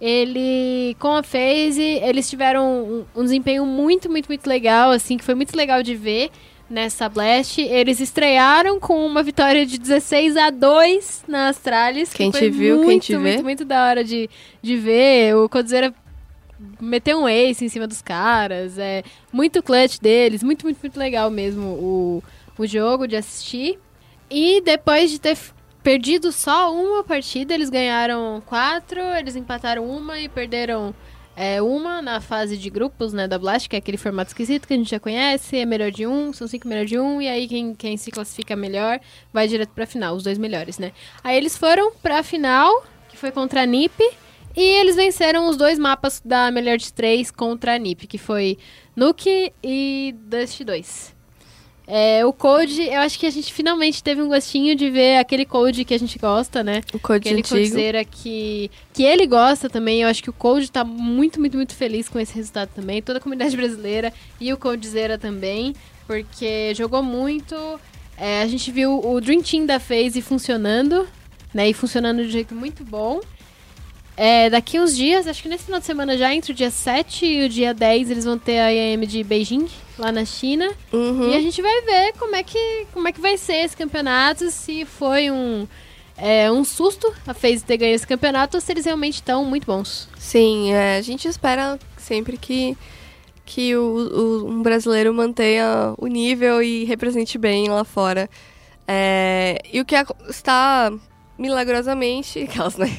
Ele, 0.00 0.96
com 0.98 1.14
a 1.14 1.22
FaZe, 1.22 2.00
eles 2.02 2.28
tiveram 2.28 3.04
um, 3.14 3.20
um 3.20 3.22
desempenho 3.22 3.64
muito, 3.64 4.10
muito, 4.10 4.26
muito 4.26 4.46
legal, 4.48 4.90
assim, 4.90 5.16
que 5.16 5.24
foi 5.24 5.34
muito 5.34 5.56
legal 5.56 5.82
de 5.82 5.94
ver 5.94 6.30
nessa 6.68 7.08
Blast. 7.08 7.60
Eles 7.60 8.00
estrearam 8.00 8.80
com 8.80 9.04
uma 9.06 9.22
vitória 9.22 9.64
de 9.64 9.78
16 9.78 10.36
a 10.36 10.50
2 10.50 11.24
na 11.28 11.48
Astralis. 11.48 12.10
que 12.10 12.18
Quem 12.18 12.32
foi 12.32 12.40
te 12.40 12.50
viu, 12.50 12.76
quem 12.78 12.84
muito, 12.84 13.02
te 13.04 13.16
muito, 13.16 13.36
vê. 13.36 13.42
muito 13.42 13.64
da 13.64 13.86
hora 13.86 14.02
de, 14.02 14.28
de 14.60 14.76
ver. 14.76 15.36
O 15.36 15.48
Coldzera 15.48 15.94
meteu 16.80 17.20
um 17.20 17.28
ace 17.28 17.64
em 17.64 17.68
cima 17.68 17.86
dos 17.86 18.02
caras. 18.02 18.78
É 18.78 19.02
muito 19.32 19.62
clutch 19.62 19.98
deles. 19.98 20.42
Muito, 20.42 20.64
muito, 20.64 20.80
muito 20.80 20.98
legal 20.98 21.30
mesmo 21.30 21.66
o, 21.66 22.22
o 22.58 22.66
jogo 22.66 23.06
de 23.06 23.16
assistir. 23.16 23.78
E 24.30 24.60
depois 24.62 25.10
de 25.10 25.20
ter 25.20 25.36
perdido 25.82 26.32
só 26.32 26.72
uma 26.74 27.02
partida, 27.02 27.52
eles 27.52 27.68
ganharam 27.68 28.42
quatro, 28.46 29.00
eles 29.00 29.36
empataram 29.36 29.84
uma 29.84 30.18
e 30.18 30.28
perderam 30.28 30.94
é, 31.36 31.60
uma 31.60 32.00
na 32.00 32.20
fase 32.20 32.56
de 32.56 32.70
grupos, 32.70 33.12
né, 33.12 33.26
da 33.26 33.38
Blast, 33.38 33.68
que 33.68 33.76
é 33.76 33.78
aquele 33.78 33.96
formato 33.96 34.28
esquisito 34.28 34.66
que 34.66 34.74
a 34.74 34.76
gente 34.76 34.90
já 34.90 35.00
conhece, 35.00 35.56
é 35.56 35.64
melhor 35.64 35.90
de 35.90 36.06
um, 36.06 36.32
são 36.32 36.46
cinco 36.46 36.68
melhor 36.68 36.84
de 36.84 36.98
um, 36.98 37.20
e 37.20 37.28
aí 37.28 37.48
quem, 37.48 37.74
quem 37.74 37.96
se 37.96 38.10
classifica 38.10 38.54
melhor 38.54 39.00
vai 39.32 39.48
direto 39.48 39.70
pra 39.70 39.86
final, 39.86 40.14
os 40.14 40.22
dois 40.22 40.38
melhores, 40.38 40.78
né. 40.78 40.92
Aí 41.22 41.36
eles 41.36 41.56
foram 41.56 41.92
pra 41.96 42.22
final, 42.22 42.84
que 43.08 43.16
foi 43.16 43.30
contra 43.30 43.62
a 43.62 43.66
NiP, 43.66 44.02
e 44.56 44.62
eles 44.62 44.96
venceram 44.96 45.48
os 45.48 45.56
dois 45.56 45.78
mapas 45.78 46.20
da 46.24 46.50
melhor 46.50 46.76
de 46.76 46.92
três 46.92 47.30
contra 47.30 47.74
a 47.74 47.78
NiP, 47.78 48.06
que 48.06 48.18
foi 48.18 48.58
Nuke 48.94 49.52
e 49.62 50.14
Dust 50.26 50.62
2. 50.62 51.22
É, 51.86 52.24
o 52.24 52.32
Code, 52.32 52.80
eu 52.80 53.00
acho 53.00 53.18
que 53.18 53.26
a 53.26 53.30
gente 53.30 53.52
finalmente 53.52 54.02
teve 54.02 54.22
um 54.22 54.28
gostinho 54.28 54.76
de 54.76 54.88
ver 54.88 55.18
aquele 55.18 55.44
Code 55.44 55.84
que 55.84 55.92
a 55.92 55.98
gente 55.98 56.18
gosta, 56.18 56.62
né? 56.62 56.80
O 56.94 56.98
code 56.98 57.28
Aquele 57.28 57.40
antigo. 57.40 57.60
Coldzera 57.60 58.04
que, 58.04 58.70
que 58.92 59.02
ele 59.02 59.26
gosta 59.26 59.68
também. 59.68 60.02
Eu 60.02 60.08
acho 60.08 60.22
que 60.22 60.30
o 60.30 60.32
Cold 60.32 60.70
tá 60.70 60.84
muito, 60.84 61.40
muito, 61.40 61.56
muito 61.56 61.74
feliz 61.74 62.08
com 62.08 62.20
esse 62.20 62.34
resultado 62.34 62.70
também. 62.74 63.02
Toda 63.02 63.18
a 63.18 63.20
comunidade 63.20 63.56
brasileira 63.56 64.12
e 64.40 64.52
o 64.52 64.56
Coldzera 64.56 65.18
também, 65.18 65.74
porque 66.06 66.72
jogou 66.74 67.02
muito. 67.02 67.56
É, 68.16 68.42
a 68.42 68.46
gente 68.46 68.70
viu 68.70 69.04
o 69.04 69.20
Dream 69.20 69.42
Team 69.42 69.66
da 69.66 69.80
FaZe 69.80 70.22
funcionando, 70.22 71.08
né? 71.52 71.68
E 71.68 71.74
funcionando 71.74 72.22
de 72.22 72.28
um 72.28 72.32
jeito 72.32 72.54
muito 72.54 72.84
bom. 72.84 73.20
É, 74.16 74.50
daqui 74.50 74.78
uns 74.78 74.94
dias, 74.94 75.26
acho 75.26 75.42
que 75.42 75.48
nesse 75.48 75.64
final 75.64 75.80
de 75.80 75.86
semana 75.86 76.16
já, 76.18 76.34
entre 76.34 76.52
o 76.52 76.54
dia 76.54 76.70
7 76.70 77.24
e 77.24 77.44
o 77.46 77.48
dia 77.48 77.72
10, 77.72 78.10
eles 78.10 78.24
vão 78.24 78.38
ter 78.38 78.58
a 78.58 78.68
IAM 78.70 79.00
de 79.06 79.24
Beijing, 79.24 79.66
lá 79.98 80.12
na 80.12 80.24
China. 80.24 80.70
Uhum. 80.92 81.30
E 81.30 81.34
a 81.36 81.40
gente 81.40 81.62
vai 81.62 81.80
ver 81.82 82.12
como 82.18 82.36
é 82.36 82.42
que, 82.42 82.86
como 82.92 83.08
é 83.08 83.12
que 83.12 83.20
vai 83.20 83.38
ser 83.38 83.54
esse 83.64 83.76
campeonato, 83.76 84.50
se 84.50 84.84
foi 84.84 85.30
um, 85.30 85.66
é, 86.18 86.52
um 86.52 86.62
susto 86.62 87.12
a 87.26 87.32
FaZe 87.32 87.64
ter 87.64 87.78
ganho 87.78 87.94
esse 87.94 88.06
campeonato 88.06 88.56
ou 88.56 88.60
se 88.60 88.70
eles 88.70 88.84
realmente 88.84 89.14
estão 89.14 89.44
muito 89.46 89.66
bons. 89.66 90.08
Sim, 90.18 90.72
é, 90.74 90.98
a 90.98 91.02
gente 91.02 91.26
espera 91.26 91.78
sempre 91.96 92.36
que, 92.36 92.76
que 93.46 93.74
o, 93.74 93.80
o- 94.44 94.50
um 94.50 94.62
brasileiro 94.62 95.12
mantenha 95.14 95.94
o 95.96 96.06
nível 96.06 96.62
e 96.62 96.84
represente 96.84 97.38
bem 97.38 97.68
lá 97.70 97.82
fora. 97.82 98.28
É, 98.86 99.58
e 99.72 99.80
o 99.80 99.84
que 99.86 99.94
está 100.28 100.92
milagrosamente. 101.38 102.40
Aquelas, 102.44 102.76
né? 102.76 102.90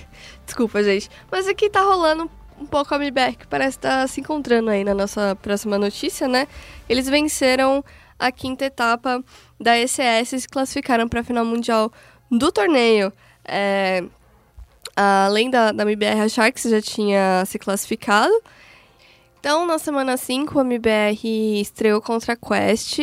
Desculpa, 0.46 0.84
gente. 0.84 1.10
Mas 1.32 1.48
aqui 1.48 1.70
tá 1.70 1.82
rolando 1.82 2.30
um 2.60 2.66
pouco 2.66 2.94
a 2.94 2.98
MBR, 2.98 3.36
que 3.36 3.48
parece 3.48 3.78
estar 3.78 4.08
se 4.08 4.22
encontrando 4.22 4.70
aí 4.70 4.84
na 4.84 4.94
nossa 4.94 5.36
próxima 5.42 5.78
notícia, 5.78 6.28
né? 6.28 6.48
Eles 6.88 7.10
venceram 7.10 7.84
a 8.20 8.32
quinta 8.32 8.66
etapa 8.66 9.24
da 9.60 9.78
ECS 9.78 10.34
e 10.34 10.42
se 10.42 10.48
classificaram 10.48 11.08
para 11.08 11.22
a 11.22 11.24
final 11.24 11.46
mundial 11.46 11.92
do 12.30 12.52
torneio. 12.52 13.12
É, 13.46 14.04
além 14.96 15.50
da, 15.50 15.72
da 15.72 15.84
MBR, 15.84 16.22
a 16.22 16.30
Sharks 16.30 16.64
já 16.64 16.82
tinha 16.82 17.44
se 17.46 17.58
classificado. 17.58 18.34
Então, 19.40 19.66
na 19.66 19.78
semana 19.78 20.16
5, 20.16 20.58
a 20.58 20.62
MBR 20.62 21.60
estreou 21.60 22.02
contra 22.02 22.34
a 22.34 22.36
Quest, 22.38 23.00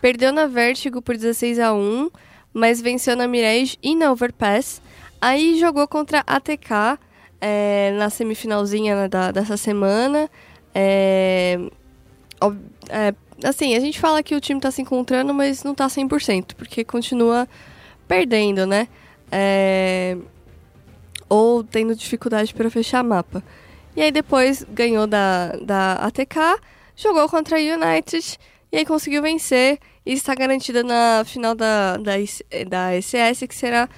perdeu 0.00 0.32
na 0.32 0.46
Vertigo 0.46 1.02
por 1.02 1.16
16 1.16 1.58
a 1.58 1.72
1 1.72 2.10
mas 2.52 2.80
venceu 2.80 3.16
na 3.16 3.28
Mirage 3.28 3.78
e 3.82 3.94
na 3.94 4.10
Overpass. 4.12 4.82
Aí 5.20 5.58
jogou 5.58 5.86
contra 5.86 6.24
a 6.26 6.36
ATK 6.36 6.98
é, 7.40 7.92
na 7.96 8.08
semifinalzinha 8.08 8.94
né, 8.96 9.08
da, 9.08 9.30
dessa 9.30 9.56
semana. 9.56 10.30
É, 10.74 11.58
é, 12.88 13.14
assim, 13.46 13.74
a 13.74 13.80
gente 13.80 14.00
fala 14.00 14.22
que 14.22 14.34
o 14.34 14.40
time 14.40 14.60
tá 14.60 14.70
se 14.70 14.80
encontrando, 14.80 15.34
mas 15.34 15.62
não 15.62 15.74
tá 15.74 15.86
100%, 15.86 16.54
porque 16.54 16.84
continua 16.84 17.48
perdendo, 18.08 18.66
né? 18.66 18.88
Ou 21.28 21.62
tendo 21.62 21.94
dificuldade 21.94 22.52
para 22.54 22.70
fechar 22.70 23.04
mapa. 23.04 23.42
E 23.94 24.02
aí 24.02 24.10
depois 24.10 24.64
ganhou 24.68 25.06
da, 25.06 25.56
da 25.62 25.94
ATK, 25.94 26.60
jogou 26.96 27.28
contra 27.28 27.56
a 27.56 27.60
United 27.60 28.38
e 28.72 28.78
aí 28.78 28.86
conseguiu 28.86 29.22
vencer 29.22 29.78
e 30.06 30.12
está 30.12 30.34
garantida 30.34 30.82
na 30.82 31.22
final 31.24 31.54
da, 31.54 31.96
da, 31.96 32.12
da 32.68 32.96
ECS, 32.96 33.46
que 33.48 33.54
será 33.54 33.88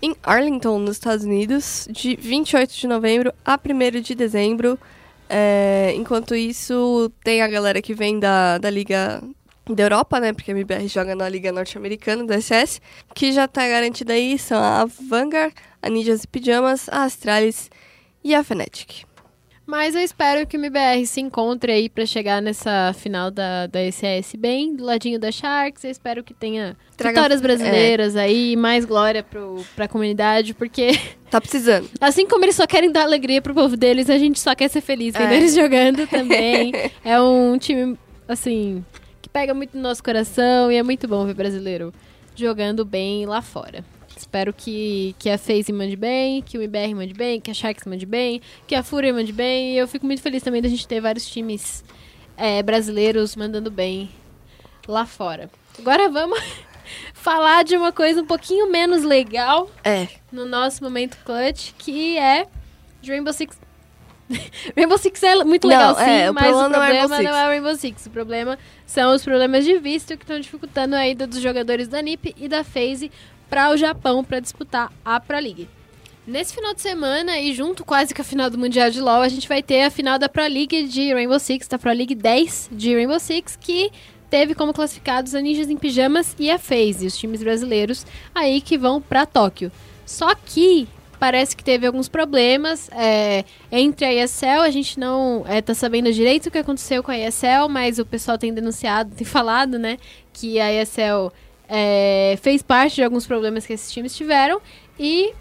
em 0.00 0.14
Arlington, 0.22 0.78
nos 0.78 0.96
Estados 0.96 1.24
Unidos, 1.24 1.88
de 1.90 2.16
28 2.16 2.74
de 2.74 2.86
novembro 2.86 3.32
a 3.44 3.58
1 3.58 4.00
de 4.00 4.14
dezembro. 4.14 4.78
É, 5.28 5.92
enquanto 5.96 6.34
isso, 6.34 7.10
tem 7.22 7.42
a 7.42 7.48
galera 7.48 7.82
que 7.82 7.94
vem 7.94 8.18
da, 8.18 8.58
da 8.58 8.70
Liga 8.70 9.22
da 9.74 9.82
Europa, 9.82 10.18
né? 10.20 10.32
Porque 10.32 10.50
a 10.50 10.54
MBR 10.54 10.88
joga 10.88 11.14
na 11.14 11.28
Liga 11.28 11.52
Norte-Americana 11.52 12.24
da 12.24 12.40
SS, 12.40 12.80
que 13.14 13.32
já 13.32 13.46
tá 13.46 13.68
garantida 13.68 14.14
aí, 14.14 14.38
são 14.38 14.58
a 14.62 14.86
Vanguard, 14.86 15.52
a 15.82 15.88
Ninjas 15.90 16.24
e 16.24 16.28
Pijamas, 16.28 16.88
a 16.88 17.04
Astralis 17.04 17.70
e 18.24 18.34
a 18.34 18.42
Fnatic. 18.42 19.04
Mas 19.70 19.94
eu 19.94 20.00
espero 20.00 20.46
que 20.46 20.56
o 20.56 20.60
MBR 20.60 21.06
se 21.06 21.20
encontre 21.20 21.70
aí 21.70 21.90
pra 21.90 22.06
chegar 22.06 22.40
nessa 22.40 22.94
final 22.94 23.30
da, 23.30 23.66
da 23.66 23.82
ECS 23.84 24.34
bem, 24.38 24.74
do 24.74 24.82
ladinho 24.82 25.18
da 25.20 25.30
Sharks. 25.30 25.84
Eu 25.84 25.90
espero 25.90 26.24
que 26.24 26.32
tenha 26.32 26.74
Traga- 26.96 27.14
vitórias 27.14 27.42
brasileiras 27.42 28.16
aí, 28.16 28.56
mais 28.56 28.86
glória 28.86 29.22
pro, 29.22 29.62
pra 29.76 29.86
comunidade, 29.86 30.54
porque 30.54 30.92
Tá 31.30 31.38
precisando. 31.38 31.86
assim 32.00 32.26
como 32.26 32.46
eles 32.46 32.56
só 32.56 32.66
querem 32.66 32.90
dar 32.90 33.02
alegria 33.02 33.42
pro 33.42 33.52
povo 33.52 33.76
deles, 33.76 34.08
a 34.08 34.16
gente 34.16 34.40
só 34.40 34.54
quer 34.54 34.68
ser 34.70 34.80
feliz 34.80 35.12
vendo 35.14 35.32
É. 35.32 35.36
eles 35.36 35.54
jogando 35.54 36.06
também. 36.08 36.72
é 37.04 37.20
um 37.20 37.58
time, 37.58 37.98
assim, 38.26 38.82
que 39.20 39.28
pega 39.28 39.52
muito 39.52 39.76
no 39.76 39.82
nosso 39.82 40.02
coração 40.02 40.72
e 40.72 40.76
é 40.76 40.82
muito 40.82 41.06
bom 41.06 41.26
ver 41.26 41.34
brasileiro 41.34 41.92
jogando 42.34 42.86
bem 42.86 43.26
lá 43.26 43.42
fora. 43.42 43.84
Espero 44.18 44.52
que, 44.52 45.14
que 45.18 45.30
a 45.30 45.38
FaZe 45.38 45.72
mande 45.72 45.96
bem, 45.96 46.42
que 46.42 46.58
o 46.58 46.62
IBR 46.62 46.94
mande 46.94 47.14
bem, 47.14 47.40
que 47.40 47.50
a 47.50 47.54
Sharks 47.54 47.84
mande 47.86 48.04
bem, 48.06 48.40
que 48.66 48.74
a 48.74 48.82
Fúria 48.82 49.12
mande 49.12 49.32
bem. 49.32 49.74
E 49.74 49.78
eu 49.78 49.86
fico 49.88 50.04
muito 50.06 50.20
feliz 50.22 50.42
também 50.42 50.60
da 50.60 50.68
gente 50.68 50.86
ter 50.86 51.00
vários 51.00 51.26
times 51.28 51.84
é, 52.36 52.62
brasileiros 52.62 53.34
mandando 53.36 53.70
bem 53.70 54.10
lá 54.86 55.04
fora. 55.06 55.50
Agora 55.78 56.08
vamos 56.08 56.38
falar 57.14 57.62
de 57.64 57.76
uma 57.76 57.92
coisa 57.92 58.22
um 58.22 58.26
pouquinho 58.26 58.70
menos 58.70 59.02
legal 59.02 59.70
É. 59.84 60.08
no 60.32 60.44
nosso 60.46 60.82
momento 60.82 61.16
clutch, 61.24 61.72
que 61.78 62.18
é 62.18 62.46
de 63.00 63.10
Rainbow 63.10 63.32
Six. 63.32 63.58
Rainbow 64.76 64.98
Six 64.98 65.22
é 65.22 65.36
muito 65.44 65.66
Não, 65.68 65.76
legal, 65.76 65.94
sim, 65.94 66.02
é, 66.10 66.30
o 66.30 66.34
mas 66.34 66.44
o 66.44 66.50
problema 66.50 66.68
não 66.68 66.82
é 66.82 66.88
problema 66.88 67.16
Rainbow 67.16 67.16
Six. 67.16 67.30
não 67.30 67.38
é 67.38 67.44
o 67.44 67.48
Rainbow 67.48 67.76
Six. 67.76 68.06
O 68.06 68.10
problema 68.10 68.58
são 68.86 69.14
os 69.14 69.22
problemas 69.24 69.64
de 69.64 69.78
visto 69.78 70.16
que 70.16 70.24
estão 70.24 70.38
dificultando 70.40 70.96
a 70.96 71.06
ida 71.08 71.26
dos 71.26 71.40
jogadores 71.40 71.88
da 71.88 72.02
NiP 72.02 72.34
e 72.36 72.48
da 72.48 72.62
FaZe 72.64 73.10
para 73.48 73.70
o 73.70 73.76
Japão 73.76 74.22
para 74.22 74.40
disputar 74.40 74.92
a 75.04 75.18
Pro 75.18 75.38
League. 75.38 75.68
Nesse 76.26 76.54
final 76.54 76.74
de 76.74 76.82
semana, 76.82 77.40
e 77.40 77.54
junto 77.54 77.84
quase 77.84 78.14
com 78.14 78.20
a 78.20 78.24
final 78.24 78.50
do 78.50 78.58
Mundial 78.58 78.90
de 78.90 79.00
LoL, 79.00 79.22
a 79.22 79.28
gente 79.28 79.48
vai 79.48 79.62
ter 79.62 79.84
a 79.84 79.90
final 79.90 80.18
da 80.18 80.28
Pro 80.28 80.42
League 80.42 80.84
de 80.88 81.14
Rainbow 81.14 81.38
Six, 81.38 81.66
da 81.66 81.78
Pro 81.78 81.90
League 81.90 82.14
10 82.14 82.68
de 82.70 82.94
Rainbow 82.94 83.18
Six, 83.18 83.56
que 83.58 83.90
teve 84.28 84.54
como 84.54 84.74
classificados 84.74 85.34
a 85.34 85.40
Ninjas 85.40 85.70
em 85.70 85.78
Pijamas 85.78 86.36
e 86.38 86.50
a 86.50 86.58
FaZe, 86.58 87.06
os 87.06 87.16
times 87.16 87.42
brasileiros 87.42 88.04
aí 88.34 88.60
que 88.60 88.76
vão 88.76 89.00
para 89.00 89.24
Tóquio. 89.24 89.72
Só 90.04 90.34
que 90.34 90.86
parece 91.18 91.56
que 91.56 91.64
teve 91.64 91.86
alguns 91.86 92.08
problemas 92.08 92.90
é, 92.92 93.44
entre 93.72 94.04
a 94.04 94.12
ESL, 94.24 94.60
a 94.62 94.70
gente 94.70 95.00
não 95.00 95.44
é, 95.48 95.60
tá 95.60 95.74
sabendo 95.74 96.12
direito 96.12 96.46
o 96.46 96.50
que 96.50 96.58
aconteceu 96.58 97.02
com 97.02 97.10
a 97.10 97.18
ESL, 97.18 97.68
mas 97.70 97.98
o 97.98 98.04
pessoal 98.04 98.38
tem 98.38 98.52
denunciado, 98.52 99.14
tem 99.14 99.26
falado, 99.26 99.78
né, 99.78 99.96
que 100.32 100.60
a 100.60 100.70
ESL 100.70 101.32
é, 101.68 102.38
fez 102.40 102.62
parte 102.62 102.96
de 102.96 103.04
alguns 103.04 103.26
problemas 103.26 103.66
que 103.66 103.72
esses 103.72 103.92
times 103.92 104.16
tiveram 104.16 104.60
e 104.98 105.32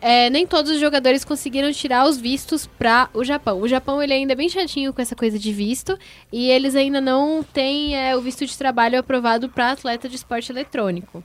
é, 0.00 0.30
nem 0.30 0.46
todos 0.46 0.72
os 0.72 0.80
jogadores 0.80 1.24
conseguiram 1.24 1.72
tirar 1.72 2.06
os 2.06 2.18
vistos 2.18 2.66
para 2.66 3.08
o 3.12 3.24
Japão. 3.24 3.60
O 3.60 3.68
Japão 3.68 4.02
ele 4.02 4.12
ainda 4.12 4.32
é 4.32 4.36
bem 4.36 4.48
chatinho 4.48 4.92
com 4.92 5.02
essa 5.02 5.16
coisa 5.16 5.38
de 5.38 5.52
visto 5.52 5.98
e 6.32 6.50
eles 6.50 6.76
ainda 6.76 7.00
não 7.00 7.42
têm 7.42 7.96
é, 7.96 8.16
o 8.16 8.20
visto 8.20 8.46
de 8.46 8.56
trabalho 8.56 8.98
aprovado 8.98 9.48
para 9.48 9.72
atleta 9.72 10.08
de 10.08 10.16
esporte 10.16 10.52
eletrônico. 10.52 11.22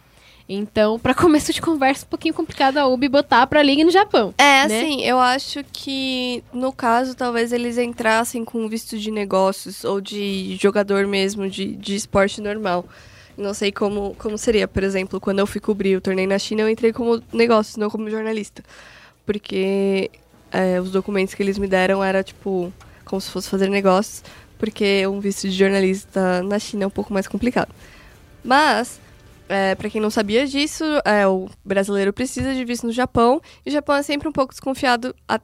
Então, 0.47 0.99
para 0.99 1.13
começo 1.15 1.53
de 1.53 1.61
conversa, 1.61 2.05
um 2.05 2.09
pouquinho 2.09 2.33
complicado 2.33 2.77
a 2.77 2.87
UB 2.87 3.07
botar 3.07 3.47
pra 3.47 3.63
liga 3.63 3.83
no 3.83 3.91
Japão. 3.91 4.33
É, 4.37 4.67
né? 4.67 4.79
assim, 4.81 5.01
eu 5.03 5.19
acho 5.19 5.63
que 5.71 6.43
no 6.51 6.73
caso 6.73 7.15
talvez 7.15 7.53
eles 7.53 7.77
entrassem 7.77 8.43
com 8.43 8.67
visto 8.67 8.97
de 8.97 9.11
negócios 9.11 9.83
ou 9.83 10.01
de 10.01 10.57
jogador 10.61 11.07
mesmo, 11.07 11.49
de, 11.49 11.75
de 11.75 11.95
esporte 11.95 12.41
normal. 12.41 12.85
Não 13.37 13.53
sei 13.53 13.71
como, 13.71 14.15
como 14.19 14.37
seria, 14.37 14.67
por 14.67 14.83
exemplo, 14.83 15.19
quando 15.19 15.39
eu 15.39 15.47
fui 15.47 15.59
cobrir 15.59 15.95
o 15.95 16.01
torneio 16.01 16.29
na 16.29 16.37
China, 16.37 16.61
eu 16.61 16.69
entrei 16.69 16.93
como 16.93 17.21
negócios, 17.33 17.77
não 17.77 17.89
como 17.89 18.09
jornalista. 18.09 18.63
Porque 19.25 20.11
é, 20.51 20.79
os 20.79 20.91
documentos 20.91 21.33
que 21.33 21.41
eles 21.41 21.57
me 21.57 21.67
deram 21.67 22.03
era 22.03 22.23
tipo 22.23 22.71
como 23.05 23.19
se 23.19 23.29
fosse 23.31 23.49
fazer 23.49 23.69
negócios, 23.69 24.23
porque 24.57 25.05
um 25.07 25.19
visto 25.19 25.41
de 25.47 25.51
jornalista 25.51 26.41
na 26.43 26.57
China 26.59 26.83
é 26.83 26.87
um 26.87 26.91
pouco 26.91 27.11
mais 27.13 27.27
complicado. 27.27 27.73
Mas 28.43 28.99
é, 29.49 29.75
para 29.75 29.89
quem 29.89 29.99
não 30.01 30.09
sabia 30.09 30.45
disso, 30.47 30.83
é, 31.05 31.27
o 31.27 31.49
brasileiro 31.65 32.13
precisa 32.13 32.53
de 32.53 32.63
visto 32.63 32.85
no 32.85 32.93
Japão. 32.93 33.41
E 33.65 33.69
o 33.69 33.73
Japão 33.73 33.95
é 33.95 34.03
sempre 34.03 34.27
um 34.27 34.31
pouco 34.31 34.53
desconfiado, 34.53 35.15
a- 35.27 35.39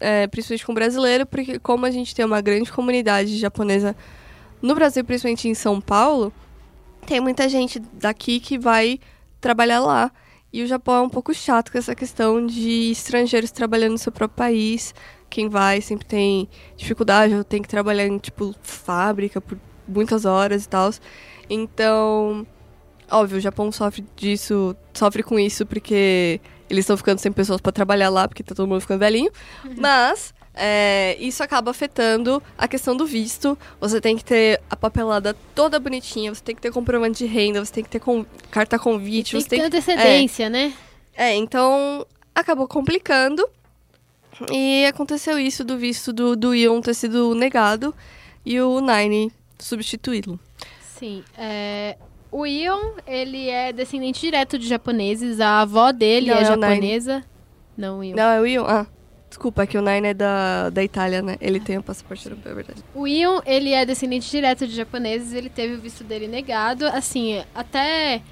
é, 0.00 0.26
principalmente 0.26 0.66
com 0.66 0.72
o 0.72 0.74
brasileiro, 0.74 1.26
porque 1.26 1.58
como 1.58 1.86
a 1.86 1.90
gente 1.90 2.14
tem 2.14 2.24
uma 2.24 2.40
grande 2.40 2.70
comunidade 2.72 3.36
japonesa 3.38 3.96
no 4.60 4.74
Brasil, 4.74 5.04
principalmente 5.04 5.48
em 5.48 5.54
São 5.54 5.80
Paulo, 5.80 6.32
tem 7.08 7.20
muita 7.20 7.48
gente 7.48 7.80
daqui 7.94 8.38
que 8.38 8.58
vai 8.58 9.00
trabalhar 9.40 9.80
lá. 9.80 10.12
E 10.52 10.62
o 10.62 10.66
Japão 10.66 10.96
é 10.96 11.00
um 11.00 11.08
pouco 11.08 11.32
chato 11.32 11.72
com 11.72 11.78
essa 11.78 11.94
questão 11.94 12.46
de 12.46 12.90
estrangeiros 12.90 13.50
trabalhando 13.50 13.92
no 13.92 13.98
seu 13.98 14.12
próprio 14.12 14.36
país. 14.36 14.94
Quem 15.30 15.48
vai 15.48 15.80
sempre 15.80 16.06
tem 16.06 16.48
dificuldade, 16.76 17.34
ou 17.34 17.42
tem 17.42 17.62
que 17.62 17.68
trabalhar 17.68 18.06
em, 18.06 18.18
tipo, 18.18 18.54
fábrica 18.62 19.40
por 19.40 19.58
muitas 19.86 20.26
horas 20.26 20.64
e 20.64 20.68
tal. 20.68 20.90
Então, 21.48 22.46
Óbvio, 23.10 23.38
o 23.38 23.40
Japão 23.40 23.72
sofre 23.72 24.04
disso, 24.14 24.76
sofre 24.92 25.22
com 25.22 25.38
isso 25.38 25.64
porque 25.64 26.38
eles 26.68 26.82
estão 26.82 26.94
ficando 26.94 27.18
sem 27.18 27.32
pessoas 27.32 27.58
para 27.58 27.72
trabalhar 27.72 28.10
lá, 28.10 28.28
porque 28.28 28.42
tá 28.42 28.54
todo 28.54 28.68
mundo 28.68 28.82
ficando 28.82 29.00
velhinho. 29.00 29.30
Mas 29.78 30.34
é, 30.58 31.16
isso 31.20 31.42
acaba 31.42 31.70
afetando 31.70 32.42
a 32.56 32.66
questão 32.68 32.96
do 32.96 33.06
visto. 33.06 33.56
Você 33.80 34.00
tem 34.00 34.16
que 34.16 34.24
ter 34.24 34.60
a 34.68 34.76
papelada 34.76 35.34
toda 35.54 35.78
bonitinha, 35.80 36.34
você 36.34 36.42
tem 36.42 36.54
que 36.54 36.60
ter 36.60 36.72
comprovante 36.72 37.24
de 37.24 37.26
renda, 37.32 37.64
você 37.64 37.72
tem 37.72 37.84
que 37.84 37.90
ter 37.90 38.00
con- 38.00 38.26
carta 38.50 38.78
convite, 38.78 39.32
Tem 39.32 39.40
você 39.40 39.44
que 39.44 39.50
ter 39.50 39.56
tem 39.62 39.70
que... 39.70 39.76
antecedência, 39.76 40.50
né? 40.50 40.72
É, 41.16 41.34
então 41.34 42.06
acabou 42.34 42.66
complicando. 42.68 43.48
E 44.52 44.84
aconteceu 44.86 45.38
isso 45.38 45.64
do 45.64 45.76
visto 45.76 46.12
do, 46.12 46.36
do 46.36 46.54
Ion 46.54 46.80
ter 46.80 46.94
sido 46.94 47.34
negado 47.34 47.92
e 48.46 48.60
o 48.60 48.80
Nine 48.80 49.32
substituí-lo. 49.58 50.38
Sim. 50.96 51.24
é, 51.36 51.96
o 52.30 52.46
Ion, 52.46 52.92
ele 53.06 53.48
é 53.48 53.72
descendente 53.72 54.20
direto 54.20 54.56
de 54.58 54.68
japoneses. 54.68 55.40
A 55.40 55.62
avó 55.62 55.90
dele 55.90 56.30
Não, 56.30 56.36
é 56.38 56.42
é 56.42 56.44
japonesa. 56.44 57.24
Não, 57.76 57.98
o 57.98 58.04
Ion. 58.04 58.14
Não, 58.16 58.22
é 58.30 58.40
o 58.40 58.46
Ion. 58.46 58.64
Ah, 58.68 58.86
desculpa, 59.28 59.62
é 59.62 59.66
que 59.66 59.76
o 59.76 59.82
Nine 59.82 60.08
é 60.08 60.14
da, 60.14 60.70
da 60.70 60.82
Itália, 60.82 61.22
né? 61.22 61.36
Ele 61.40 61.60
tem 61.60 61.78
o 61.78 61.82
passaporte 61.82 62.26
europeu, 62.26 62.52
é 62.52 62.54
verdade. 62.54 62.82
O 62.94 63.06
Ion, 63.06 63.40
ele 63.44 63.72
é 63.72 63.84
descendente 63.84 64.30
direto 64.30 64.66
de 64.66 64.74
japoneses, 64.74 65.32
ele 65.32 65.48
teve 65.48 65.74
o 65.74 65.80
visto 65.80 66.02
dele 66.02 66.26
negado. 66.26 66.86
Assim, 66.86 67.42
até 67.54 68.22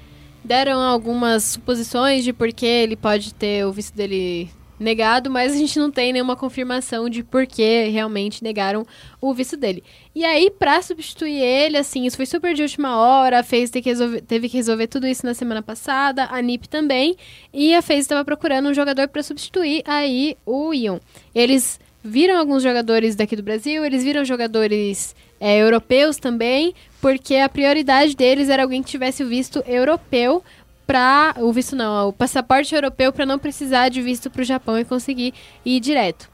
deram 0.43 0.79
algumas 0.79 1.43
suposições 1.43 2.23
de 2.23 2.33
por 2.33 2.51
que 2.53 2.65
ele 2.65 2.95
pode 2.95 3.33
ter 3.33 3.65
o 3.65 3.71
visto 3.71 3.95
dele 3.95 4.49
negado, 4.79 5.29
mas 5.29 5.53
a 5.53 5.55
gente 5.55 5.79
não 5.79 5.89
tem 5.89 6.13
nenhuma 6.13 6.35
confirmação 6.35 7.09
de 7.09 7.23
por 7.23 7.45
que 7.45 7.89
realmente 7.89 8.43
negaram 8.43 8.85
o 9.19 9.33
visto 9.33 9.57
dele. 9.57 9.83
E 10.13 10.23
aí, 10.23 10.51
pra 10.51 10.81
substituir 10.81 11.39
ele, 11.41 11.77
assim, 11.77 12.05
isso 12.05 12.17
foi 12.17 12.25
super 12.25 12.53
de 12.53 12.61
última 12.61 12.97
hora, 12.97 13.39
a 13.39 13.43
FaZe 13.43 13.71
teve 13.71 13.83
que 13.83 13.89
resolver, 13.89 14.21
teve 14.21 14.49
que 14.49 14.57
resolver 14.57 14.87
tudo 14.87 15.07
isso 15.07 15.25
na 15.25 15.33
semana 15.33 15.61
passada, 15.61 16.27
a 16.29 16.41
NiP 16.41 16.69
também, 16.69 17.15
e 17.53 17.73
a 17.73 17.81
FaZe 17.81 18.01
estava 18.01 18.23
procurando 18.23 18.69
um 18.69 18.73
jogador 18.73 19.07
pra 19.07 19.23
substituir 19.23 19.83
aí 19.85 20.37
o 20.45 20.73
Ion. 20.73 20.99
Eles 21.33 21.79
viram 22.03 22.37
alguns 22.37 22.63
jogadores 22.63 23.15
daqui 23.15 23.35
do 23.35 23.43
Brasil, 23.43 23.83
eles 23.83 24.03
viram 24.03 24.23
jogadores 24.23 25.15
é, 25.39 25.57
europeus 25.57 26.17
também, 26.17 26.73
porque 27.01 27.35
a 27.35 27.49
prioridade 27.49 28.15
deles 28.15 28.49
era 28.49 28.63
alguém 28.63 28.81
que 28.81 28.89
tivesse 28.89 29.23
o 29.23 29.27
visto 29.27 29.63
europeu 29.67 30.43
para 30.87 31.35
o 31.37 31.51
visto 31.51 31.75
não, 31.75 32.07
o 32.07 32.13
passaporte 32.13 32.73
europeu 32.73 33.11
para 33.11 33.25
não 33.25 33.37
precisar 33.37 33.89
de 33.89 34.01
visto 34.01 34.31
para 34.31 34.41
o 34.41 34.45
Japão 34.45 34.79
e 34.79 34.85
conseguir 34.85 35.33
ir 35.65 35.81
direto. 35.81 36.29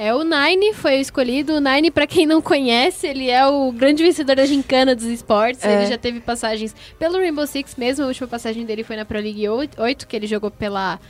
É 0.00 0.14
o 0.14 0.22
Nine 0.22 0.72
foi 0.74 0.98
o 0.98 1.00
escolhido. 1.00 1.54
O 1.54 1.60
Nine, 1.60 1.90
para 1.90 2.06
quem 2.06 2.24
não 2.24 2.40
conhece, 2.40 3.04
ele 3.04 3.28
é 3.28 3.44
o 3.44 3.72
grande 3.72 4.00
vencedor 4.00 4.36
da 4.36 4.46
gincana 4.46 4.94
dos 4.94 5.06
esportes. 5.06 5.64
É. 5.64 5.74
Ele 5.74 5.86
já 5.86 5.98
teve 5.98 6.20
passagens 6.20 6.72
pelo 7.00 7.18
Rainbow 7.18 7.44
Six 7.44 7.74
mesmo. 7.74 8.04
A 8.04 8.06
última 8.06 8.28
passagem 8.28 8.64
dele 8.64 8.84
foi 8.84 8.94
na 8.94 9.04
Pro 9.04 9.18
League 9.18 9.48
8, 9.48 10.06
que 10.06 10.14
ele 10.14 10.28
jogou 10.28 10.52
pela 10.52 11.00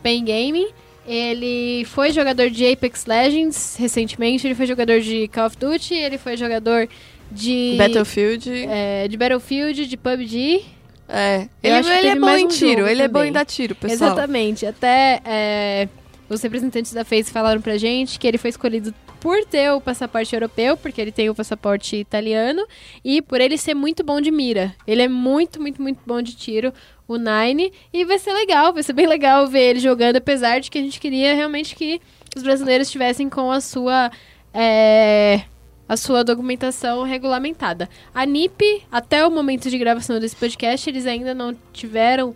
Pen 0.00 0.24
Gaming. 0.24 0.68
Ele 1.04 1.84
foi 1.86 2.12
jogador 2.12 2.48
de 2.48 2.64
Apex 2.70 3.04
Legends 3.04 3.74
recentemente. 3.80 4.46
Ele 4.46 4.54
foi 4.54 4.66
jogador 4.66 5.00
de 5.00 5.26
Call 5.26 5.46
of 5.46 5.56
Duty. 5.56 5.94
Ele 5.94 6.16
foi 6.16 6.36
jogador 6.36 6.88
de 7.32 7.74
Battlefield. 7.76 8.48
é, 8.68 9.08
de 9.08 9.16
Battlefield, 9.16 9.86
de 9.86 9.96
PUBG. 9.96 10.75
É. 11.08 11.48
Ele, 11.62 11.82
que 11.82 11.88
ele 11.90 12.08
é 12.08 12.16
bom 12.16 12.30
em 12.30 12.44
um 12.44 12.48
tiro, 12.48 12.86
ele 12.86 13.02
é 13.02 13.08
bom 13.08 13.20
também. 13.20 13.30
em 13.30 13.32
dar 13.32 13.44
tiro, 13.44 13.74
pessoal. 13.74 14.12
Exatamente. 14.12 14.66
Até 14.66 15.20
é, 15.24 15.88
os 16.28 16.42
representantes 16.42 16.92
da 16.92 17.04
FaZe 17.04 17.30
falaram 17.30 17.60
pra 17.60 17.78
gente 17.78 18.18
que 18.18 18.26
ele 18.26 18.38
foi 18.38 18.50
escolhido 18.50 18.94
por 19.20 19.44
ter 19.44 19.72
o 19.72 19.80
passaporte 19.80 20.34
europeu, 20.34 20.76
porque 20.76 21.00
ele 21.00 21.10
tem 21.10 21.30
o 21.30 21.34
passaporte 21.34 21.96
italiano, 21.96 22.66
e 23.04 23.22
por 23.22 23.40
ele 23.40 23.56
ser 23.56 23.74
muito 23.74 24.04
bom 24.04 24.20
de 24.20 24.30
mira. 24.30 24.74
Ele 24.86 25.02
é 25.02 25.08
muito, 25.08 25.60
muito, 25.60 25.80
muito 25.80 26.00
bom 26.06 26.20
de 26.20 26.36
tiro, 26.36 26.72
o 27.08 27.16
Nine, 27.16 27.72
e 27.92 28.04
vai 28.04 28.18
ser 28.18 28.32
legal, 28.32 28.72
vai 28.72 28.82
ser 28.82 28.92
bem 28.92 29.06
legal 29.06 29.46
ver 29.46 29.70
ele 29.70 29.80
jogando, 29.80 30.16
apesar 30.16 30.60
de 30.60 30.70
que 30.70 30.78
a 30.78 30.82
gente 30.82 31.00
queria 31.00 31.34
realmente 31.34 31.74
que 31.74 32.00
os 32.36 32.42
brasileiros 32.42 32.88
estivessem 32.88 33.28
com 33.28 33.50
a 33.50 33.60
sua. 33.60 34.10
é, 34.52 35.42
a 35.88 35.96
sua 35.96 36.24
documentação 36.24 37.02
regulamentada. 37.02 37.88
A 38.14 38.26
NIP, 38.26 38.82
até 38.90 39.26
o 39.26 39.30
momento 39.30 39.70
de 39.70 39.78
gravação 39.78 40.18
desse 40.18 40.36
podcast, 40.36 40.88
eles 40.88 41.06
ainda 41.06 41.34
não 41.34 41.56
tiveram 41.72 42.34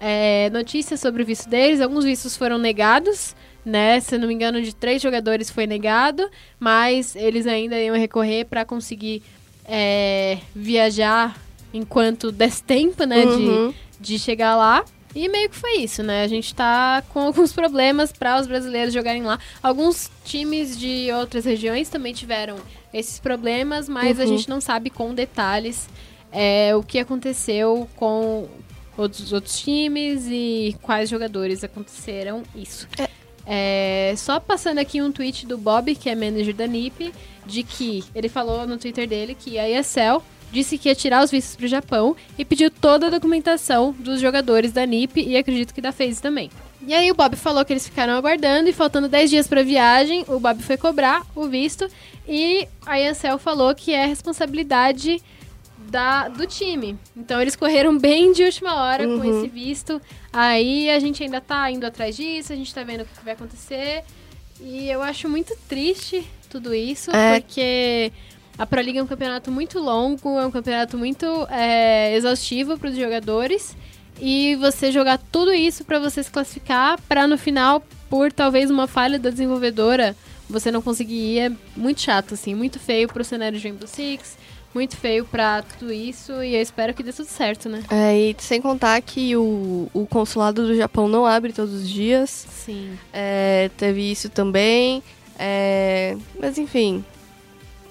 é, 0.00 0.50
notícias 0.50 1.00
sobre 1.00 1.22
o 1.22 1.26
visto 1.26 1.48
deles. 1.48 1.80
Alguns 1.80 2.04
vistos 2.04 2.36
foram 2.36 2.58
negados, 2.58 3.34
né? 3.64 3.98
Se 4.00 4.16
não 4.18 4.28
me 4.28 4.34
engano, 4.34 4.62
de 4.62 4.74
três 4.74 5.02
jogadores 5.02 5.50
foi 5.50 5.66
negado, 5.66 6.28
mas 6.60 7.16
eles 7.16 7.46
ainda 7.46 7.80
iam 7.80 7.96
recorrer 7.96 8.44
para 8.44 8.64
conseguir 8.64 9.22
é, 9.64 10.38
viajar 10.54 11.36
enquanto 11.72 12.30
desse 12.30 12.62
tempo, 12.62 13.04
né? 13.04 13.24
Uhum. 13.24 13.70
De, 13.70 13.74
de 14.00 14.18
chegar 14.18 14.56
lá. 14.56 14.84
E 15.18 15.28
meio 15.30 15.48
que 15.48 15.56
foi 15.56 15.78
isso, 15.78 16.02
né? 16.02 16.22
A 16.22 16.28
gente 16.28 16.54
tá 16.54 17.02
com 17.08 17.20
alguns 17.20 17.50
problemas 17.50 18.12
para 18.12 18.38
os 18.38 18.46
brasileiros 18.46 18.92
jogarem 18.92 19.22
lá. 19.22 19.38
Alguns 19.62 20.10
times 20.26 20.78
de 20.78 21.10
outras 21.10 21.46
regiões 21.46 21.88
também 21.88 22.12
tiveram 22.12 22.56
esses 22.92 23.18
problemas, 23.18 23.88
mas 23.88 24.20
a 24.20 24.24
Uhum. 24.24 24.28
gente 24.28 24.48
não 24.48 24.60
sabe 24.60 24.90
com 24.90 25.14
detalhes 25.14 25.88
é, 26.30 26.76
o 26.76 26.82
que 26.82 26.98
aconteceu 26.98 27.88
com 27.96 28.46
outros, 28.98 29.32
outros 29.32 29.58
times 29.58 30.26
e 30.28 30.76
quais 30.82 31.08
jogadores 31.08 31.64
aconteceram 31.64 32.42
isso. 32.54 32.86
É, 33.46 34.12
só 34.18 34.38
passando 34.38 34.78
aqui 34.78 35.00
um 35.00 35.10
tweet 35.12 35.46
do 35.46 35.56
Bob, 35.56 35.94
que 35.94 36.10
é 36.10 36.14
manager 36.14 36.54
da 36.54 36.66
NiP, 36.66 37.12
de 37.46 37.62
que 37.62 38.04
ele 38.14 38.28
falou 38.28 38.66
no 38.66 38.76
Twitter 38.76 39.08
dele 39.08 39.34
que 39.38 39.58
a 39.58 39.66
ESL 39.68 40.20
disse 40.52 40.78
que 40.78 40.88
ia 40.88 40.94
tirar 40.94 41.22
os 41.24 41.30
vistos 41.30 41.56
para 41.56 41.66
o 41.66 41.68
Japão 41.68 42.16
e 42.38 42.44
pediu 42.44 42.70
toda 42.70 43.06
a 43.06 43.10
documentação 43.10 43.92
dos 43.98 44.20
jogadores 44.20 44.72
da 44.72 44.86
NiP 44.86 45.20
e 45.22 45.36
acredito 45.36 45.74
que 45.74 45.80
da 45.80 45.92
FaZe 45.92 46.20
também. 46.22 46.50
E 46.86 46.94
aí 46.94 47.10
o 47.10 47.14
Bob 47.14 47.34
falou 47.36 47.64
que 47.64 47.72
eles 47.72 47.86
ficaram 47.86 48.14
aguardando 48.14 48.68
e 48.68 48.72
faltando 48.72 49.08
10 49.08 49.30
dias 49.30 49.46
para 49.48 49.60
a 49.60 49.64
viagem, 49.64 50.24
o 50.28 50.38
Bob 50.38 50.62
foi 50.62 50.76
cobrar 50.76 51.26
o 51.34 51.46
visto 51.48 51.88
e 52.28 52.66
a 52.84 53.00
ESL 53.00 53.38
falou 53.38 53.74
que 53.74 53.92
é 53.92 54.06
responsabilidade 54.06 55.20
da, 55.90 56.28
do 56.28 56.46
time. 56.46 56.96
Então 57.16 57.40
eles 57.40 57.56
correram 57.56 57.96
bem 57.98 58.32
de 58.32 58.42
última 58.44 58.82
hora 58.82 59.04
com 59.06 59.14
Uhum. 59.14 59.38
esse 59.38 59.48
visto. 59.48 60.00
Aí 60.32 60.90
a 60.90 60.98
gente 60.98 61.22
ainda 61.22 61.40
tá 61.40 61.70
indo 61.70 61.84
atrás 61.86 62.16
disso, 62.16 62.52
a 62.52 62.56
gente 62.56 62.72
tá 62.74 62.82
vendo 62.82 63.02
o 63.02 63.04
que 63.04 63.24
vai 63.24 63.34
acontecer. 63.34 64.02
E 64.60 64.88
eu 64.88 65.02
acho 65.02 65.28
muito 65.28 65.54
triste 65.68 66.24
tudo 66.48 66.74
isso, 66.74 67.10
É. 67.14 67.40
porque 67.40 68.12
a 68.58 68.66
Pro 68.66 68.80
League 68.80 68.98
é 68.98 69.02
um 69.02 69.06
campeonato 69.06 69.50
muito 69.50 69.78
longo, 69.78 70.38
é 70.38 70.46
um 70.46 70.50
campeonato 70.50 70.96
muito 70.96 71.26
é, 71.50 72.14
exaustivo 72.16 72.78
para 72.78 72.90
os 72.90 72.96
jogadores. 72.96 73.76
E 74.20 74.56
você 74.56 74.90
jogar 74.90 75.18
tudo 75.30 75.52
isso 75.52 75.84
para 75.84 75.98
você 75.98 76.22
se 76.22 76.30
classificar, 76.30 76.98
para 77.02 77.26
no 77.26 77.36
final, 77.36 77.84
por 78.08 78.32
talvez 78.32 78.70
uma 78.70 78.86
falha 78.86 79.18
da 79.18 79.28
desenvolvedora, 79.28 80.16
você 80.48 80.70
não 80.70 80.80
conseguir 80.80 81.14
ir, 81.14 81.38
é 81.40 81.52
muito 81.76 82.00
chato, 82.00 82.34
assim, 82.34 82.54
muito 82.54 82.78
feio 82.78 83.08
pro 83.08 83.22
cenário 83.22 83.58
de 83.58 83.68
Rainbow 83.68 83.86
Six, 83.86 84.38
muito 84.74 84.96
feio 84.96 85.26
pra 85.26 85.62
tudo 85.62 85.92
isso, 85.92 86.42
e 86.42 86.54
eu 86.54 86.62
espero 86.62 86.94
que 86.94 87.02
dê 87.02 87.12
tudo 87.12 87.26
certo, 87.26 87.68
né? 87.68 87.82
É, 87.90 88.16
e 88.16 88.36
sem 88.38 88.60
contar 88.60 89.00
que 89.02 89.36
o, 89.36 89.88
o 89.92 90.06
consulado 90.06 90.66
do 90.66 90.74
Japão 90.74 91.08
não 91.08 91.26
abre 91.26 91.52
todos 91.52 91.74
os 91.74 91.88
dias. 91.88 92.46
Sim. 92.50 92.98
É, 93.12 93.70
teve 93.76 94.10
isso 94.10 94.30
também. 94.30 95.02
É, 95.38 96.16
mas 96.38 96.56
enfim. 96.56 97.04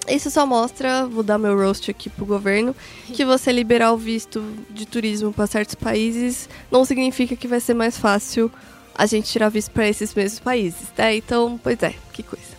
Isso 0.08 0.30
só 0.30 0.46
mostra, 0.46 1.06
vou 1.06 1.22
dar 1.22 1.38
meu 1.38 1.56
roast 1.56 1.90
aqui 1.90 2.08
pro 2.08 2.24
governo, 2.24 2.74
que 3.12 3.24
você 3.24 3.50
liberar 3.50 3.92
o 3.92 3.96
visto 3.96 4.42
de 4.70 4.86
turismo 4.86 5.32
para 5.32 5.46
certos 5.46 5.74
países 5.74 6.48
não 6.70 6.84
significa 6.84 7.34
que 7.34 7.48
vai 7.48 7.60
ser 7.60 7.74
mais 7.74 7.98
fácil 7.98 8.50
a 8.94 9.04
gente 9.06 9.30
tirar 9.30 9.48
visto 9.48 9.70
para 9.70 9.88
esses 9.88 10.14
mesmos 10.14 10.40
países, 10.40 10.88
né? 10.96 11.16
Então, 11.16 11.60
pois 11.62 11.82
é, 11.82 11.94
que 12.12 12.22
coisa. 12.22 12.56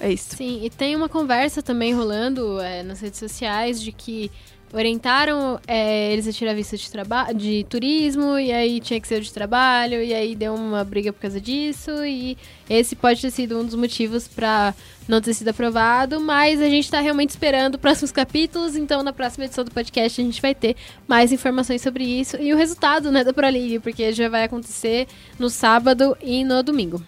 É 0.00 0.12
isso. 0.12 0.36
Sim, 0.36 0.64
e 0.64 0.70
tem 0.70 0.94
uma 0.94 1.08
conversa 1.08 1.60
também 1.60 1.92
rolando 1.92 2.60
é, 2.60 2.82
nas 2.82 3.00
redes 3.00 3.18
sociais 3.18 3.82
de 3.82 3.90
que 3.90 4.30
orientaram 4.72 5.60
é, 5.66 6.12
eles 6.12 6.28
a 6.28 6.32
tirar 6.32 6.54
visto 6.54 6.76
de, 6.76 6.88
de 7.34 7.64
turismo, 7.68 8.38
e 8.38 8.52
aí 8.52 8.80
tinha 8.80 9.00
que 9.00 9.08
ser 9.08 9.20
de 9.20 9.32
trabalho, 9.32 10.02
e 10.02 10.12
aí 10.12 10.34
deu 10.34 10.54
uma 10.54 10.84
briga 10.84 11.12
por 11.12 11.20
causa 11.20 11.40
disso, 11.40 12.04
e 12.04 12.36
esse 12.68 12.94
pode 12.94 13.20
ter 13.20 13.30
sido 13.30 13.58
um 13.58 13.64
dos 13.64 13.74
motivos 13.74 14.28
pra 14.28 14.74
não 15.08 15.20
ter 15.20 15.32
sido 15.32 15.48
aprovado, 15.48 16.20
mas 16.20 16.60
a 16.60 16.68
gente 16.68 16.90
tá 16.90 17.00
realmente 17.00 17.30
esperando 17.30 17.78
próximos 17.78 18.12
capítulos, 18.12 18.76
então 18.76 19.02
na 19.02 19.12
próxima 19.12 19.46
edição 19.46 19.64
do 19.64 19.70
podcast 19.70 20.20
a 20.20 20.24
gente 20.24 20.42
vai 20.42 20.54
ter 20.54 20.76
mais 21.06 21.32
informações 21.32 21.80
sobre 21.80 22.04
isso 22.04 22.36
e 22.36 22.52
o 22.52 22.56
resultado, 22.56 23.10
né, 23.10 23.24
da 23.24 23.32
Pro 23.32 23.48
League, 23.48 23.78
porque 23.78 24.12
já 24.12 24.28
vai 24.28 24.44
acontecer 24.44 25.08
no 25.38 25.48
sábado 25.48 26.16
e 26.20 26.44
no 26.44 26.62
domingo. 26.62 27.02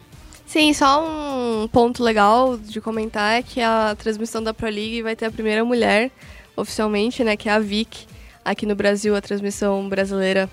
Sim, 0.47 0.73
só 0.73 1.07
um 1.07 1.69
ponto 1.69 2.03
legal 2.03 2.59
de 2.59 2.81
comentar 2.81 3.39
é 3.39 3.43
que 3.43 3.61
a 3.61 3.95
transmissão 3.97 4.43
da 4.43 4.53
Pro 4.53 4.67
League 4.67 5.01
vai 5.01 5.15
ter 5.15 5.27
a 5.27 5.31
primeira 5.31 5.65
mulher 5.65 6.11
oficialmente, 6.61 7.25
né, 7.25 7.37
que 7.37 7.49
é 7.49 7.53
a 7.53 7.59
Vic. 7.59 8.07
Aqui 8.45 8.67
no 8.67 8.75
Brasil, 8.75 9.15
a 9.15 9.21
transmissão 9.21 9.89
brasileira 9.89 10.49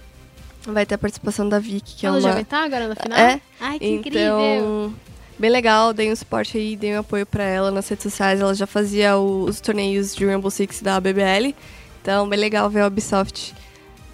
vai 0.66 0.86
ter 0.86 0.95
a 0.95 0.97
participação 0.97 1.47
da 1.47 1.60
Vic, 1.60 1.95
que 1.95 2.05
Ela 2.05 2.18
é 2.18 2.22
já 2.22 2.28
uma 2.28 2.34
vai 2.34 2.43
estar 2.43 2.64
agora 2.64 2.88
na 2.88 2.95
final? 2.95 3.18
É, 3.18 3.41
Ai, 3.60 3.80
que 3.80 3.88
incrível! 3.88 4.20
Então, 4.20 4.93
bem 5.39 5.49
legal, 5.49 5.93
deem 5.93 6.12
um 6.12 6.16
suporte 6.16 6.58
aí, 6.58 6.76
deem 6.76 6.97
um 6.97 6.99
apoio 6.99 7.26
pra 7.26 7.43
ela 7.43 7.72
nas 7.72 7.88
redes 7.88 8.03
sociais. 8.03 8.41
Ela 8.41 8.53
já 8.53 8.68
fazia 8.68 9.18
os 9.18 9.62
torneios 9.62 10.16
de 10.16 10.26
Rainbow 10.26 10.51
Six 10.51 10.82
da 10.82 10.99
BBL. 10.99 11.55
Então, 12.01 12.28
bem 12.28 12.39
legal 12.39 12.70
ver 12.70 12.82
a 12.82 12.88
Ubisoft 12.88 13.53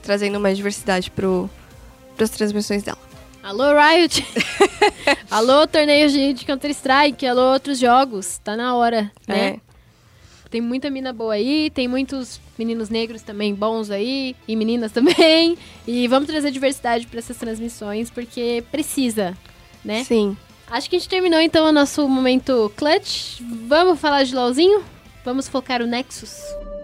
trazendo 0.03 0.39
mais 0.39 0.57
diversidade 0.57 1.09
pro, 1.09 1.49
pras 2.15 2.29
transmissões 2.29 2.83
dela. 2.83 2.97
Alô, 3.41 3.63
Riot! 3.73 4.25
alô, 5.29 5.67
torneios 5.67 6.11
de, 6.11 6.33
de 6.33 6.45
Counter-Strike, 6.45 7.25
alô, 7.25 7.53
outros 7.53 7.77
jogos. 7.77 8.37
Tá 8.37 8.55
na 8.55 8.75
hora, 8.75 9.11
né? 9.27 9.47
É. 9.47 9.59
Tem 10.53 10.61
muita 10.61 10.87
mina 10.91 11.11
boa 11.11 11.33
aí, 11.33 11.71
tem 11.71 11.87
muitos 11.87 12.39
meninos 12.59 12.87
negros 12.87 13.23
também 13.23 13.55
bons 13.55 13.89
aí, 13.89 14.35
e 14.47 14.55
meninas 14.55 14.91
também. 14.91 15.57
E 15.87 16.07
vamos 16.07 16.29
trazer 16.29 16.51
diversidade 16.51 17.07
pra 17.07 17.17
essas 17.17 17.35
transmissões, 17.37 18.11
porque 18.11 18.63
precisa, 18.71 19.35
né? 19.83 20.03
Sim. 20.03 20.37
Acho 20.67 20.87
que 20.87 20.95
a 20.95 20.99
gente 20.99 21.09
terminou 21.09 21.41
então 21.41 21.67
o 21.67 21.71
nosso 21.71 22.07
momento 22.07 22.71
clutch. 22.77 23.41
Vamos 23.67 23.99
falar 23.99 24.21
de 24.23 24.35
LOLzinho? 24.35 24.83
Vamos 25.25 25.47
focar 25.47 25.81
o 25.81 25.87
Nexus? 25.87 26.37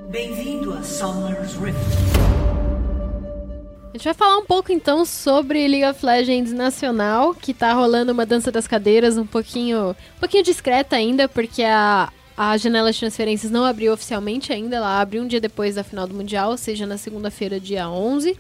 Bem-vindo 0.09 0.73
a 0.73 0.81
Summer's 0.81 1.53
Rift. 1.53 1.77
A 3.93 3.97
gente 3.97 4.03
vai 4.03 4.13
falar 4.15 4.37
um 4.39 4.45
pouco 4.45 4.71
então 4.71 5.05
sobre 5.05 5.67
League 5.67 5.85
of 5.85 6.03
Legends 6.03 6.51
Nacional, 6.51 7.35
que 7.35 7.53
tá 7.53 7.71
rolando 7.73 8.11
uma 8.13 8.25
dança 8.25 8.51
das 8.51 8.67
cadeiras 8.67 9.15
um 9.15 9.27
pouquinho, 9.27 9.91
um 9.91 10.19
pouquinho 10.19 10.43
discreta 10.43 10.95
ainda, 10.95 11.27
porque 11.29 11.63
a, 11.63 12.11
a 12.41 12.55
janela 12.55 12.89
de 12.89 12.97
transferências 12.97 13.51
não 13.51 13.65
abriu 13.65 13.91
oficialmente 13.91 14.53
ainda, 14.53 14.77
ela 14.77 15.01
abre 15.01 15.19
um 15.19 15.27
dia 15.27 15.41
depois 15.41 15.75
da 15.75 15.83
final 15.83 16.07
do 16.07 16.13
Mundial, 16.13 16.51
ou 16.51 16.57
seja, 16.57 16.87
na 16.87 16.97
segunda-feira, 16.97 17.59
dia 17.59 17.89
11. 17.89 18.33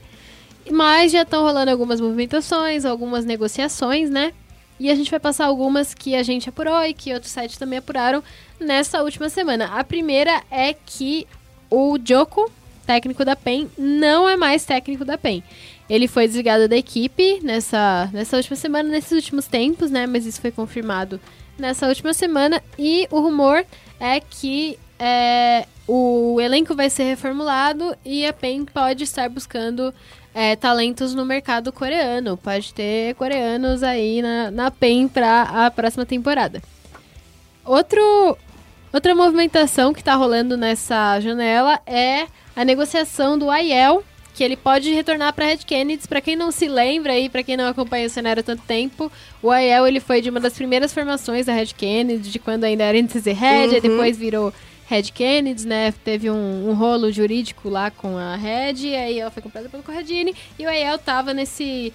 Mas 0.71 1.11
já 1.11 1.23
estão 1.23 1.43
rolando 1.43 1.69
algumas 1.69 1.99
movimentações, 1.99 2.85
algumas 2.85 3.25
negociações, 3.25 4.09
né? 4.09 4.31
E 4.79 4.89
a 4.89 4.95
gente 4.95 5.11
vai 5.11 5.19
passar 5.19 5.47
algumas 5.47 5.93
que 5.93 6.15
a 6.15 6.23
gente 6.23 6.47
apurou 6.47 6.81
e 6.85 6.93
que 6.93 7.13
outros 7.13 7.33
sites 7.33 7.57
também 7.57 7.79
apuraram 7.79 8.23
nessa 8.57 9.03
última 9.03 9.27
semana. 9.27 9.65
A 9.65 9.83
primeira 9.83 10.43
é 10.49 10.73
que 10.73 11.27
o 11.69 11.99
Joko, 12.01 12.49
técnico 12.85 13.25
da 13.25 13.35
PEN, 13.35 13.69
não 13.77 14.29
é 14.29 14.37
mais 14.37 14.63
técnico 14.63 15.03
da 15.03 15.17
PEN. 15.17 15.43
Ele 15.89 16.07
foi 16.07 16.25
desligado 16.25 16.69
da 16.69 16.77
equipe 16.77 17.41
nessa, 17.43 18.09
nessa 18.13 18.37
última 18.37 18.55
semana, 18.55 18.87
nesses 18.87 19.11
últimos 19.11 19.45
tempos, 19.45 19.91
né? 19.91 20.07
Mas 20.07 20.25
isso 20.25 20.39
foi 20.39 20.51
confirmado 20.51 21.19
nessa 21.57 21.85
última 21.85 22.13
semana. 22.13 22.63
E 22.77 23.05
o 23.11 23.19
rumor 23.19 23.65
é 23.99 24.19
que 24.19 24.79
é, 24.97 25.65
o 25.87 26.39
elenco 26.39 26.75
vai 26.75 26.89
ser 26.89 27.03
reformulado 27.03 27.95
e 28.05 28.25
a 28.25 28.33
PEN 28.33 28.65
pode 28.65 29.03
estar 29.03 29.29
buscando 29.29 29.93
é, 30.33 30.55
talentos 30.55 31.15
no 31.15 31.25
mercado 31.25 31.71
coreano. 31.71 32.37
Pode 32.37 32.73
ter 32.73 33.15
coreanos 33.15 33.81
aí 33.81 34.21
na, 34.21 34.51
na 34.51 34.71
PEN 34.71 35.07
para 35.07 35.65
a 35.65 35.71
próxima 35.71 36.05
temporada. 36.05 36.61
Outro, 37.65 38.37
outra 38.93 39.15
movimentação 39.15 39.93
que 39.93 40.03
tá 40.03 40.15
rolando 40.15 40.57
nessa 40.57 41.19
janela 41.19 41.79
é 41.85 42.27
a 42.55 42.65
negociação 42.65 43.37
do 43.37 43.49
Aiel, 43.49 44.03
que 44.33 44.43
ele 44.43 44.55
pode 44.55 44.93
retornar 44.93 45.33
para 45.33 45.45
Red 45.45 45.57
Kennedy. 45.57 46.07
Para 46.07 46.21
quem 46.21 46.35
não 46.35 46.51
se 46.51 46.67
lembra 46.67 47.13
aí, 47.13 47.27
para 47.29 47.43
quem 47.43 47.57
não 47.57 47.67
acompanha 47.67 48.07
o 48.07 48.09
cenário 48.09 48.39
há 48.39 48.43
tanto 48.43 48.63
tempo, 48.63 49.11
o 49.41 49.51
Aiel 49.51 49.85
ele 49.87 49.99
foi 49.99 50.21
de 50.21 50.29
uma 50.29 50.39
das 50.39 50.53
primeiras 50.53 50.93
formações 50.93 51.45
da 51.45 51.53
Red 51.53 51.67
Kennedy, 51.77 52.29
de 52.29 52.39
quando 52.39 52.63
ainda 52.63 52.83
era 52.83 52.97
NTZ 53.01 53.25
Red, 53.27 53.67
Uhum. 53.75 53.79
depois 53.81 54.17
virou 54.17 54.53
Red 54.87 55.03
Kennedy, 55.13 55.67
né? 55.67 55.93
Teve 56.03 56.29
um, 56.31 56.69
um 56.69 56.73
rolo 56.73 57.11
jurídico 57.11 57.69
lá 57.69 57.91
com 57.91 58.17
a 58.17 58.35
Red, 58.35 58.87
e 58.87 58.95
aí 58.95 59.19
ela 59.19 59.29
foi 59.31 59.43
comprada 59.43 59.67
pelo 59.69 59.83
Corradini, 59.83 60.33
e 60.57 60.65
o 60.65 60.69
Aiel 60.69 60.97
tava 60.97 61.33
nesse 61.33 61.91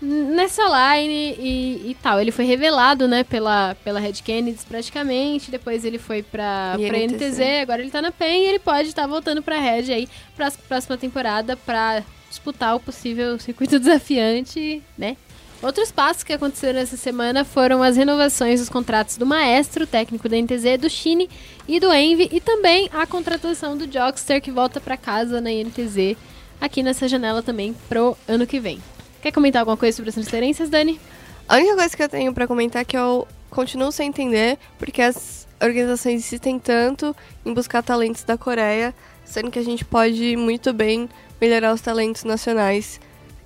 nessa 0.00 0.62
line 0.62 1.36
e, 1.38 1.90
e 1.90 1.96
tal. 2.02 2.20
Ele 2.20 2.30
foi 2.32 2.44
revelado, 2.44 3.06
né, 3.06 3.22
pela, 3.24 3.76
pela 3.84 4.00
Red 4.00 4.14
Kennedy 4.24 4.58
praticamente, 4.68 5.50
depois 5.50 5.84
ele 5.84 5.98
foi 5.98 6.22
pra, 6.22 6.76
E 6.78 6.88
pra 6.88 6.98
NTZ. 6.98 7.12
NTZ, 7.12 7.40
agora 7.62 7.82
ele 7.82 7.90
tá 7.90 8.00
na 8.00 8.10
PEN 8.10 8.42
e 8.44 8.48
ele 8.48 8.58
pode 8.58 8.88
estar 8.88 9.06
voltando 9.06 9.42
pra 9.42 9.58
Red 9.58 9.92
aí 9.92 10.08
pra 10.36 10.50
próxima 10.68 10.96
temporada 10.96 11.56
pra 11.56 12.02
disputar 12.28 12.76
o 12.76 12.80
possível 12.80 13.38
circuito 13.38 13.78
desafiante, 13.80 14.82
né? 14.96 15.16
Outros 15.62 15.92
passos 15.92 16.22
que 16.22 16.32
aconteceram 16.32 16.78
essa 16.78 16.96
semana 16.96 17.44
foram 17.44 17.82
as 17.82 17.94
renovações 17.94 18.60
dos 18.60 18.70
contratos 18.70 19.18
do 19.18 19.26
Maestro, 19.26 19.86
técnico 19.86 20.26
da 20.26 20.40
NTZ, 20.40 20.80
do 20.80 20.88
Shine 20.88 21.28
e 21.68 21.78
do 21.78 21.92
Envy, 21.92 22.30
e 22.32 22.40
também 22.40 22.88
a 22.90 23.06
contratação 23.06 23.76
do 23.76 23.86
Jockster, 23.86 24.40
que 24.40 24.50
volta 24.50 24.80
pra 24.80 24.96
casa 24.96 25.38
na 25.38 25.50
NTZ, 25.50 26.16
aqui 26.58 26.82
nessa 26.82 27.06
janela 27.06 27.42
também 27.42 27.76
pro 27.90 28.16
ano 28.26 28.46
que 28.46 28.58
vem. 28.58 28.80
Quer 29.22 29.32
comentar 29.32 29.60
alguma 29.60 29.76
coisa 29.76 29.96
sobre 29.96 30.08
as 30.08 30.14
transferências, 30.14 30.68
Dani? 30.68 31.00
A 31.48 31.56
única 31.56 31.76
coisa 31.76 31.96
que 31.96 32.02
eu 32.02 32.08
tenho 32.08 32.32
pra 32.32 32.46
comentar 32.46 32.82
é 32.82 32.84
que 32.84 32.96
eu 32.96 33.26
continuo 33.50 33.92
sem 33.92 34.08
entender 34.08 34.58
porque 34.78 35.02
as 35.02 35.46
organizações 35.62 36.20
insistem 36.20 36.58
tanto 36.58 37.14
em 37.44 37.52
buscar 37.52 37.82
talentos 37.82 38.24
da 38.24 38.38
Coreia, 38.38 38.94
sendo 39.24 39.50
que 39.50 39.58
a 39.58 39.64
gente 39.64 39.84
pode 39.84 40.36
muito 40.36 40.72
bem 40.72 41.08
melhorar 41.40 41.74
os 41.74 41.80
talentos 41.80 42.24
nacionais 42.24 43.00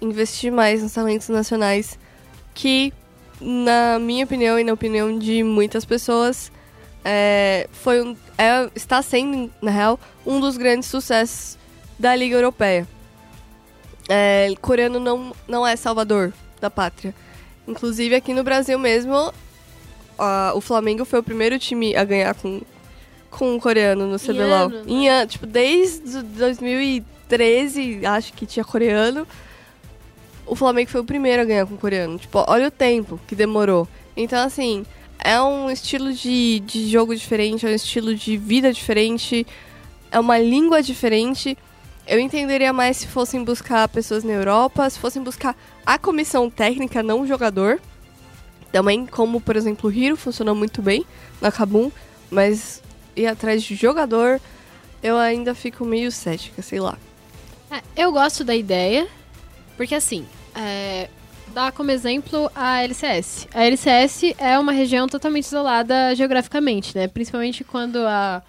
investir 0.05 0.53
mais 0.53 0.83
nos 0.83 0.93
talentos 0.93 1.29
nacionais, 1.29 1.99
que, 2.53 2.93
na 3.41 3.99
minha 3.99 4.25
opinião 4.25 4.59
e 4.59 4.65
na 4.65 4.73
opinião 4.73 5.19
de 5.19 5.43
muitas 5.43 5.85
pessoas, 5.85 6.53
é, 7.05 7.69
foi 7.73 8.03
um, 8.03 8.17
é, 8.39 8.71
está 8.75 9.03
sendo, 9.03 9.51
na 9.61 9.71
real, 9.71 9.99
um 10.25 10.41
dos 10.41 10.57
grandes 10.57 10.89
sucessos 10.89 11.59
da 11.99 12.15
Liga 12.15 12.37
Europeia. 12.37 12.87
É, 14.09 14.53
coreano 14.61 15.01
não, 15.01 15.35
não 15.49 15.67
é 15.67 15.77
salvador 15.77 16.33
da 16.61 16.71
pátria. 16.71 17.15
Inclusive, 17.67 18.15
aqui 18.15 18.35
no 18.35 18.45
Brasil 18.45 18.79
mesmo, 18.79 19.33
a- 20.19 20.53
o 20.55 20.61
Flamengo 20.61 21.05
foi 21.05 21.19
o 21.21 21.23
primeiro 21.23 21.59
time 21.59 21.97
a 21.97 22.05
ganhar 22.05 22.35
com, 22.35 22.61
com 23.31 23.55
um 23.55 23.59
coreano 23.59 24.07
no 24.07 24.19
CBLOL. 24.19 24.67
ano, 24.67 24.77
né? 24.77 24.83
Em 24.87 25.27
tipo, 25.27 25.47
desde 25.47 26.23
2013, 26.23 28.05
acho 28.07 28.33
que 28.33 28.47
tinha 28.47 28.65
coreano. 28.65 29.27
O 30.47 30.55
Flamengo 30.55 30.91
foi 30.91 31.01
o 31.01 31.05
primeiro 31.05 31.43
a 31.43 31.45
ganhar 31.45 31.67
com 31.67 31.77
coreano. 31.77 32.19
Tipo, 32.19 32.45
olha 32.47 32.69
o 32.69 32.71
tempo 32.71 33.19
que 33.27 33.35
demorou. 33.35 33.89
Então, 34.17 34.45
assim, 34.45 34.85
é 35.19 35.41
um 35.41 35.71
estilo 35.71 36.13
de, 36.13 36.61
de 36.61 36.89
jogo 36.91 37.17
diferente, 37.17 37.67
é 37.67 37.71
um 37.71 37.75
estilo 37.75 38.15
de 38.15 38.37
vida 38.37 38.73
diferente, 38.73 39.47
é 40.11 40.21
uma 40.21 40.39
língua 40.39 40.83
diferente. 40.83 41.57
Eu 42.07 42.21
entenderia 42.21 42.73
mais 42.73 42.99
se 42.99 43.07
fossem 43.07 43.43
buscar 43.43 43.89
pessoas 43.89 44.23
na 44.25 44.33
Europa, 44.33 44.89
se 44.91 44.99
fossem 44.99 45.23
buscar 45.23 45.57
a 45.87 45.99
comissão 45.99 46.51
técnica, 46.51 47.03
não 47.03 47.23
o 47.23 47.27
jogador. 47.27 47.81
Também, 48.71 49.07
como, 49.07 49.41
por 49.41 49.57
exemplo, 49.57 49.89
o 49.89 49.93
Hiro 49.93 50.17
funcionou 50.17 50.55
muito 50.55 50.83
bem 50.83 51.07
na 51.41 51.51
Kabum, 51.51 51.91
mas 52.31 52.83
ir 53.17 53.27
atrás 53.27 53.63
de 53.63 53.75
jogador, 53.75 54.41
eu 55.03 55.17
ainda 55.17 55.55
fico 55.55 55.85
meio 55.85 56.11
cética, 56.11 56.61
sei 56.61 56.81
lá. 56.81 56.99
É, 57.71 57.81
eu 58.03 58.13
gosto 58.13 58.45
da 58.45 58.55
ideia, 58.55 59.07
porque 59.77 59.95
assim, 59.95 60.27
é, 60.55 61.09
dá 61.55 61.71
como 61.73 61.91
exemplo 61.91 62.51
a 62.55 62.83
LCS. 62.83 63.49
A 63.55 63.65
LCS 63.65 64.35
é 64.39 64.59
uma 64.59 64.73
região 64.73 65.07
totalmente 65.07 65.45
isolada 65.45 66.15
geograficamente, 66.15 66.97
né? 66.97 67.09
Principalmente 67.09 67.65
quando 67.65 67.99
a, 68.07 68.43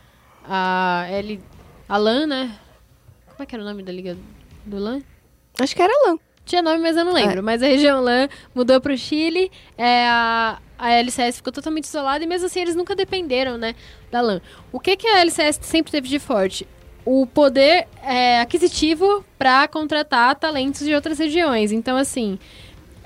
a, 0.44 1.06
L, 1.10 1.40
a 1.88 1.98
LAN, 1.98 2.28
né? 2.28 2.52
Como 3.36 3.44
é 3.44 3.46
que 3.46 3.54
era 3.54 3.64
o 3.64 3.68
nome 3.68 3.84
da 3.84 3.92
liga 3.92 4.18
do 4.66 4.80
LAN? 4.80 5.02
Acho 5.60 5.76
que 5.76 5.82
era 5.82 5.92
LAN. 6.08 6.18
Tinha 6.46 6.62
nome, 6.62 6.80
mas 6.80 6.96
eu 6.96 7.04
não 7.04 7.12
lembro. 7.12 7.44
Mas 7.44 7.62
a 7.62 7.66
região 7.66 8.02
LAN 8.02 8.30
mudou 8.54 8.80
pro 8.80 8.98
Chile, 8.98 9.52
é, 9.78 10.08
a, 10.08 10.60
a 10.78 10.92
LCS 10.94 11.38
ficou 11.38 11.52
totalmente 11.52 11.84
isolada 11.84 12.24
e 12.24 12.28
mesmo 12.28 12.46
assim 12.48 12.62
eles 12.62 12.76
nunca 12.76 12.96
dependeram, 12.96 13.58
né, 13.58 13.76
da 14.10 14.22
LAN. 14.22 14.42
O 14.72 14.80
que, 14.80 14.96
que 14.96 15.06
a 15.08 15.20
LCS 15.20 15.60
sempre 15.64 15.92
teve 15.92 16.08
de 16.08 16.18
forte? 16.18 16.66
O 17.04 17.28
poder 17.28 17.88
é, 18.02 18.40
aquisitivo 18.40 19.26
para 19.38 19.68
contratar 19.68 20.36
talentos 20.36 20.86
de 20.86 20.96
outras 20.96 21.20
regiões. 21.20 21.74
Então, 21.74 21.98
assim, 21.98 22.40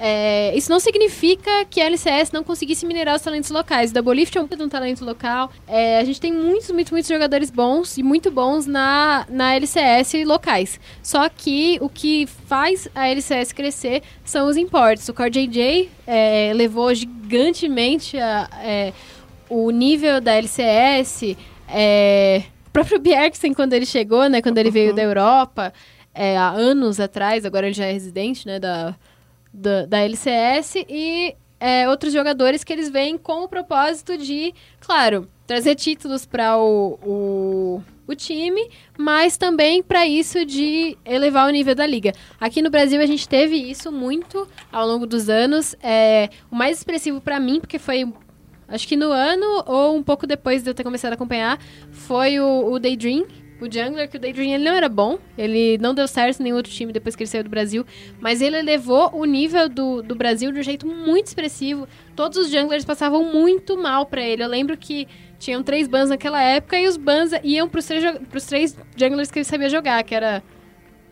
é, 0.02 0.56
isso 0.56 0.72
não 0.72 0.80
significa 0.80 1.66
que 1.66 1.82
a 1.82 1.86
LCS 1.86 2.32
não 2.32 2.42
conseguisse 2.42 2.86
minerar 2.86 3.18
os 3.18 3.22
talentos 3.22 3.50
locais. 3.52 3.92
O 3.94 4.14
Lift 4.14 4.38
é 4.38 4.42
um, 4.42 4.48
um 4.62 4.70
talento 4.70 5.04
local. 5.04 5.52
É, 5.68 6.00
a 6.00 6.04
gente 6.06 6.22
tem 6.22 6.32
muitos, 6.32 6.72
muitos, 6.72 6.90
muitos 6.90 7.10
jogadores 7.10 7.52
bons 7.52 7.98
e 7.98 8.04
muito 8.04 8.32
bons 8.32 8.66
na, 8.66 9.26
na 9.30 9.56
LCS 9.56 10.26
locais. 10.26 10.80
Só 11.04 11.28
que 11.28 11.78
o 11.82 11.90
que 11.90 12.26
faz 12.48 12.88
a 12.96 13.10
LCS 13.10 13.52
crescer 13.52 14.02
são 14.24 14.48
os 14.48 14.56
importes. 14.56 15.10
O 15.10 15.14
Core 15.14 15.32
JJ 15.32 15.90
é, 16.08 16.54
levou 16.56 16.94
gigantemente 16.94 18.18
a, 18.18 18.50
é, 18.64 18.94
o 19.50 19.70
nível 19.70 20.22
da 20.22 20.34
LCS. 20.36 21.36
É, 21.68 22.44
o 22.68 22.72
próprio 22.72 23.00
Bjergsen, 23.00 23.54
quando 23.54 23.74
ele 23.74 23.86
chegou, 23.86 24.30
né, 24.30 24.42
quando 24.42 24.60
ele 24.60 24.72
veio 24.72 24.96
da 24.96 25.02
Europa, 25.02 25.74
é, 26.14 26.38
há 26.38 26.50
anos 26.52 27.02
atrás, 27.02 27.46
agora 27.46 27.68
ele 27.68 27.74
já 27.74 27.86
é 27.86 27.92
residente 27.92 28.48
né, 28.48 28.60
da, 28.60 28.96
da, 29.54 29.86
da 29.86 30.00
LCS, 30.00 30.76
e 30.88 31.36
é, 31.60 31.90
outros 31.90 32.14
jogadores 32.14 32.64
que 32.64 32.72
eles 32.72 32.90
vêm 32.90 33.18
com 33.18 33.44
o 33.44 33.48
propósito 33.48 34.18
de, 34.18 34.54
claro, 34.80 35.28
trazer 35.46 35.76
títulos 35.76 36.26
para 36.26 36.58
o, 36.58 37.00
o, 37.04 37.84
o 38.08 38.16
time, 38.16 38.70
mas 38.98 39.38
também 39.38 39.84
para 39.84 40.08
isso 40.08 40.46
de 40.46 40.98
elevar 41.04 41.48
o 41.48 41.52
nível 41.52 41.76
da 41.76 41.86
liga. 41.86 42.14
Aqui 42.40 42.62
no 42.62 42.70
Brasil 42.70 43.02
a 43.02 43.06
gente 43.06 43.28
teve 43.28 43.56
isso 43.56 43.92
muito 43.92 44.48
ao 44.72 44.88
longo 44.88 45.06
dos 45.06 45.28
anos. 45.28 45.76
É, 45.82 46.30
o 46.50 46.56
mais 46.56 46.78
expressivo 46.78 47.20
para 47.20 47.40
mim, 47.40 47.60
porque 47.60 47.78
foi 47.78 48.08
acho 48.68 48.88
que 48.88 48.96
no 48.96 49.12
ano 49.12 49.64
ou 49.66 49.96
um 49.96 50.04
pouco 50.04 50.28
depois 50.28 50.64
de 50.64 50.70
eu 50.70 50.74
ter 50.74 50.84
começado 50.84 51.14
a 51.14 51.16
acompanhar, 51.16 51.60
foi 51.92 52.40
o, 52.40 52.72
o 52.72 52.80
Daydream. 52.80 53.26
O 53.62 53.66
Jungler, 53.66 54.10
que 54.10 54.18
o 54.18 54.20
Daydream 54.20 54.54
ele 54.54 54.64
não 54.64 54.74
era 54.74 54.88
bom, 54.88 55.20
ele 55.38 55.78
não 55.80 55.94
deu 55.94 56.08
certo 56.08 56.40
em 56.40 56.44
nenhum 56.44 56.56
outro 56.56 56.72
time 56.72 56.94
depois 56.94 57.16
que 57.16 57.24
ele 57.24 57.30
saiu 57.30 57.44
do 57.44 57.50
Brasil, 57.50 57.86
mas 58.20 58.42
ele 58.42 58.58
elevou 58.58 59.14
o 59.14 59.26
nível 59.26 59.68
do, 59.68 60.02
do 60.02 60.16
Brasil 60.16 60.52
de 60.52 60.60
um 60.60 60.64
jeito 60.64 60.88
muito 60.88 61.28
expressivo. 61.28 61.88
Todos 62.16 62.38
os 62.38 62.50
junglers 62.50 62.86
passavam 62.86 63.24
muito 63.24 63.78
mal 63.78 64.06
pra 64.06 64.22
ele. 64.22 64.44
Eu 64.44 64.48
lembro 64.48 64.78
que 64.78 65.08
tinham 65.38 65.62
três 65.62 65.88
bans 65.88 66.10
naquela 66.10 66.42
época 66.42 66.78
e 66.78 66.88
os 66.88 66.96
bans 66.98 67.32
iam 67.44 67.68
pros 67.68 67.86
três, 67.86 68.18
pros 68.30 68.46
três 68.46 68.78
junglers 68.96 69.30
que 69.30 69.40
ele 69.40 69.46
sabia 69.46 69.70
jogar, 69.70 70.04
que 70.04 70.16
era 70.16 70.42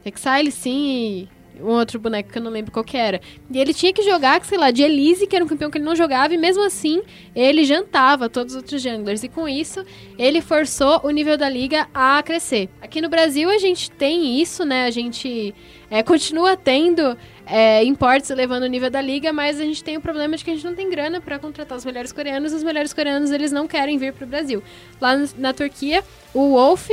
Exile, 0.05 0.51
sim, 0.51 0.87
e 0.87 1.29
um 1.61 1.69
outro 1.69 1.99
boneco 1.99 2.31
que 2.31 2.37
eu 2.37 2.41
não 2.41 2.51
lembro 2.51 2.71
qual 2.71 2.83
que 2.83 2.97
era. 2.97 3.21
E 3.51 3.57
ele 3.57 3.73
tinha 3.73 3.93
que 3.93 4.01
jogar, 4.03 4.43
sei 4.45 4.57
lá, 4.57 4.71
de 4.71 4.83
Elise, 4.83 5.27
que 5.27 5.35
era 5.35 5.43
um 5.43 5.47
campeão 5.47 5.69
que 5.69 5.77
ele 5.77 5.85
não 5.85 5.95
jogava, 5.95 6.33
e 6.33 6.37
mesmo 6.37 6.63
assim 6.63 7.01
ele 7.35 7.63
jantava 7.63 8.29
todos 8.29 8.53
os 8.53 8.57
outros 8.57 8.81
junglers. 8.81 9.23
E 9.23 9.29
com 9.29 9.47
isso, 9.47 9.85
ele 10.17 10.41
forçou 10.41 11.01
o 11.03 11.09
nível 11.09 11.37
da 11.37 11.49
liga 11.49 11.87
a 11.93 12.21
crescer. 12.23 12.69
Aqui 12.81 13.01
no 13.01 13.09
Brasil 13.09 13.49
a 13.49 13.57
gente 13.57 13.89
tem 13.91 14.39
isso, 14.41 14.65
né? 14.65 14.85
A 14.85 14.91
gente 14.91 15.53
é, 15.89 16.03
continua 16.03 16.57
tendo 16.57 17.17
é, 17.45 17.83
importes 17.83 18.29
elevando 18.29 18.65
o 18.65 18.69
nível 18.69 18.89
da 18.89 19.01
liga, 19.01 19.31
mas 19.31 19.59
a 19.59 19.63
gente 19.63 19.83
tem 19.83 19.97
o 19.97 20.01
problema 20.01 20.35
de 20.35 20.43
que 20.43 20.51
a 20.51 20.53
gente 20.53 20.65
não 20.65 20.75
tem 20.75 20.89
grana 20.89 21.21
para 21.21 21.39
contratar 21.39 21.77
os 21.77 21.85
melhores 21.85 22.11
coreanos. 22.11 22.53
Os 22.53 22.63
melhores 22.63 22.93
coreanos 22.93 23.31
eles 23.31 23.51
não 23.51 23.67
querem 23.67 23.97
vir 23.97 24.13
pro 24.13 24.27
Brasil. 24.27 24.61
Lá 24.99 25.13
na 25.37 25.53
Turquia, 25.53 26.03
o 26.33 26.55
Wolf, 26.55 26.89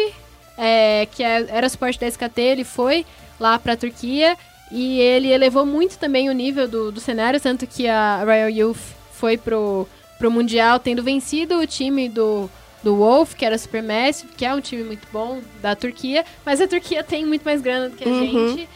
é, 0.57 1.07
que 1.11 1.23
é- 1.23 1.47
era 1.49 1.69
suporte 1.69 1.99
da 1.99 2.07
SKT, 2.07 2.41
ele 2.41 2.65
foi 2.65 3.05
lá 3.41 3.59
pra 3.59 3.77
Turquia 3.77 4.37
e 4.77 4.99
ele 5.01 5.29
elevou 5.31 5.65
muito 5.65 5.97
também 5.99 6.29
o 6.29 6.33
nível 6.33 6.67
do, 6.67 6.91
do 6.91 7.01
cenário, 7.01 7.41
tanto 7.41 7.65
que 7.67 7.87
a 7.87 8.23
Royal 8.25 8.51
Youth 8.51 8.81
foi 9.13 9.37
pro, 9.37 9.87
pro 10.19 10.31
Mundial 10.31 10.81
tendo 10.81 11.01
vencido 11.03 11.59
o 11.61 11.67
time 11.67 12.09
do, 12.09 12.51
do 12.83 12.97
Wolf, 12.97 13.35
que 13.35 13.45
era 13.45 13.57
Supermassive, 13.57 14.33
que 14.37 14.45
é 14.45 14.53
um 14.53 14.61
time 14.61 14.83
muito 14.83 15.07
bom 15.13 15.41
da 15.63 15.77
Turquia, 15.77 16.25
mas 16.45 16.61
a 16.61 16.67
Turquia 16.67 17.05
tem 17.05 17.25
muito 17.25 17.45
mais 17.45 17.61
grana 17.63 17.89
do 17.89 17.97
que 17.97 18.03
a 18.05 18.09
Uhum. 18.09 18.49
gente. 18.57 18.69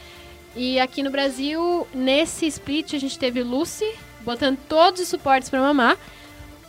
E 0.55 0.79
aqui 0.79 1.03
no 1.03 1.11
Brasil, 1.11 1.85
nesse 1.93 2.47
split, 2.47 2.93
a 2.93 2.97
gente 2.99 3.19
teve 3.19 3.43
Lucy, 3.43 3.85
botando 4.21 4.57
todos 4.67 5.01
os 5.01 5.07
suportes 5.09 5.49
pra 5.49 5.59
mamar. 5.59 5.97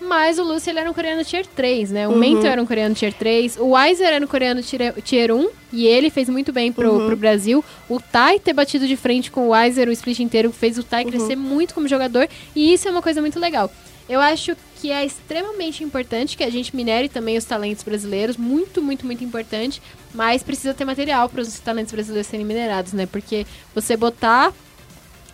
Mas 0.01 0.39
o 0.39 0.43
Lucy 0.43 0.71
ele 0.71 0.79
era 0.79 0.91
um 0.91 0.95
coreano 0.95 1.23
tier 1.25 1.45
3, 1.47 1.91
né? 1.91 2.09
O 2.09 2.13
Uhum. 2.13 2.19
Mento 2.19 2.47
era 2.47 2.61
um 2.63 2.67
coreano 2.67 2.95
tier 2.95 3.13
3. 3.13 3.57
O 3.59 3.73
Weiser 3.73 4.09
era 4.09 4.25
um 4.25 4.29
coreano 4.29 4.63
tier, 4.63 4.95
tier 5.03 5.31
1. 5.31 5.51
E 5.73 5.87
ele 5.87 6.09
fez 6.11 6.29
muito 6.29 6.53
bem 6.53 6.73
pro, 6.73 6.91
Uhum. 6.91 7.07
pro 7.07 7.17
Brasil. 7.17 7.63
O 7.89 8.01
Tai 8.01 8.39
ter 8.41 8.53
batido 8.55 8.87
de 8.89 8.97
frente 8.97 9.31
com 9.31 9.47
o 9.47 9.51
Weiser, 9.51 9.89
o 9.89 9.93
split 9.93 10.21
inteiro, 10.21 10.51
fez 10.53 10.79
o 10.79 10.81
Uhum. 10.81 10.87
Tai 10.89 11.05
crescer 11.05 11.37
muito 11.37 11.75
como 11.75 11.87
jogador. 11.87 12.29
E 12.57 12.73
isso 12.73 12.89
é 12.89 12.91
uma 12.91 13.03
coisa 13.03 13.21
muito 13.21 13.39
legal. 13.39 13.71
Eu 14.09 14.21
acho 14.21 14.57
que 14.81 14.91
é 14.91 15.05
extremamente 15.05 15.85
importante 15.85 16.37
que 16.37 16.43
a 16.43 16.51
gente 16.51 16.75
minere 16.75 17.09
também 17.09 17.37
os 17.37 17.45
talentos 17.45 17.85
brasileiros. 17.85 18.37
Muito, 18.39 18.81
muito, 18.83 19.05
muito 19.07 19.23
importante. 19.23 19.81
Mas 20.15 20.43
precisa 20.43 20.73
ter 20.75 20.85
material 20.85 21.29
para 21.29 21.43
os 21.43 21.61
talentos 21.61 21.93
brasileiros 21.93 22.27
serem 22.27 22.45
minerados, 22.47 22.93
né? 22.95 23.07
Porque 23.07 23.47
você 23.75 23.97
botar, 23.97 24.53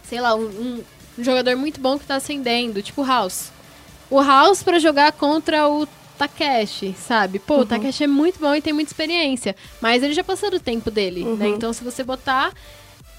sei 0.03 0.21
lá, 0.21 0.35
um, 0.35 0.43
um- 0.45 0.83
jogador 1.19 1.57
muito 1.57 1.81
bom 1.81 1.99
que 1.99 2.05
tá 2.05 2.17
ascendendo, 2.17 2.83
tipo 2.83 3.01
o 3.01 3.07
House. 3.07 3.51
O 4.11 4.21
House 4.21 4.63
pra 4.63 4.79
jogar 4.79 5.13
contra 5.13 5.69
o 5.69 5.87
Takeshi, 6.17 6.95
sabe? 6.99 7.39
Pô, 7.39 7.59
o 7.61 7.67
Takeshi 7.67 8.05
é 8.05 8.07
muito 8.07 8.39
bom 8.39 8.55
e 8.55 8.63
tem 8.63 8.73
muita 8.73 8.91
experiência. 8.91 9.55
Mas 9.81 10.03
ele 10.03 10.15
já 10.15 10.25
passou 10.25 10.51
do 10.51 10.61
tempo 10.61 10.91
dele, 10.91 11.25
né? 11.25 11.49
Então 11.49 11.73
se 11.73 11.85
você 11.85 12.03
botar. 12.03 12.53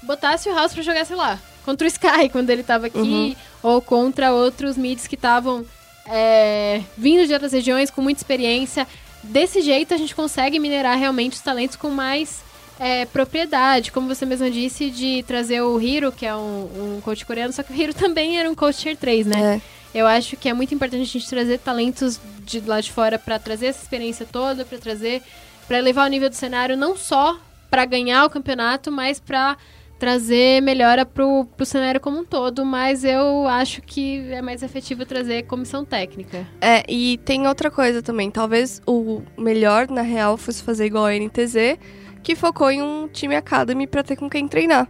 Botasse 0.02 0.48
o 0.48 0.54
House 0.54 0.72
pra 0.72 0.82
jogar, 0.82 1.04
sei 1.04 1.16
lá, 1.16 1.40
contra 1.64 1.84
o 1.84 1.88
Sky 1.88 2.28
quando 2.32 2.50
ele 2.50 2.62
tava 2.62 2.86
aqui, 2.86 3.36
ou 3.62 3.82
contra 3.82 4.32
outros 4.32 4.76
mids 4.76 5.06
que 5.08 5.16
estavam 5.16 5.66
é, 6.06 6.80
vindo 6.96 7.26
de 7.26 7.32
outras 7.32 7.52
regiões 7.52 7.90
com 7.90 8.00
muita 8.00 8.20
experiência. 8.20 8.86
Desse 9.22 9.60
jeito 9.60 9.92
a 9.92 9.96
gente 9.96 10.14
consegue 10.14 10.58
minerar 10.58 10.96
realmente 10.96 11.34
os 11.34 11.40
talentos 11.40 11.76
com 11.76 11.90
mais 11.90 12.40
é, 12.80 13.04
propriedade, 13.06 13.90
como 13.92 14.08
você 14.08 14.24
mesma 14.24 14.50
disse, 14.50 14.90
de 14.90 15.22
trazer 15.24 15.60
o 15.60 15.80
Hiro, 15.80 16.12
que 16.12 16.24
é 16.24 16.34
um, 16.34 16.96
um 16.96 17.00
coach 17.02 17.26
coreano, 17.26 17.52
só 17.52 17.62
que 17.62 17.72
o 17.72 17.76
Hiro 17.76 17.92
também 17.94 18.38
era 18.38 18.48
um 18.48 18.54
coach 18.54 18.78
tier 18.78 18.96
3, 18.96 19.26
né? 19.26 19.56
É. 19.56 19.60
Eu 19.94 20.06
acho 20.06 20.36
que 20.36 20.48
é 20.48 20.52
muito 20.52 20.74
importante 20.74 21.02
a 21.02 21.04
gente 21.04 21.28
trazer 21.28 21.58
talentos 21.58 22.20
de 22.44 22.60
lá 22.60 22.80
de 22.80 22.92
fora 22.92 23.18
pra 23.18 23.38
trazer 23.38 23.66
essa 23.66 23.82
experiência 23.82 24.26
toda, 24.30 24.64
pra 24.64 24.78
trazer, 24.78 25.22
para 25.66 25.78
elevar 25.78 26.06
o 26.06 26.10
nível 26.10 26.28
do 26.28 26.34
cenário 26.34 26.76
não 26.76 26.96
só 26.96 27.38
pra 27.70 27.84
ganhar 27.84 28.24
o 28.24 28.30
campeonato, 28.30 28.90
mas 28.90 29.18
pra 29.20 29.56
trazer 29.98 30.62
melhora 30.62 31.04
pro, 31.04 31.44
pro 31.56 31.66
cenário 31.66 32.00
como 32.00 32.20
um 32.20 32.24
todo, 32.24 32.64
mas 32.64 33.04
eu 33.04 33.48
acho 33.48 33.82
que 33.82 34.30
é 34.30 34.40
mais 34.40 34.62
efetivo 34.62 35.04
trazer 35.04 35.42
comissão 35.44 35.84
técnica. 35.84 36.46
É, 36.60 36.84
e 36.88 37.18
tem 37.18 37.46
outra 37.48 37.70
coisa 37.70 38.00
também. 38.00 38.30
Talvez 38.30 38.80
o 38.86 39.22
melhor, 39.36 39.90
na 39.90 40.02
real, 40.02 40.36
fosse 40.36 40.62
fazer 40.62 40.86
igual 40.86 41.06
a 41.06 41.12
NTZ, 41.12 41.78
que 42.22 42.36
focou 42.36 42.70
em 42.70 42.80
um 42.80 43.08
time 43.08 43.34
academy 43.34 43.86
pra 43.86 44.02
ter 44.02 44.16
com 44.16 44.30
quem 44.30 44.46
treinar. 44.46 44.88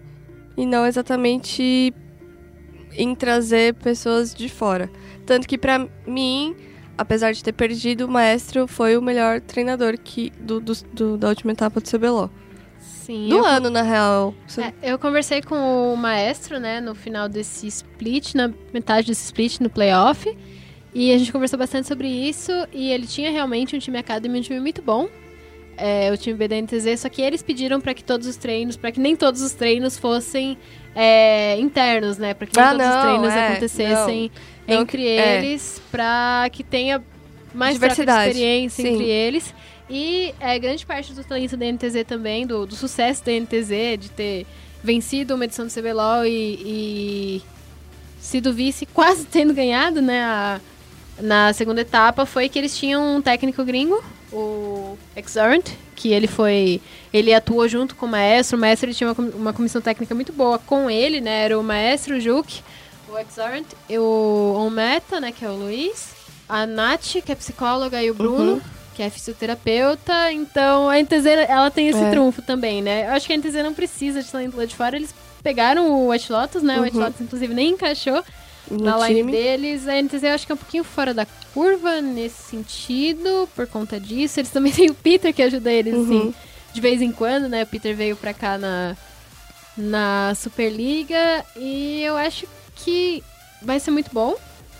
e 0.56 0.66
não 0.66 0.84
exatamente 0.84 1.94
em 2.98 3.14
trazer 3.14 3.74
pessoas 3.74 4.34
de 4.34 4.48
fora. 4.48 4.90
Tanto 5.24 5.46
que 5.48 5.56
pra 5.56 5.86
mim, 6.06 6.54
apesar 6.96 7.32
de 7.32 7.42
ter 7.42 7.52
perdido, 7.52 8.06
o 8.06 8.08
maestro 8.08 8.66
foi 8.66 8.96
o 8.96 9.00
melhor 9.02 9.40
treinador 9.40 9.96
que, 9.98 10.30
do, 10.40 10.60
do- 10.60 10.84
do- 10.92 11.16
da 11.16 11.28
última 11.28 11.52
etapa 11.52 11.80
do 11.80 11.88
CBLOL. 11.88 12.30
Sim, 12.80 13.28
Do 13.28 13.36
eu, 13.38 13.44
ano, 13.46 13.70
na 13.70 13.80
real. 13.82 14.34
é, 14.58 14.92
eu 14.92 14.98
conversei 14.98 15.40
com 15.40 15.92
o 15.94 15.96
maestro, 15.96 16.58
né, 16.60 16.78
no 16.80 16.94
final 16.94 17.26
desse 17.28 17.66
split, 17.66 18.34
na 18.34 18.50
metade 18.74 19.06
desse 19.06 19.24
split 19.24 19.60
no 19.60 19.70
playoff. 19.70 20.36
E 20.94 21.12
a 21.12 21.18
gente 21.18 21.30
conversou 21.32 21.58
bastante 21.58 21.86
sobre 21.88 22.08
isso. 22.08 22.50
E 22.72 22.90
ele 22.90 23.06
tinha 23.06 23.30
realmente 23.30 23.74
um 23.76 23.78
time 23.78 23.98
Academy, 23.98 24.38
um 24.38 24.42
time 24.42 24.60
muito 24.60 24.82
bom. 24.82 25.08
É, 25.80 26.10
o 26.12 26.16
time 26.16 26.36
B 26.36 26.48
da 26.48 26.56
NTZ, 26.60 26.98
só 27.00 27.08
que 27.08 27.22
eles 27.22 27.40
pediram 27.40 27.80
para 27.80 27.94
que 27.94 28.02
todos 28.02 28.26
os 28.26 28.36
treinos, 28.36 28.76
para 28.76 28.90
que 28.90 28.98
nem 28.98 29.14
todos 29.14 29.40
os 29.40 29.52
treinos 29.52 29.96
fossem 29.96 30.58
é, 30.94 31.56
internos, 31.60 32.18
né? 32.18 32.34
Para 32.34 32.46
que 32.48 32.56
nem 32.56 32.64
Ah, 32.64 32.70
todos 32.72 32.86
os 32.86 32.94
não, 32.94 33.02
treinos 33.02 33.28
é, 33.32 33.46
acontecessem 33.48 34.30
não. 34.66 34.80
entre 34.80 35.02
Não, 35.02 35.22
é. 35.22 35.36
eles, 35.38 35.80
para 35.90 36.48
que 36.52 36.64
tenha 36.64 37.00
mais 37.54 37.74
Diversidade, 37.74 38.24
de 38.32 38.38
experiência 38.38 38.82
sim. 38.84 38.92
entre 38.94 39.06
eles. 39.08 39.54
E 39.88 40.34
é, 40.40 40.58
grande 40.58 40.84
parte 40.84 41.12
do 41.14 41.22
talento 41.24 41.56
da 41.56 41.64
NTZ 41.64 42.04
também, 42.06 42.46
do, 42.46 42.66
do 42.66 42.74
sucesso 42.74 43.24
da 43.24 43.32
NTZ, 43.32 43.68
de 43.98 44.10
ter 44.10 44.46
vencido 44.82 45.34
uma 45.36 45.44
edição 45.44 45.64
do 45.66 45.72
CBLOL 45.72 46.26
e, 46.26 47.40
e 47.40 47.42
sido 48.20 48.52
vice, 48.52 48.84
quase 48.86 49.24
tendo 49.26 49.54
ganhado, 49.54 50.02
né, 50.02 50.22
a- 50.22 50.60
na 51.20 51.52
segunda 51.52 51.80
etapa, 51.80 52.26
foi 52.26 52.48
que 52.48 52.58
eles 52.58 52.76
tinham 52.76 53.16
um 53.16 53.22
técnico 53.22 53.64
gringo, 53.64 54.02
o 54.32 54.96
Exorant, 55.16 55.64
que 55.96 56.12
ele 56.12 56.26
foi. 56.26 56.80
Ele 57.12 57.32
atuou 57.34 57.66
junto 57.68 57.94
com 57.96 58.06
o 58.06 58.08
maestro. 58.08 58.56
O 58.56 58.60
maestro 58.60 58.86
ele 58.88 58.94
tinha 58.94 59.12
uma, 59.12 59.28
uma 59.34 59.52
comissão 59.52 59.80
técnica 59.80 60.14
muito 60.14 60.32
boa 60.32 60.58
com 60.58 60.90
ele, 60.90 61.20
né? 61.20 61.44
Era 61.44 61.58
o 61.58 61.62
maestro, 61.62 62.16
o 62.16 62.20
Juke, 62.20 62.62
o 63.08 63.18
Exorant, 63.18 63.64
e 63.88 63.98
o 63.98 64.54
Onmeta, 64.58 65.20
né? 65.20 65.32
Que 65.32 65.44
é 65.44 65.48
o 65.48 65.54
Luiz, 65.54 66.08
a 66.48 66.66
Nath, 66.66 67.16
que 67.24 67.32
é 67.32 67.34
psicóloga, 67.34 68.02
e 68.02 68.10
o 68.10 68.14
Bruno. 68.14 68.52
Uhum. 68.54 68.60
Que 68.94 69.02
é 69.04 69.10
fisioterapeuta, 69.10 70.32
então 70.32 70.88
a 70.90 70.98
NTZ 71.00 71.24
ela 71.48 71.70
tem 71.70 71.86
esse 71.88 72.02
É. 72.02 72.10
trunfo 72.10 72.42
também, 72.42 72.82
né? 72.82 73.06
Eu 73.06 73.12
acho 73.12 73.28
que 73.28 73.32
a 73.32 73.36
NTZ 73.36 73.54
não 73.62 73.72
precisa 73.72 74.20
de 74.20 74.28
talento 74.28 74.56
lá 74.56 74.64
de 74.64 74.74
fora. 74.74 74.96
Eles 74.96 75.14
pegaram 75.40 75.88
o 75.88 76.08
White 76.08 76.32
Lotus, 76.32 76.64
né? 76.64 76.80
O 76.80 76.82
White 76.82 76.96
Uhum. 76.96 77.04
Lotus, 77.04 77.20
inclusive, 77.20 77.54
nem 77.54 77.70
encaixou 77.70 78.24
No 78.70 78.84
na 78.84 78.96
line 79.08 79.20
time. 79.20 79.32
deles. 79.32 79.86
A 79.88 80.00
NTZ 80.02 80.22
eu 80.24 80.32
acho 80.34 80.46
que 80.46 80.52
é 80.52 80.54
um 80.54 80.58
pouquinho 80.58 80.84
fora 80.84 81.12
da 81.14 81.26
curva 81.54 82.00
nesse 82.00 82.42
sentido, 82.50 83.48
por 83.54 83.66
conta 83.66 83.98
disso. 84.00 84.40
Eles 84.40 84.50
também 84.50 84.72
têm 84.72 84.90
o 84.90 84.94
Peter 84.94 85.32
que 85.34 85.42
ajuda 85.42 85.72
eles, 85.72 85.94
Uhum. 85.94 86.04
assim, 86.04 86.34
de 86.72 86.80
vez 86.80 87.00
em 87.02 87.10
quando, 87.12 87.48
né? 87.48 87.62
O 87.62 87.66
Peter 87.66 87.94
veio 87.94 88.16
pra 88.16 88.34
cá 88.34 88.58
na, 88.58 88.96
na 89.76 90.32
Superliga 90.34 91.44
e 91.56 92.02
eu 92.02 92.16
acho 92.16 92.46
que 92.76 93.22
vai 93.62 93.80
ser 93.80 93.90
muito 93.90 94.10
bom 94.12 94.34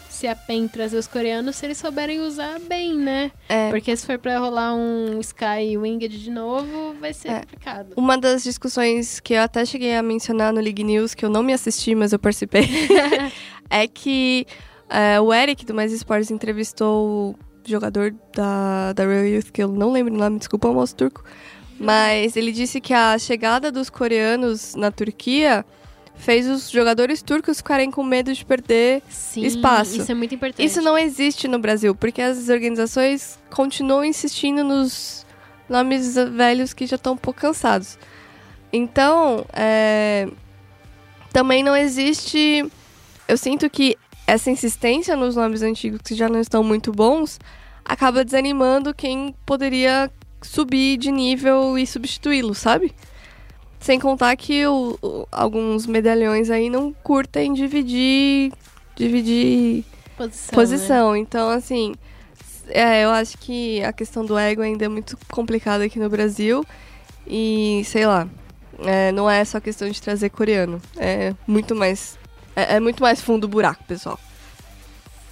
se 0.09 0.27
a 0.27 0.35
PEN 0.35 0.67
trazer 0.67 0.97
os 0.97 1.07
coreanos, 1.07 1.55
se 1.55 1.65
eles 1.65 1.79
souberem 1.79 2.19
usar 2.21 2.59
bem, 2.59 2.93
né? 2.93 3.31
É. 3.49 3.69
Porque 3.71 3.97
se 3.97 4.05
for 4.05 4.19
pra 4.19 4.37
rolar 4.41 4.75
um 4.75 5.21
Sky 5.21 5.77
Winged 5.79 6.19
de 6.19 6.29
novo, 6.31 6.95
vai 7.01 7.13
ser 7.15 7.29
É. 7.29 7.41
complicado. 7.41 7.93
Uma 7.97 8.19
das 8.19 8.43
discussões 8.43 9.21
que 9.21 9.35
eu 9.35 9.43
até 9.43 9.65
cheguei 9.65 9.95
a 9.95 10.03
mencionar 10.03 10.53
no 10.53 10.61
League 10.61 10.83
News, 10.83 11.15
que 11.15 11.25
eu 11.25 11.31
não 11.31 11.41
me 11.45 11.53
assisti, 11.53 11.95
mas 11.95 12.13
eu 12.13 12.19
participei, 12.19 12.63
é 13.71 13.87
que 13.87 14.47
é, 14.89 15.21
o 15.21 15.33
Eric 15.33 15.65
do 15.65 15.75
Mais 15.75 15.93
Esportes 15.93 16.31
entrevistou 16.31 17.31
o 17.31 17.37
jogador 17.65 18.15
da, 18.35 18.93
da 18.93 19.05
Real 19.05 19.25
Youth, 19.25 19.51
que 19.53 19.63
eu 19.63 19.69
não 19.69 19.93
lembro 19.93 20.15
o 20.15 20.17
nome, 20.17 20.39
desculpa, 20.39 20.69
almoço 20.69 20.95
turco. 20.95 21.25
Mas 21.79 22.37
ele 22.37 22.51
disse 22.51 22.81
que 22.81 22.93
a 22.93 23.17
chegada 23.19 23.71
dos 23.71 23.89
coreanos 23.89 24.75
na 24.75 24.91
Turquia 24.91 25.65
fez 26.17 26.49
os 26.49 26.69
jogadores 26.69 27.23
turcos 27.23 27.59
ficarem 27.59 27.91
com 27.91 28.03
medo 28.03 28.33
de 28.35 28.45
perder 28.45 29.03
Sim, 29.09 29.45
espaço. 29.45 30.01
isso 30.01 30.11
é 30.11 30.15
muito 30.15 30.35
importante. 30.35 30.67
Isso 30.67 30.83
não 30.83 30.99
existe 30.99 31.47
no 31.47 31.59
Brasil, 31.59 31.95
porque 31.95 32.21
as 32.21 32.49
organizações 32.49 33.39
continuam 33.51 34.05
insistindo 34.05 34.65
nos 34.65 35.25
nomes 35.69 36.17
velhos 36.17 36.73
que 36.73 36.87
já 36.87 36.97
estão 36.97 37.13
um 37.13 37.17
pouco 37.17 37.41
cansados. 37.41 37.97
Então, 38.73 39.47
é, 39.53 40.29
também 41.33 41.63
não 41.63 41.77
existe. 41.77 42.69
Eu 43.29 43.37
sinto 43.37 43.69
que 43.69 43.97
essa 44.27 44.51
insistência 44.51 45.15
nos 45.17 45.37
nomes 45.37 45.63
antigos 45.63 46.01
que 46.03 46.15
já 46.15 46.29
não 46.29 46.41
estão 46.41 46.63
muito 46.65 46.91
bons 46.93 47.39
acaba 47.85 48.25
desanimando 48.25 48.93
quem 48.95 49.35
poderia 49.47 50.11
subir 50.43 50.97
de 50.99 51.11
nível 51.11 51.79
e 51.79 51.87
substituí-lo, 51.87 52.55
sabe? 52.55 52.93
Sem 53.81 53.99
contar 54.01 54.37
que 54.37 54.67
o- 54.67 54.99
o- 55.03 55.27
alguns 55.31 55.87
medalhões 55.87 56.51
aí 56.51 56.69
não 56.69 56.93
curtem 57.03 57.53
dividir 57.53 58.53
dividir 58.97 59.85
posição. 60.17 60.49
né? 60.51 60.55
posição. 60.55 61.17
Então, 61.17 61.49
assim, 61.49 61.95
é, 62.69 63.05
eu 63.05 63.11
acho 63.11 63.39
que 63.39 63.83
a 63.85 63.93
questão 63.93 64.25
do 64.25 64.37
ego 64.37 64.61
ainda 64.61 64.85
é 64.85 64.89
muito 64.89 65.17
complicada 65.31 65.85
aqui 65.85 65.99
no 66.01 66.09
Brasil. 66.11 66.65
E, 67.27 67.83
sei 67.85 68.07
lá, 68.07 68.29
é, 68.81 69.13
não 69.13 69.31
é 69.31 69.45
só 69.45 69.61
questão 69.61 69.89
de 69.89 70.03
trazer 70.03 70.31
coreano. 70.31 70.83
É 70.97 71.33
muito 71.47 71.75
mais. 71.77 72.18
É, 72.59 72.77
é 72.77 72.81
muito 72.81 73.03
mais 73.03 73.21
fundo 73.21 73.45
o 73.45 73.49
buraco, 73.49 73.85
pessoal. 73.85 74.19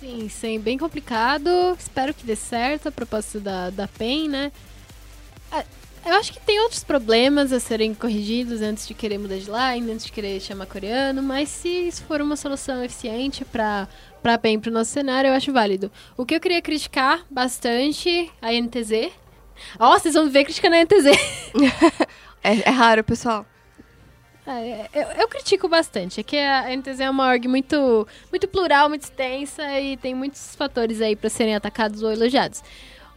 Sim, 0.01 0.29
sim, 0.29 0.61
bem 0.61 0.79
complicado. 0.79 1.49
Espero 1.79 2.15
que 2.15 2.25
dê 2.27 2.37
certo 2.37 2.89
a 2.89 2.93
proposta 2.93 3.41
da, 3.41 3.71
da 3.71 3.89
PEN, 3.89 4.29
né? 4.29 4.53
Ah, 5.51 5.65
Eu 6.05 6.15
acho 6.17 6.33
que 6.33 6.41
tem 6.41 6.61
outros 6.61 6.85
problemas 6.85 7.53
a 7.53 7.59
serem 7.61 7.95
corrigidos 7.95 8.63
antes 8.63 8.87
de 8.87 8.95
querer 8.95 9.19
mudar 9.19 9.37
de 9.39 9.51
line, 9.51 9.93
antes 9.93 10.07
de 10.07 10.13
querer 10.13 10.41
chamar 10.41 10.67
coreano, 10.67 11.23
mas 11.23 11.49
se 11.49 11.69
isso 11.69 12.05
for 12.05 12.21
uma 12.23 12.37
solução 12.37 12.83
eficiente 12.85 13.45
para 13.45 13.89
para 14.23 14.39
PEN, 14.39 14.59
para 14.61 14.71
o 14.71 14.73
nosso 14.73 14.91
cenário, 14.91 15.29
eu 15.29 15.35
acho 15.35 15.53
válido. 15.53 15.91
O 16.17 16.27
que 16.27 16.35
eu 16.35 16.41
queria 16.41 16.61
criticar 16.63 17.25
bastante 17.31 18.31
a 18.43 18.53
NTZ. 18.53 19.13
Ó, 19.79 19.99
vocês 19.99 20.15
vão 20.15 20.29
ver 20.31 20.45
criticando 20.45 20.77
a 20.77 20.81
NTZ. 20.85 21.07
É, 22.43 22.69
é 22.69 22.71
raro, 22.71 23.03
pessoal. 23.03 23.45
É, 24.47 24.89
eu, 24.95 25.23
eu 25.23 25.29
critico 25.29 25.69
bastante. 25.69 26.21
É 26.21 26.23
que 26.23 26.39
a 26.39 26.75
NTZ 26.77 27.01
é 27.01 27.11
uma 27.11 27.29
org 27.29 27.49
muito, 27.49 28.07
muito 28.31 28.47
plural, 28.47 28.89
muito 28.89 29.03
extensa 29.03 29.81
e 29.81 29.97
tem 29.97 30.15
muitos 30.15 30.55
fatores 30.55 31.01
aí 31.01 31.17
para 31.17 31.29
serem 31.29 31.57
atacados 31.57 32.03
ou 32.03 32.13
elogiados. 32.13 32.63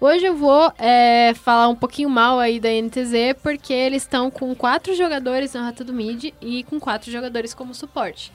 Hoje 0.02 0.26
eu 0.26 0.36
vou 0.36 0.72
é, 0.78 1.34
falar 1.36 1.68
um 1.68 1.76
pouquinho 1.76 2.10
mal 2.10 2.40
aí 2.40 2.58
da 2.58 2.70
NTZ, 2.70 3.36
porque 3.44 3.74
eles 3.74 4.04
estão 4.04 4.32
com 4.32 4.56
quatro 4.56 4.96
jogadores 4.96 5.54
na 5.54 5.66
rota 5.66 5.84
do 5.84 5.92
mid 5.92 6.34
e 6.42 6.64
com 6.64 6.80
quatro 6.80 7.12
jogadores 7.12 7.54
como 7.54 7.76
suporte. 7.76 8.32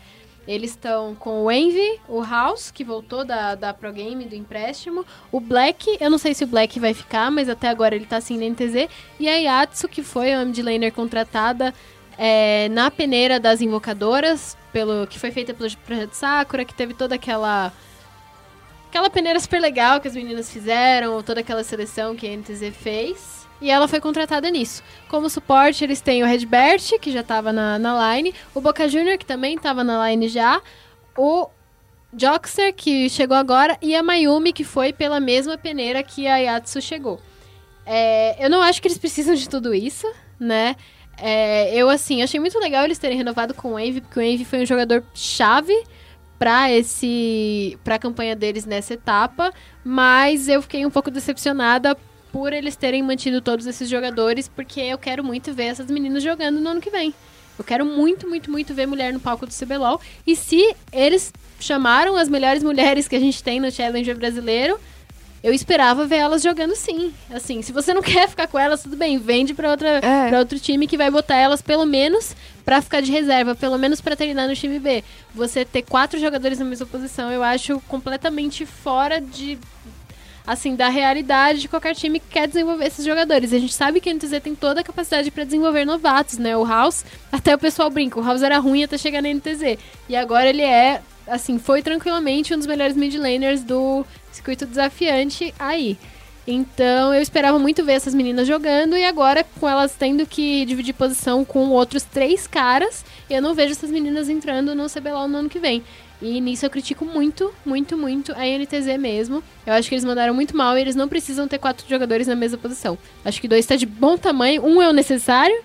Eles 0.46 0.72
estão 0.72 1.14
com 1.14 1.44
o 1.44 1.50
Envy, 1.50 2.00
o 2.06 2.22
House, 2.22 2.70
que 2.70 2.84
voltou 2.84 3.24
da, 3.24 3.54
da 3.54 3.72
Pro 3.72 3.90
Game, 3.90 4.26
do 4.26 4.34
empréstimo, 4.34 5.06
o 5.32 5.40
Black, 5.40 5.96
eu 5.98 6.10
não 6.10 6.18
sei 6.18 6.34
se 6.34 6.44
o 6.44 6.46
Black 6.46 6.78
vai 6.78 6.92
ficar, 6.92 7.30
mas 7.30 7.48
até 7.48 7.68
agora 7.68 7.96
ele 7.96 8.04
tá 8.04 8.18
assim 8.18 8.36
na 8.36 8.44
NTZ, 8.50 8.86
e 9.18 9.26
a 9.26 9.36
Yatsu, 9.36 9.88
que 9.88 10.02
foi 10.02 10.34
a 10.34 10.44
mid 10.44 10.58
laner 10.58 10.92
contratada 10.92 11.72
é, 12.18 12.68
na 12.70 12.90
peneira 12.90 13.40
das 13.40 13.60
invocadoras, 13.60 14.56
pelo 14.72 15.06
que 15.06 15.18
foi 15.18 15.30
feita 15.30 15.54
pelo 15.54 15.70
Projeto 15.78 16.12
Sakura, 16.12 16.64
que 16.64 16.74
teve 16.74 16.94
toda 16.94 17.14
aquela 17.14 17.72
aquela 18.88 19.10
peneira 19.10 19.40
super 19.40 19.60
legal 19.60 20.00
que 20.00 20.06
as 20.06 20.14
meninas 20.14 20.52
fizeram, 20.52 21.20
toda 21.20 21.40
aquela 21.40 21.64
seleção 21.64 22.14
que 22.14 22.28
a 22.28 22.36
NTZ 22.36 22.72
fez. 22.76 23.44
E 23.60 23.70
ela 23.70 23.88
foi 23.88 24.00
contratada 24.00 24.48
nisso. 24.50 24.82
Como 25.08 25.28
suporte, 25.28 25.82
eles 25.82 26.00
têm 26.00 26.22
o 26.22 26.26
Redbert, 26.26 26.98
que 27.00 27.10
já 27.10 27.20
estava 27.20 27.52
na, 27.52 27.78
na 27.78 28.14
line, 28.14 28.34
o 28.54 28.60
Boca 28.60 28.88
Junior, 28.88 29.18
que 29.18 29.26
também 29.26 29.56
estava 29.56 29.82
na 29.82 30.08
line 30.08 30.28
já, 30.28 30.60
o 31.16 31.48
Joxer, 32.16 32.72
que 32.72 33.08
chegou 33.08 33.36
agora, 33.36 33.76
e 33.82 33.96
a 33.96 34.02
Mayumi, 34.02 34.52
que 34.52 34.62
foi 34.64 34.92
pela 34.92 35.18
mesma 35.18 35.58
peneira 35.58 36.02
que 36.02 36.28
a 36.28 36.36
Yatsu 36.36 36.80
chegou. 36.80 37.20
É, 37.84 38.44
eu 38.44 38.48
não 38.48 38.62
acho 38.62 38.80
que 38.80 38.88
eles 38.88 38.98
precisam 38.98 39.34
de 39.34 39.48
tudo 39.48 39.74
isso, 39.74 40.06
né? 40.38 40.76
É, 41.18 41.74
eu, 41.74 41.88
assim, 41.88 42.22
achei 42.22 42.40
muito 42.40 42.58
legal 42.58 42.84
eles 42.84 42.98
terem 42.98 43.16
renovado 43.16 43.54
com 43.54 43.74
o 43.74 43.78
Envy, 43.78 44.00
porque 44.00 44.18
o 44.18 44.22
Envy 44.22 44.44
foi 44.44 44.62
um 44.62 44.66
jogador 44.66 45.04
chave 45.14 45.74
para 46.38 46.70
esse 46.70 47.78
para 47.84 47.94
a 47.94 47.98
campanha 47.98 48.34
deles 48.34 48.66
nessa 48.66 48.94
etapa, 48.94 49.52
mas 49.84 50.48
eu 50.48 50.60
fiquei 50.60 50.84
um 50.84 50.90
pouco 50.90 51.10
decepcionada 51.10 51.96
por 52.32 52.52
eles 52.52 52.74
terem 52.74 53.02
mantido 53.02 53.40
todos 53.40 53.64
esses 53.66 53.88
jogadores, 53.88 54.48
porque 54.48 54.80
eu 54.80 54.98
quero 54.98 55.22
muito 55.22 55.54
ver 55.54 55.66
essas 55.66 55.88
meninas 55.88 56.22
jogando 56.22 56.60
no 56.60 56.68
ano 56.68 56.80
que 56.80 56.90
vem. 56.90 57.14
Eu 57.56 57.64
quero 57.64 57.86
muito, 57.86 58.28
muito, 58.28 58.50
muito 58.50 58.74
ver 58.74 58.86
mulher 58.86 59.12
no 59.12 59.20
palco 59.20 59.46
do 59.46 59.54
CBLOL. 59.54 60.00
E 60.26 60.34
se 60.34 60.74
eles 60.92 61.32
chamaram 61.60 62.16
as 62.16 62.28
melhores 62.28 62.64
mulheres 62.64 63.06
que 63.06 63.14
a 63.14 63.20
gente 63.20 63.42
tem 63.42 63.60
no 63.60 63.70
Challenger 63.70 64.16
brasileiro, 64.16 64.80
eu 65.44 65.52
esperava 65.52 66.06
ver 66.06 66.16
elas 66.16 66.42
jogando 66.42 66.74
sim. 66.74 67.12
Assim, 67.30 67.60
se 67.62 67.70
você 67.70 67.92
não 67.94 68.00
quer 68.02 68.28
ficar 68.28 68.48
com 68.48 68.58
elas, 68.58 68.82
tudo 68.82 68.96
bem, 68.96 69.18
vende 69.18 69.52
pra, 69.54 69.70
outra, 69.70 69.88
É. 69.98 70.28
pra 70.28 70.38
outro 70.40 70.58
time 70.58 70.86
que 70.88 70.96
vai 70.96 71.10
botar 71.10 71.36
elas 71.36 71.60
pelo 71.62 71.84
menos 71.84 72.34
pra 72.64 72.80
ficar 72.80 73.02
de 73.02 73.12
reserva, 73.12 73.54
pelo 73.54 73.78
menos 73.78 74.00
pra 74.00 74.16
treinar 74.16 74.48
no 74.48 74.56
time 74.56 74.78
B. 74.78 75.04
Você 75.34 75.64
ter 75.64 75.82
quatro 75.82 76.18
jogadores 76.18 76.58
na 76.58 76.64
mesma 76.64 76.86
posição, 76.86 77.30
eu 77.30 77.42
acho 77.42 77.78
completamente 77.86 78.64
fora 78.64 79.20
de. 79.20 79.58
assim, 80.46 80.74
da 80.74 80.88
realidade 80.88 81.60
de 81.60 81.68
qualquer 81.68 81.94
time 81.94 82.20
que 82.20 82.26
quer 82.28 82.46
desenvolver 82.48 82.86
esses 82.86 83.04
jogadores. 83.04 83.52
A 83.52 83.58
gente 83.58 83.72
sabe 83.74 84.00
que 84.00 84.08
a 84.10 84.14
NTZ 84.14 84.40
tem 84.42 84.54
toda 84.54 84.80
a 84.80 84.84
capacidade 84.84 85.30
para 85.30 85.44
desenvolver 85.44 85.84
novatos, 85.84 86.36
né? 86.38 86.56
O 86.56 86.64
House, 86.66 87.04
até 87.32 87.54
o 87.54 87.58
pessoal 87.58 87.88
brinca, 87.90 88.18
o 88.18 88.24
House 88.24 88.42
era 88.42 88.58
ruim 88.58 88.82
até 88.84 88.96
chegar 88.98 89.22
na 89.22 89.28
NTZ. 89.32 89.78
E 90.08 90.14
agora 90.16 90.48
ele 90.48 90.62
é, 90.62 91.00
assim, 91.26 91.58
foi 91.58 91.82
tranquilamente 91.82 92.54
um 92.54 92.58
dos 92.58 92.66
melhores 92.66 92.96
mid 92.96 93.14
laners 93.14 93.62
do 93.62 94.04
circuito 94.32 94.66
desafiante 94.66 95.54
aí. 95.58 95.98
Então 96.46 97.14
eu 97.14 97.22
esperava 97.22 97.58
muito 97.58 97.84
ver 97.84 97.94
essas 97.94 98.14
meninas 98.14 98.46
jogando 98.46 98.96
e 98.96 99.04
agora 99.04 99.44
com 99.58 99.68
elas 99.68 99.94
tendo 99.98 100.26
que 100.26 100.64
dividir 100.66 100.92
posição 100.92 101.42
com 101.44 101.70
outros 101.70 102.02
três 102.02 102.46
caras, 102.46 103.04
eu 103.30 103.40
não 103.40 103.54
vejo 103.54 103.72
essas 103.72 103.90
meninas 103.90 104.28
entrando 104.28 104.74
no 104.74 104.88
CBLOL 104.90 105.26
no 105.26 105.38
ano 105.38 105.48
que 105.48 105.58
vem. 105.58 105.82
E 106.20 106.40
nisso 106.40 106.64
eu 106.64 106.70
critico 106.70 107.04
muito, 107.04 107.52
muito, 107.64 107.98
muito 107.98 108.32
a 108.32 108.44
NTZ 108.46 108.98
mesmo. 108.98 109.42
Eu 109.66 109.74
acho 109.74 109.88
que 109.88 109.94
eles 109.94 110.04
mandaram 110.04 110.32
muito 110.32 110.56
mal 110.56 110.76
e 110.76 110.80
eles 110.80 110.94
não 110.94 111.08
precisam 111.08 111.48
ter 111.48 111.58
quatro 111.58 111.86
jogadores 111.88 112.26
na 112.26 112.36
mesma 112.36 112.56
posição. 112.56 112.96
Acho 113.24 113.40
que 113.40 113.48
dois 113.48 113.64
está 113.64 113.76
de 113.76 113.86
bom 113.86 114.16
tamanho, 114.16 114.64
um 114.64 114.80
é 114.80 114.88
o 114.88 114.92
necessário, 114.92 115.56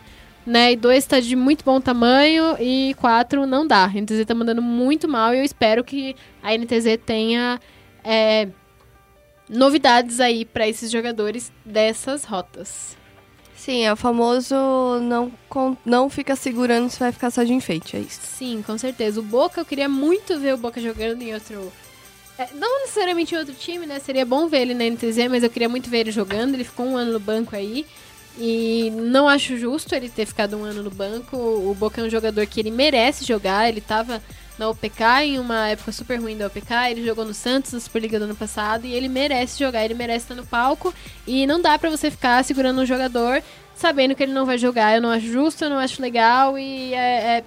né? 0.50 0.72
E 0.72 0.76
dois 0.76 1.04
está 1.04 1.20
de 1.20 1.36
muito 1.36 1.64
bom 1.64 1.80
tamanho 1.80 2.58
e 2.60 2.96
quatro 2.96 3.46
não 3.46 3.66
dá. 3.66 3.86
A 3.86 3.90
NTZ 3.90 4.26
tá 4.26 4.34
mandando 4.34 4.62
muito 4.62 5.08
mal 5.08 5.34
e 5.34 5.38
eu 5.38 5.44
espero 5.44 5.84
que 5.84 6.16
a 6.42 6.58
NTZ 6.58 6.98
tenha 7.06 7.60
é, 8.04 8.50
novidades 9.48 10.20
aí 10.20 10.44
para 10.44 10.68
esses 10.68 10.92
jogadores 10.92 11.52
dessas 11.64 12.26
rotas. 12.26 12.98
Sim, 13.56 13.86
é 13.86 13.94
o 13.94 13.96
famoso 13.96 14.56
não, 15.02 15.32
não 15.86 16.10
fica 16.10 16.36
segurando 16.36 16.90
se 16.90 16.98
vai 16.98 17.12
ficar 17.12 17.30
só 17.30 17.44
de 17.44 17.54
enfeite, 17.54 17.96
é 17.98 18.00
isso. 18.00 18.22
Sim, 18.24 18.64
com 18.66 18.78
certeza. 18.78 19.20
O 19.20 19.24
Boca, 19.24 19.62
eu 19.62 19.66
queria 19.66 19.90
muito 19.90 20.40
ver 20.40 20.54
o 20.54 20.58
Boca 20.58 20.82
jogando 20.82 21.22
em 21.22 21.34
outro. 21.34 21.72
é, 22.38 22.48
não 22.56 22.80
necessariamente 22.80 23.36
em 23.36 23.38
outro 23.38 23.54
time, 23.54 23.86
né? 23.86 24.00
Seria 24.00 24.26
bom 24.26 24.48
ver 24.48 24.62
ele 24.62 24.74
na 24.74 24.86
NTZ, 24.86 25.28
mas 25.30 25.44
eu 25.44 25.50
queria 25.50 25.70
muito 25.70 25.90
ver 25.90 26.00
ele 26.00 26.12
jogando. 26.12 26.54
Ele 26.54 26.64
ficou 26.64 26.86
um 26.86 26.96
ano 26.98 27.12
no 27.12 27.20
banco 27.20 27.56
aí. 27.56 27.86
E 28.40 28.90
não 28.92 29.28
acho 29.28 29.58
justo 29.58 29.94
ele 29.94 30.08
ter 30.10 30.26
ficado 30.26 30.56
um 30.58 30.64
ano 30.64 30.82
no 30.82 30.90
banco. 30.90 31.36
O 31.36 31.76
Boca 31.78 32.00
é 32.00 32.04
um 32.06 32.10
jogador 32.10 32.46
que 32.48 32.60
ele 32.60 32.72
merece 32.72 33.26
jogar. 33.26 33.68
Ele 33.68 33.82
tava 33.82 34.22
na 34.58 34.70
OPK 34.70 35.04
em 35.24 35.40
uma 35.40 35.68
época 35.68 35.92
super 35.92 36.20
ruim 36.22 36.38
da 36.38 36.48
OPK. 36.48 36.72
Ele 36.92 37.06
jogou 37.06 37.26
no 37.26 37.34
Santos 37.34 37.74
na 37.74 37.80
Superliga 37.82 38.18
do 38.18 38.24
ano 38.26 38.36
passado. 38.36 38.86
E 38.86 38.94
ele 38.94 39.10
merece 39.10 39.60
jogar, 39.60 39.84
ele 39.84 39.94
merece 39.94 40.24
estar 40.26 40.36
no 40.36 40.46
palco. 40.46 40.94
E 41.28 41.46
não 41.46 41.62
dá 41.62 41.78
pra 41.78 41.90
você 41.90 42.10
ficar 42.10 42.42
segurando 42.46 42.80
um 42.80 42.86
jogador 42.86 43.44
sabendo 43.76 44.16
que 44.16 44.24
ele 44.24 44.34
não 44.34 44.46
vai 44.46 44.58
jogar. 44.58 44.96
Eu 44.96 45.02
não 45.02 45.10
acho 45.10 45.26
justo, 45.28 45.66
eu 45.66 45.70
não 45.70 45.78
acho 45.78 46.02
legal. 46.02 46.58
E 46.58 46.94
é- 46.94 47.38
é 47.40 47.44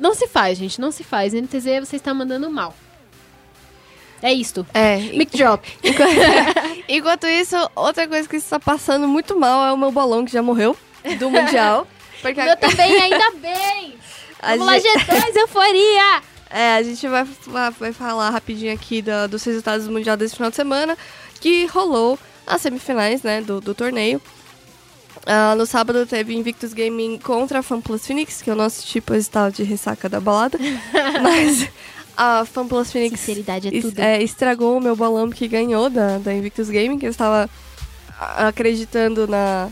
não 0.00 0.14
se 0.14 0.28
faz, 0.28 0.56
gente, 0.56 0.80
não 0.80 0.90
se 0.90 1.04
faz. 1.04 1.34
NTZ 1.34 1.80
você 1.80 1.96
está 1.96 2.14
mandando 2.14 2.48
mal. 2.50 2.74
É 4.22 4.32
isto. 4.32 4.66
É, 4.74 4.96
Mic 4.98 5.36
drop. 5.36 5.66
Enquanto, 5.84 6.10
enquanto 6.88 7.26
isso, 7.26 7.56
outra 7.74 8.06
coisa 8.08 8.28
que 8.28 8.36
está 8.36 8.58
passando 8.58 9.06
muito 9.06 9.38
mal 9.38 9.66
é 9.66 9.72
o 9.72 9.76
meu 9.76 9.92
balão 9.92 10.24
que 10.24 10.32
já 10.32 10.42
morreu 10.42 10.76
do 11.18 11.30
Mundial. 11.30 11.86
Porque 12.22 12.40
Eu 12.40 12.56
também, 12.56 13.00
ainda 13.02 13.30
bem. 13.36 13.94
a 14.40 14.50
Vamos 14.50 14.66
lá, 14.66 14.78
gente- 14.78 15.04
G2, 15.04 15.36
euforia. 15.36 16.22
É, 16.50 16.76
a 16.76 16.82
gente 16.82 17.06
vai, 17.06 17.24
vai, 17.78 17.92
falar 17.92 18.30
rapidinho 18.30 18.72
aqui 18.72 19.02
da- 19.02 19.26
dos 19.26 19.44
resultados 19.44 19.86
do 19.86 19.92
Mundial 19.92 20.16
desse 20.16 20.34
final 20.34 20.50
de 20.50 20.56
semana, 20.56 20.96
que 21.40 21.66
rolou 21.66 22.18
as 22.46 22.60
semifinais, 22.62 23.22
né, 23.22 23.40
do, 23.42 23.60
do 23.60 23.74
torneio. 23.74 24.20
Ah, 25.26 25.54
no 25.56 25.66
sábado 25.66 26.06
teve 26.06 26.34
Invictus 26.34 26.72
Gaming 26.72 27.18
contra 27.18 27.58
a 27.58 27.62
FanPlus 27.62 28.06
Phoenix, 28.06 28.40
que 28.40 28.48
eu 28.50 28.56
não 28.56 28.64
assisti, 28.64 29.00
pois 29.00 29.20
estava 29.24 29.50
de 29.50 29.62
ressaca 29.62 30.08
da 30.08 30.20
balada. 30.20 30.58
Mas 31.22 31.68
a 32.18 32.44
FanPlus 32.44 32.90
Phoenix 32.90 33.20
Sinceridade 33.20 33.68
é 33.68 33.80
tudo. 33.80 34.00
é, 34.00 34.20
estragou 34.20 34.76
o 34.76 34.80
meu 34.80 34.96
balão 34.96 35.30
que 35.30 35.46
ganhou 35.46 35.88
da, 35.88 36.18
da 36.18 36.34
Invictus 36.34 36.68
Gaming, 36.68 36.98
que 36.98 37.06
eu 37.06 37.10
estava 37.10 37.48
acreditando 38.18 39.28
na... 39.28 39.68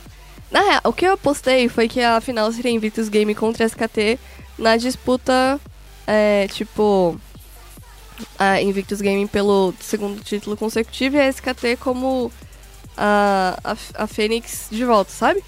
Na 0.48 0.60
real, 0.60 0.80
o 0.84 0.92
que 0.92 1.04
eu 1.04 1.14
apostei 1.14 1.68
foi 1.68 1.88
que 1.88 2.00
a 2.00 2.20
final 2.20 2.50
seria 2.52 2.70
Invictus 2.70 3.08
Gaming 3.08 3.34
contra 3.34 3.64
a 3.64 3.66
SKT 3.66 4.16
na 4.56 4.76
disputa, 4.76 5.60
é, 6.06 6.46
tipo, 6.46 7.18
a 8.38 8.62
Invictus 8.62 9.00
Gaming 9.00 9.26
pelo 9.26 9.74
segundo 9.80 10.22
título 10.22 10.56
consecutivo 10.56 11.16
e 11.16 11.20
a 11.20 11.28
SKT 11.28 11.78
como 11.80 12.30
a, 12.96 13.58
a, 13.64 14.04
a 14.04 14.06
Fênix 14.06 14.68
de 14.70 14.84
volta, 14.84 15.10
sabe? 15.10 15.42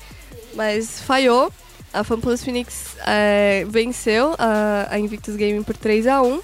Mas 0.55 1.01
falhou. 1.01 1.53
A 1.90 2.05
FanPlus 2.05 2.42
Phoenix 2.42 2.96
é, 3.07 3.64
venceu 3.68 4.34
a, 4.36 4.88
a 4.90 4.99
Invictus 4.99 5.36
Gaming 5.36 5.62
por 5.62 5.76
3 5.76 6.09
a 6.09 6.20
1 6.20 6.40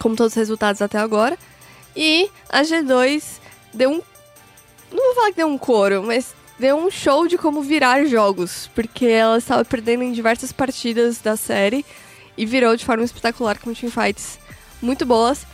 como 0.00 0.16
todos 0.16 0.32
os 0.32 0.36
resultados 0.36 0.82
até 0.82 0.98
agora. 0.98 1.38
E 1.94 2.28
a 2.48 2.62
G2 2.62 3.22
deu 3.74 3.90
um. 3.90 4.00
Não 4.92 5.04
vou 5.06 5.14
falar 5.14 5.28
que 5.30 5.36
deu 5.36 5.46
um 5.46 5.58
coro, 5.58 6.02
mas 6.02 6.34
deu 6.58 6.76
um 6.76 6.90
show 6.90 7.28
de 7.28 7.38
como 7.38 7.62
virar 7.62 8.04
jogos. 8.06 8.68
Porque 8.74 9.06
ela 9.06 9.38
estava 9.38 9.64
perdendo 9.64 10.02
em 10.02 10.12
diversas 10.12 10.50
partidas 10.52 11.18
da 11.18 11.36
série 11.36 11.84
e 12.36 12.44
virou 12.46 12.74
de 12.76 12.84
forma 12.84 13.04
espetacular 13.04 13.58
com 13.58 13.72
teamfights 13.72 14.38
muito 14.82 15.04
boas. 15.06 15.46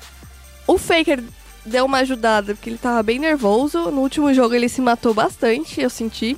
O 0.67 0.79
Faker 0.79 1.23
deu 1.65 1.85
uma 1.85 1.99
ajudada 1.99 2.55
porque 2.55 2.71
ele 2.71 2.79
tava 2.79 3.03
bem 3.03 3.19
nervoso. 3.19 3.91
No 3.91 4.01
último 4.01 4.33
jogo 4.33 4.55
ele 4.55 4.69
se 4.69 4.81
matou 4.81 5.13
bastante, 5.13 5.81
eu 5.81 5.91
senti. 5.91 6.37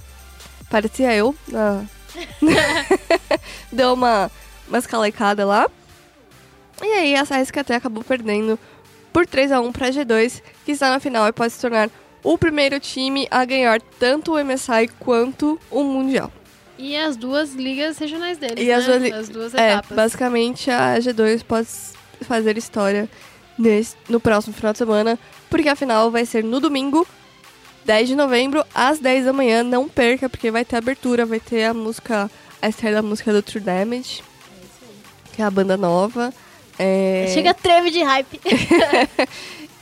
Parecia 0.70 1.14
eu. 1.14 1.34
na- 1.48 1.84
deu 3.72 3.92
uma, 3.94 4.30
uma 4.68 4.78
escalecada 4.78 5.44
lá. 5.46 5.68
E 6.82 6.86
aí 6.86 7.14
a 7.16 7.22
SKT 7.22 7.72
acabou 7.74 8.04
perdendo 8.04 8.58
por 9.12 9.26
3 9.26 9.52
a 9.52 9.60
1 9.60 9.72
para 9.72 9.88
G2, 9.90 10.42
que 10.64 10.72
está 10.72 10.90
na 10.90 11.00
final 11.00 11.26
e 11.28 11.32
pode 11.32 11.52
se 11.52 11.60
tornar 11.60 11.90
o 12.22 12.36
primeiro 12.38 12.78
time 12.78 13.26
a 13.30 13.44
ganhar 13.44 13.80
tanto 13.98 14.32
o 14.34 14.44
MSI 14.44 14.88
quanto 14.98 15.58
o 15.70 15.82
Mundial. 15.82 16.32
E 16.76 16.96
as 16.96 17.16
duas 17.16 17.54
ligas 17.54 17.98
regionais 17.98 18.38
deles, 18.38 18.62
E 18.62 18.66
né? 18.68 18.74
as 18.74 18.84
duas 18.86 19.12
As 19.12 19.28
duas 19.28 19.54
É, 19.54 19.72
etapas. 19.72 19.96
basicamente 19.96 20.70
a 20.70 20.96
G2 20.98 21.42
pode 21.42 21.68
fazer 22.22 22.56
história 22.56 23.08
nesse, 23.58 23.96
no 24.08 24.20
próximo 24.20 24.54
final 24.54 24.72
de 24.72 24.78
semana, 24.78 25.18
porque 25.50 25.68
a 25.68 25.74
final 25.74 26.10
vai 26.10 26.24
ser 26.24 26.44
no 26.44 26.60
domingo, 26.60 27.06
10 27.84 28.08
de 28.10 28.14
novembro, 28.14 28.64
às 28.74 29.00
10 29.00 29.24
da 29.24 29.32
manhã. 29.32 29.62
Não 29.64 29.88
perca, 29.88 30.28
porque 30.28 30.50
vai 30.52 30.64
ter 30.64 30.76
abertura, 30.76 31.26
vai 31.26 31.40
ter 31.40 31.64
a 31.64 31.74
música, 31.74 32.30
a 32.62 32.68
estreia 32.68 32.96
da 32.96 33.02
música 33.02 33.32
do 33.32 33.42
True 33.42 33.60
Damage, 33.64 34.22
que 35.34 35.42
é 35.42 35.44
a 35.44 35.50
banda 35.50 35.76
nova. 35.76 36.32
É, 36.78 37.30
Chega 37.34 37.52
treme 37.54 37.90
de 37.90 38.02
hype. 38.02 38.40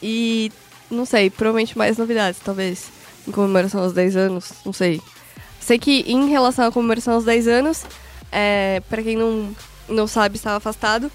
E 0.03 0.53
não 0.91 1.05
sei, 1.05 1.31
provavelmente 1.31 1.77
mais 1.77 1.97
novidades, 1.97 2.39
talvez. 2.45 2.85
Em 3.27 3.33
comemoração 3.33 3.83
aos 3.83 3.93
10 3.93 4.17
anos, 4.17 4.53
não 4.65 4.73
sei. 4.73 5.01
Sei 5.59 5.79
que 5.79 6.05
em 6.07 6.29
relação 6.29 6.67
à 6.67 6.71
comemoração 6.71 7.15
aos 7.15 7.25
10 7.25 7.49
anos, 7.49 7.83
é, 8.31 8.81
para 8.89 9.03
quem 9.03 9.17
não, 9.17 9.51
não 9.89 10.07
sabe, 10.07 10.37
estava 10.37 10.57
afastado. 10.59 11.11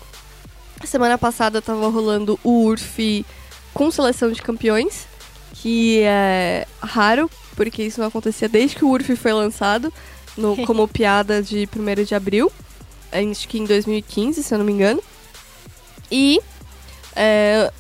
Semana 0.84 1.18
passada 1.18 1.62
tava 1.62 1.88
rolando 1.90 2.40
o 2.44 2.66
URF 2.66 3.26
com 3.74 3.90
seleção 3.92 4.32
de 4.32 4.42
campeões, 4.42 5.06
que 5.54 6.02
é 6.04 6.68
raro, 6.82 7.30
porque 7.56 7.84
isso 7.84 8.02
não 8.02 8.08
acontecia 8.08 8.50
desde 8.50 8.76
que 8.76 8.84
o 8.84 8.90
URF 8.90 9.16
foi 9.16 9.32
lançado, 9.32 9.94
no- 10.36 10.58
como 10.66 10.88
piada 10.88 11.42
de 11.42 11.70
1 11.74 12.04
de 12.04 12.16
abril, 12.16 12.52
acho 13.12 13.48
que 13.48 13.60
em 13.60 13.66
2015, 13.66 14.42
se 14.44 14.54
eu 14.54 14.58
não 14.58 14.66
me 14.66 14.74
engano. 14.74 15.02
E 16.12 16.39
é, 17.16 17.72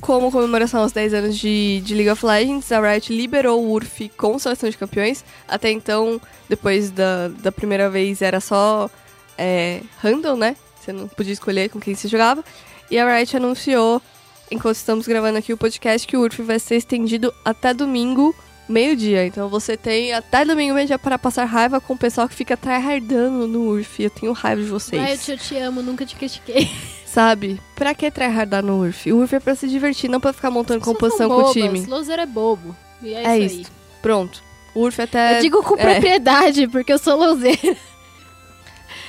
como 0.00 0.32
comemoração 0.32 0.82
aos 0.82 0.92
10 0.92 1.14
anos 1.14 1.38
de, 1.38 1.80
de 1.84 1.94
League 1.94 2.10
of 2.10 2.24
Legends, 2.24 2.72
a 2.72 2.80
Riot 2.80 3.14
liberou 3.14 3.62
o 3.62 3.72
URF 3.72 4.08
com 4.16 4.38
seleção 4.38 4.68
de 4.68 4.76
campeões. 4.76 5.24
Até 5.46 5.70
então, 5.70 6.20
depois 6.48 6.90
da, 6.90 7.28
da 7.28 7.52
primeira 7.52 7.88
vez, 7.90 8.22
era 8.22 8.40
só 8.40 8.90
é, 9.36 9.80
random, 9.98 10.36
né? 10.36 10.56
Você 10.80 10.92
não 10.92 11.06
podia 11.06 11.32
escolher 11.32 11.68
com 11.68 11.78
quem 11.78 11.94
você 11.94 12.08
jogava. 12.08 12.44
E 12.90 12.98
a 12.98 13.16
Riot 13.16 13.36
anunciou, 13.36 14.02
enquanto 14.50 14.76
estamos 14.76 15.06
gravando 15.06 15.38
aqui 15.38 15.52
o 15.52 15.56
podcast, 15.56 16.06
que 16.06 16.16
o 16.16 16.22
URF 16.22 16.42
vai 16.42 16.58
ser 16.58 16.76
estendido 16.76 17.32
até 17.44 17.74
domingo, 17.74 18.34
meio-dia. 18.68 19.26
Então 19.26 19.48
você 19.48 19.76
tem 19.76 20.12
até 20.12 20.44
domingo 20.44 20.74
meio-dia 20.74 20.98
para 20.98 21.18
passar 21.18 21.44
raiva 21.44 21.80
com 21.80 21.92
o 21.92 21.98
pessoal 21.98 22.28
que 22.28 22.34
fica 22.34 22.56
tryhardando 22.56 23.46
no 23.46 23.68
URF. 23.68 24.02
Eu 24.02 24.10
tenho 24.10 24.32
raiva 24.32 24.62
de 24.62 24.68
vocês. 24.68 25.02
Riot, 25.02 25.30
eu 25.30 25.38
te 25.38 25.56
amo, 25.58 25.82
nunca 25.82 26.06
te 26.06 26.16
critiquei. 26.16 26.70
Sabe? 27.12 27.60
Pra 27.74 27.92
que 27.94 28.08
tryhardar 28.10 28.62
no 28.62 28.80
URF? 28.80 29.12
O 29.12 29.18
URF 29.18 29.34
é 29.34 29.40
pra 29.40 29.54
se 29.56 29.68
divertir, 29.68 30.08
não 30.08 30.20
pra 30.20 30.32
ficar 30.32 30.50
montando 30.50 30.80
composição 30.84 31.28
com 31.28 31.42
o 31.42 31.52
time. 31.52 31.84
Loser 31.86 32.20
é 32.20 32.26
bobo. 32.26 32.76
E 33.02 33.12
é, 33.14 33.24
É 33.24 33.38
isso 33.38 33.54
aí. 33.56 33.60
isso. 33.62 33.72
Pronto. 34.00 34.42
O 34.74 34.82
URF 34.82 35.02
até. 35.02 35.38
Eu 35.38 35.42
digo 35.42 35.62
com 35.64 35.74
é, 35.76 35.78
propriedade, 35.94 36.68
porque 36.68 36.92
eu 36.92 36.98
sou 36.98 37.16
loseira. 37.16 37.76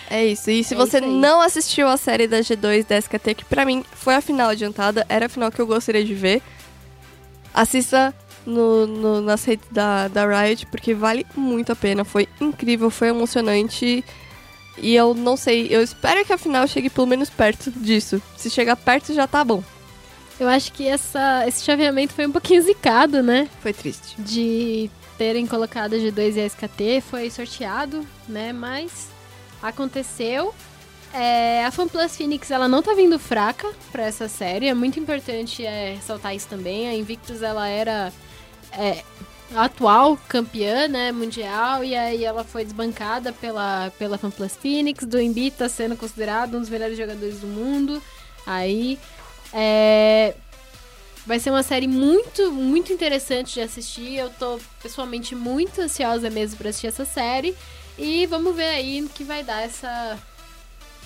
É 0.09 0.25
isso. 0.25 0.49
E 0.49 0.63
se 0.63 0.73
É 0.73 0.77
você 0.77 0.99
não 0.99 1.39
assistiu 1.41 1.87
a 1.87 1.95
série 1.95 2.27
da 2.27 2.39
G2 2.39 2.85
da 2.87 2.97
SKT, 2.97 3.35
que 3.35 3.45
pra 3.45 3.65
mim 3.65 3.85
foi 3.93 4.15
a 4.15 4.21
final 4.21 4.49
adiantada, 4.49 5.05
era 5.07 5.27
a 5.27 5.29
final 5.29 5.51
que 5.51 5.61
eu 5.61 5.67
gostaria 5.67 6.03
de 6.03 6.13
ver, 6.13 6.41
assista 7.53 8.13
no, 8.45 8.87
no, 8.87 9.21
nas 9.21 9.45
redes 9.45 9.67
da, 9.71 10.07
da 10.07 10.25
Riot, 10.25 10.65
porque 10.67 10.93
vale 10.93 11.25
muito 11.35 11.71
a 11.71 11.75
pena. 11.75 12.03
Foi 12.03 12.27
incrível, 12.41 12.89
foi 12.89 13.09
emocionante. 13.09 14.03
E 14.81 14.95
eu 14.95 15.13
não 15.13 15.37
sei, 15.37 15.67
eu 15.69 15.81
espero 15.81 16.25
que 16.25 16.33
a 16.33 16.37
final 16.37 16.67
chegue 16.67 16.89
pelo 16.89 17.07
menos 17.07 17.29
perto 17.29 17.71
disso. 17.71 18.21
Se 18.35 18.49
chegar 18.49 18.75
perto 18.75 19.13
já 19.13 19.27
tá 19.27 19.43
bom. 19.43 19.63
Eu 20.39 20.49
acho 20.49 20.73
que 20.73 20.87
essa, 20.87 21.47
esse 21.47 21.63
chaveamento 21.63 22.13
foi 22.13 22.25
um 22.25 22.31
pouquinho 22.31 22.61
zicado, 22.63 23.21
né? 23.21 23.47
Foi 23.61 23.71
triste. 23.71 24.19
De 24.19 24.89
terem 25.17 25.45
colocado 25.45 25.93
a 25.93 25.97
G2 25.97 26.35
e 26.35 26.45
SKT, 26.47 27.01
foi 27.01 27.29
sorteado, 27.29 28.05
né? 28.27 28.51
Mas 28.51 29.09
aconteceu. 29.61 30.51
É, 31.13 31.63
a 31.63 31.71
FanPlus 31.71 32.15
Phoenix 32.15 32.49
ela 32.49 32.67
não 32.67 32.81
tá 32.81 32.93
vindo 32.95 33.19
fraca 33.19 33.69
pra 33.91 34.03
essa 34.03 34.29
série, 34.29 34.67
é 34.67 34.73
muito 34.73 34.97
importante 34.97 35.63
é, 35.63 35.93
ressaltar 35.95 36.33
isso 36.33 36.47
também. 36.47 36.87
A 36.87 36.95
Invictus 36.95 37.43
ela 37.43 37.67
era 37.67 38.11
é, 38.71 39.03
atual 39.55 40.17
campeã 40.27 40.87
né, 40.87 41.11
mundial 41.11 41.83
e 41.83 41.95
aí 41.95 42.23
ela 42.23 42.43
foi 42.43 42.63
desbancada 42.63 43.33
pela, 43.33 43.91
pela 43.97 44.17
FanPlus 44.17 44.55
Phoenix. 44.55 45.05
Do 45.05 45.19
Embiid 45.19 45.55
tá 45.57 45.69
sendo 45.69 45.95
considerado 45.97 46.55
um 46.55 46.59
dos 46.59 46.69
melhores 46.69 46.97
jogadores 46.97 47.39
do 47.39 47.47
mundo. 47.47 48.01
Aí 48.45 48.97
é, 49.53 50.35
vai 51.25 51.39
ser 51.39 51.49
uma 51.49 51.63
série 51.63 51.87
muito, 51.87 52.51
muito 52.51 52.91
interessante 52.93 53.55
de 53.55 53.61
assistir. 53.61 54.15
Eu 54.15 54.29
tô 54.29 54.59
pessoalmente 54.81 55.35
muito 55.35 55.81
ansiosa 55.81 56.29
mesmo 56.29 56.57
pra 56.57 56.69
assistir 56.69 56.87
essa 56.87 57.05
série. 57.05 57.55
E 57.97 58.25
vamos 58.25 58.55
ver 58.55 58.69
aí 58.69 59.01
no 59.01 59.09
que 59.09 59.23
vai 59.23 59.43
dar 59.43 59.61
essa, 59.61 60.17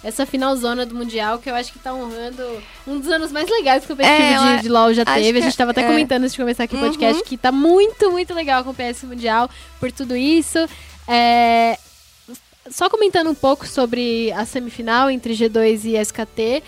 essa 0.06 0.24
finalzona 0.26 0.86
do 0.86 0.94
Mundial, 0.94 1.40
que 1.40 1.50
eu 1.50 1.56
acho 1.56 1.74
que 1.74 1.80
tá 1.80 1.92
honrando 1.92 2.44
um 2.86 3.00
dos 3.00 3.10
anos 3.10 3.32
mais 3.32 3.50
legais 3.50 3.84
que 3.86 3.92
o 3.92 3.96
competitivo 3.96 4.44
É, 4.46 4.58
de, 4.58 4.62
de 4.64 4.70
LoL 4.70 4.94
já 4.94 5.04
teve. 5.04 5.40
A 5.40 5.42
gente 5.42 5.58
tava 5.58 5.72
até 5.72 5.82
é. 5.82 5.88
comentando 5.88 6.22
antes 6.22 6.34
de 6.34 6.40
começar 6.40 6.64
aqui 6.66 6.76
o 6.76 6.80
podcast 6.80 7.22
Uhum. 7.22 7.28
que 7.28 7.36
tá 7.36 7.52
muito, 7.52 8.12
muito 8.12 8.32
legal 8.34 8.62
acompanhar 8.62 8.92
esse 8.92 9.06
Mundial 9.06 9.50
por 9.80 9.92
tudo 9.92 10.16
isso. 10.16 10.60
É, 11.08 11.78
Só 12.70 12.90
comentando 12.90 13.30
um 13.30 13.36
pouco 13.36 13.68
sobre 13.68 14.32
a 14.34 14.46
semifinal 14.46 15.10
entre 15.10 15.34
G2 15.34 15.86
e 15.86 15.98
SKT. 15.98 16.64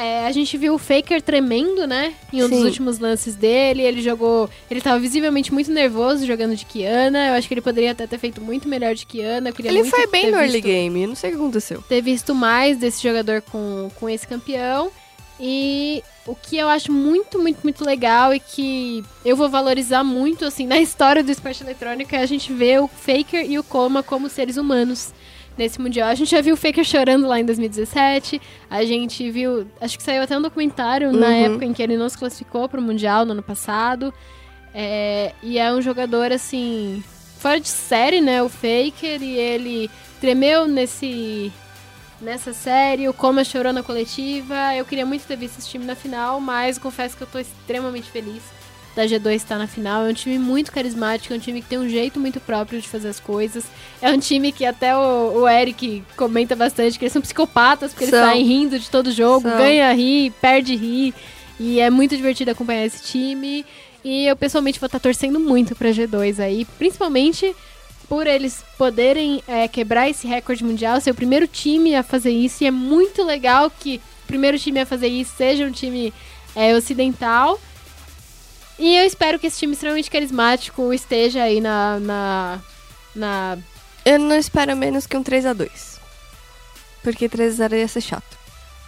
É, 0.00 0.26
a 0.26 0.32
gente 0.32 0.56
viu 0.56 0.74
o 0.74 0.78
Faker 0.78 1.20
tremendo, 1.20 1.86
né? 1.86 2.14
Em 2.32 2.42
um 2.42 2.48
dos 2.48 2.58
Sim. 2.58 2.64
últimos 2.64 2.98
lances 2.98 3.34
dele. 3.34 3.82
Ele 3.82 4.00
jogou. 4.00 4.48
Ele 4.70 4.80
tava 4.80 4.98
visivelmente 4.98 5.52
muito 5.52 5.70
nervoso 5.70 6.26
jogando 6.26 6.56
de 6.56 6.64
Kiana. 6.64 7.28
Eu 7.28 7.34
acho 7.34 7.46
que 7.46 7.54
ele 7.54 7.60
poderia 7.60 7.90
até 7.92 8.06
ter 8.06 8.18
feito 8.18 8.40
muito 8.40 8.68
melhor 8.68 8.94
de 8.94 9.04
Kiana. 9.06 9.52
Ele 9.64 9.84
foi 9.84 10.06
bem 10.06 10.30
no 10.30 10.36
early 10.38 10.52
visto- 10.52 10.64
game, 10.64 11.02
eu 11.02 11.08
não 11.08 11.14
sei 11.14 11.30
o 11.30 11.32
que 11.34 11.38
aconteceu. 11.38 11.82
ter 11.88 12.00
visto 12.00 12.34
mais 12.34 12.78
desse 12.78 13.02
jogador 13.02 13.42
com, 13.42 13.90
com 14.00 14.08
esse 14.08 14.26
campeão. 14.26 14.90
E 15.42 16.02
o 16.26 16.34
que 16.34 16.58
eu 16.58 16.68
acho 16.68 16.92
muito, 16.92 17.38
muito, 17.38 17.60
muito 17.62 17.82
legal 17.84 18.34
e 18.34 18.38
que 18.38 19.02
eu 19.24 19.34
vou 19.34 19.48
valorizar 19.48 20.04
muito, 20.04 20.44
assim, 20.44 20.66
na 20.68 20.78
história 20.78 21.22
do 21.22 21.30
esporte 21.32 21.62
eletrônico 21.62 22.14
é 22.14 22.18
a 22.18 22.26
gente 22.26 22.52
ver 22.52 22.80
o 22.80 22.88
Faker 22.88 23.50
e 23.50 23.58
o 23.58 23.64
Coma 23.64 24.02
como 24.02 24.28
seres 24.28 24.56
humanos 24.58 25.12
nesse 25.60 25.80
Mundial. 25.80 26.08
A 26.08 26.14
gente 26.14 26.30
já 26.30 26.40
viu 26.40 26.54
o 26.54 26.56
Faker 26.56 26.82
chorando 26.84 27.26
lá 27.28 27.38
em 27.38 27.44
2017, 27.44 28.40
a 28.68 28.84
gente 28.84 29.30
viu, 29.30 29.66
acho 29.80 29.96
que 29.96 30.02
saiu 30.02 30.22
até 30.22 30.36
um 30.36 30.42
documentário 30.42 31.12
na 31.12 31.26
Uhum. 31.28 31.44
época 31.44 31.64
em 31.66 31.72
que 31.72 31.82
ele 31.82 31.96
não 31.96 32.08
se 32.08 32.16
classificou 32.18 32.68
para 32.68 32.80
o 32.80 32.82
Mundial 32.82 33.24
no 33.24 33.32
ano 33.32 33.42
passado. 33.42 34.12
É, 34.74 35.32
e 35.42 35.58
é 35.58 35.72
um 35.72 35.82
jogador, 35.82 36.32
assim, 36.32 37.02
fora 37.38 37.60
de 37.60 37.68
série, 37.68 38.20
né, 38.20 38.42
o 38.42 38.48
Faker, 38.48 39.22
e 39.22 39.36
ele 39.36 39.90
tremeu 40.20 40.66
nesse 40.66 41.52
nessa 42.20 42.52
série, 42.52 43.08
o 43.08 43.14
Coma 43.14 43.42
chorou 43.44 43.72
na 43.72 43.82
coletiva. 43.82 44.74
Eu 44.76 44.84
queria 44.84 45.06
muito 45.06 45.26
ter 45.26 45.36
visto 45.36 45.58
esse 45.58 45.68
time 45.70 45.86
na 45.86 45.94
final, 45.94 46.38
mas 46.38 46.76
confesso 46.78 47.16
que 47.16 47.22
eu 47.22 47.26
tô 47.26 47.38
extremamente 47.38 48.10
feliz 48.10 48.42
da 49.00 49.06
G2 49.06 49.34
estar 49.36 49.58
na 49.58 49.66
final. 49.66 50.06
É 50.06 50.10
um 50.10 50.14
time 50.14 50.38
muito 50.38 50.70
carismático, 50.70 51.32
é 51.32 51.36
um 51.36 51.40
time 51.40 51.62
que 51.62 51.68
tem 51.68 51.78
um 51.78 51.88
jeito 51.88 52.20
muito 52.20 52.38
próprio 52.38 52.80
de 52.80 52.88
fazer 52.88 53.08
as 53.08 53.18
coisas. 53.18 53.64
É 54.02 54.10
um 54.10 54.18
time 54.18 54.52
que 54.52 54.64
até 54.64 54.94
o, 54.94 55.40
o 55.40 55.48
Eric 55.48 56.02
comenta 56.16 56.54
bastante 56.54 56.98
que 56.98 57.04
eles 57.04 57.12
são 57.12 57.22
psicopatas, 57.22 57.92
porque 57.92 58.04
eles 58.04 58.14
São. 58.14 58.24
saem 58.24 58.44
rindo 58.44 58.78
de 58.78 58.90
todo 58.90 59.10
jogo, 59.10 59.48
São. 59.48 59.58
ganha, 59.58 59.90
ri, 59.92 60.30
perde, 60.40 60.76
ri. 60.76 61.14
E 61.58 61.80
é 61.80 61.88
muito 61.88 62.16
divertido 62.16 62.50
acompanhar 62.50 62.84
esse 62.84 63.02
time. 63.02 63.64
E 64.04 64.26
eu 64.26 64.36
pessoalmente 64.36 64.80
vou 64.80 64.86
estar 64.86 64.98
torcendo 64.98 65.40
muito 65.40 65.74
pra 65.74 65.90
G2 65.90 66.38
aí, 66.38 66.64
principalmente 66.78 67.54
por 68.08 68.26
eles 68.26 68.64
poderem 68.76 69.42
é, 69.46 69.68
quebrar 69.68 70.10
esse 70.10 70.26
recorde 70.26 70.64
mundial, 70.64 71.00
ser 71.00 71.12
o 71.12 71.14
primeiro 71.14 71.46
time 71.46 71.94
a 71.94 72.02
fazer 72.02 72.32
isso. 72.32 72.64
E 72.64 72.66
é 72.66 72.70
muito 72.70 73.22
legal 73.22 73.70
que 73.70 74.00
o 74.24 74.26
primeiro 74.26 74.58
time 74.58 74.80
a 74.80 74.86
fazer 74.86 75.06
isso 75.06 75.32
seja 75.36 75.64
um 75.64 75.70
time 75.70 76.12
é, 76.56 76.74
ocidental. 76.74 77.58
E 78.80 78.96
eu 78.96 79.04
espero 79.04 79.38
que 79.38 79.46
esse 79.46 79.58
time 79.58 79.74
extremamente 79.74 80.10
carismático 80.10 80.92
esteja 80.92 81.42
aí 81.42 81.60
na. 81.60 82.00
na, 82.00 82.58
na... 83.14 83.58
Eu 84.04 84.18
não 84.18 84.36
espero 84.36 84.74
menos 84.76 85.06
que 85.06 85.16
um 85.16 85.22
3x2. 85.22 85.68
Porque 87.02 87.28
3x0 87.28 87.72
ia 87.78 87.86
ser 87.88 88.00
chato. 88.00 88.38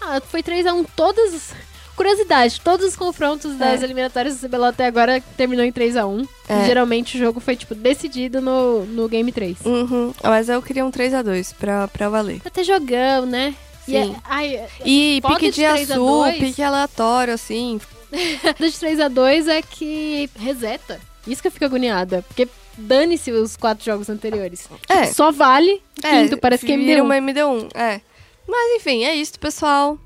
Ah, 0.01 0.21
foi 0.21 0.43
3x1 0.43 0.87
todas. 0.97 1.35
as- 1.35 1.73
Curiosidade, 1.95 2.59
todos 2.63 2.87
os 2.87 2.97
confrontos 2.97 3.55
das 3.59 3.83
É. 3.83 3.85
eliminatórias 3.85 4.37
do 4.41 4.49
CBLOL 4.49 4.69
até 4.71 4.87
agora 4.87 5.23
terminou 5.37 5.63
em 5.65 5.71
3x1. 5.71 6.27
É. 6.49 6.63
E 6.63 6.65
geralmente 6.67 7.17
o 7.17 7.21
jogo 7.21 7.39
foi, 7.39 7.55
tipo, 7.55 7.75
decidido 7.75 8.41
no, 8.41 8.87
no 8.87 9.07
Game 9.09 9.31
3. 9.31 9.59
Uhum. 9.63 10.15
Mas 10.25 10.49
eu 10.49 10.63
queria 10.63 10.87
um 10.87 10.91
3x2 10.91 11.53
pra, 11.55 11.87
pra 11.89 12.09
valer. 12.09 12.41
Até 12.47 12.65
jogão, 12.65 13.27
né? 13.27 13.55
E, 13.87 13.95
é, 13.95 14.05
Sim. 14.07 14.17
ai, 14.25 14.65
E 14.87 15.21
pique 15.29 15.51
de 15.51 15.61
de 15.61 15.67
3 15.67 15.91
a 15.91 15.95
azul, 15.95 16.23
2. 16.25 16.39
pique 16.39 16.63
aleatório, 16.63 17.35
assim. 17.35 17.79
de 18.59 18.67
3x2 18.67 19.49
é 19.49 19.63
que 19.63 20.29
reseta. 20.37 21.01
Isso 21.27 21.41
que 21.41 21.49
eu 21.49 21.53
fico 21.53 21.65
agoniada. 21.65 22.23
Porque 22.29 22.49
dane-se 22.77 23.31
os 23.33 23.57
quatro 23.57 23.85
jogos 23.85 24.09
anteriores. 24.09 24.69
É. 24.89 25.07
Só 25.07 25.31
vale 25.31 25.83
o 25.99 26.03
quinto, 26.03 26.39
parece 26.39 26.67
que 26.67 26.73
é 26.73 26.77
vira 26.77 27.01
MD1. 27.01 27.05
uma 27.05 27.15
MD1, 27.17 27.71
é. 27.75 28.01
Mas 28.47 28.77
enfim, 28.77 29.05
é 29.05 29.15
isso, 29.15 29.39
pessoal. 29.39 29.99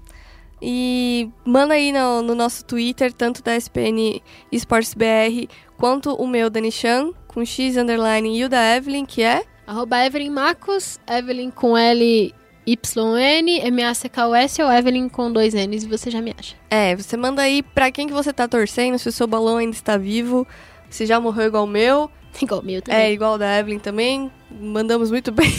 E 0.60 1.28
manda 1.44 1.74
aí 1.74 1.92
no, 1.92 2.22
no 2.22 2.34
nosso 2.34 2.64
Twitter, 2.64 3.12
tanto 3.12 3.42
da 3.42 3.56
SPN 3.56 4.22
Esportes 4.50 4.94
BR, 4.94 5.48
quanto 5.76 6.14
o 6.14 6.26
meu, 6.26 6.48
Dani 6.48 6.72
Chan, 6.72 7.12
com 7.28 7.44
X 7.44 7.76
underline, 7.76 8.38
e 8.38 8.44
o 8.44 8.48
da 8.48 8.76
Evelyn, 8.76 9.04
que 9.04 9.22
é... 9.22 9.44
Arroba 9.66 10.04
Evelyn 10.04 10.30
Marcos, 10.30 10.98
Evelyn 11.08 11.50
com 11.50 11.76
L, 11.76 12.34
Y-N, 12.66 13.60
M-A-C-K-U-S 13.60 14.62
ou 14.62 14.70
Evelyn 14.72 15.08
com 15.08 15.30
dois 15.32 15.54
N's 15.54 15.84
e 15.84 15.86
você 15.86 16.10
já 16.10 16.20
me 16.20 16.34
acha. 16.38 16.54
É, 16.70 16.96
você 16.96 17.16
manda 17.16 17.42
aí 17.42 17.62
pra 17.62 17.90
quem 17.92 18.06
que 18.06 18.12
você 18.12 18.32
tá 18.32 18.48
torcendo, 18.48 18.98
se 18.98 19.08
o 19.08 19.12
seu 19.12 19.26
balão 19.26 19.56
ainda 19.58 19.74
está 19.76 19.96
vivo, 19.96 20.46
se 20.90 21.06
já 21.06 21.20
morreu 21.20 21.46
igual 21.46 21.64
o 21.64 21.68
meu, 21.68 22.10
Igual 22.42 22.60
o 22.60 22.64
meu 22.64 22.78
é 22.78 22.80
também. 22.82 23.12
igual 23.14 23.34
o 23.34 23.38
da 23.38 23.58
Evelyn 23.58 23.78
também, 23.78 24.30
mandamos 24.50 25.10
muito 25.10 25.30
bem. 25.32 25.50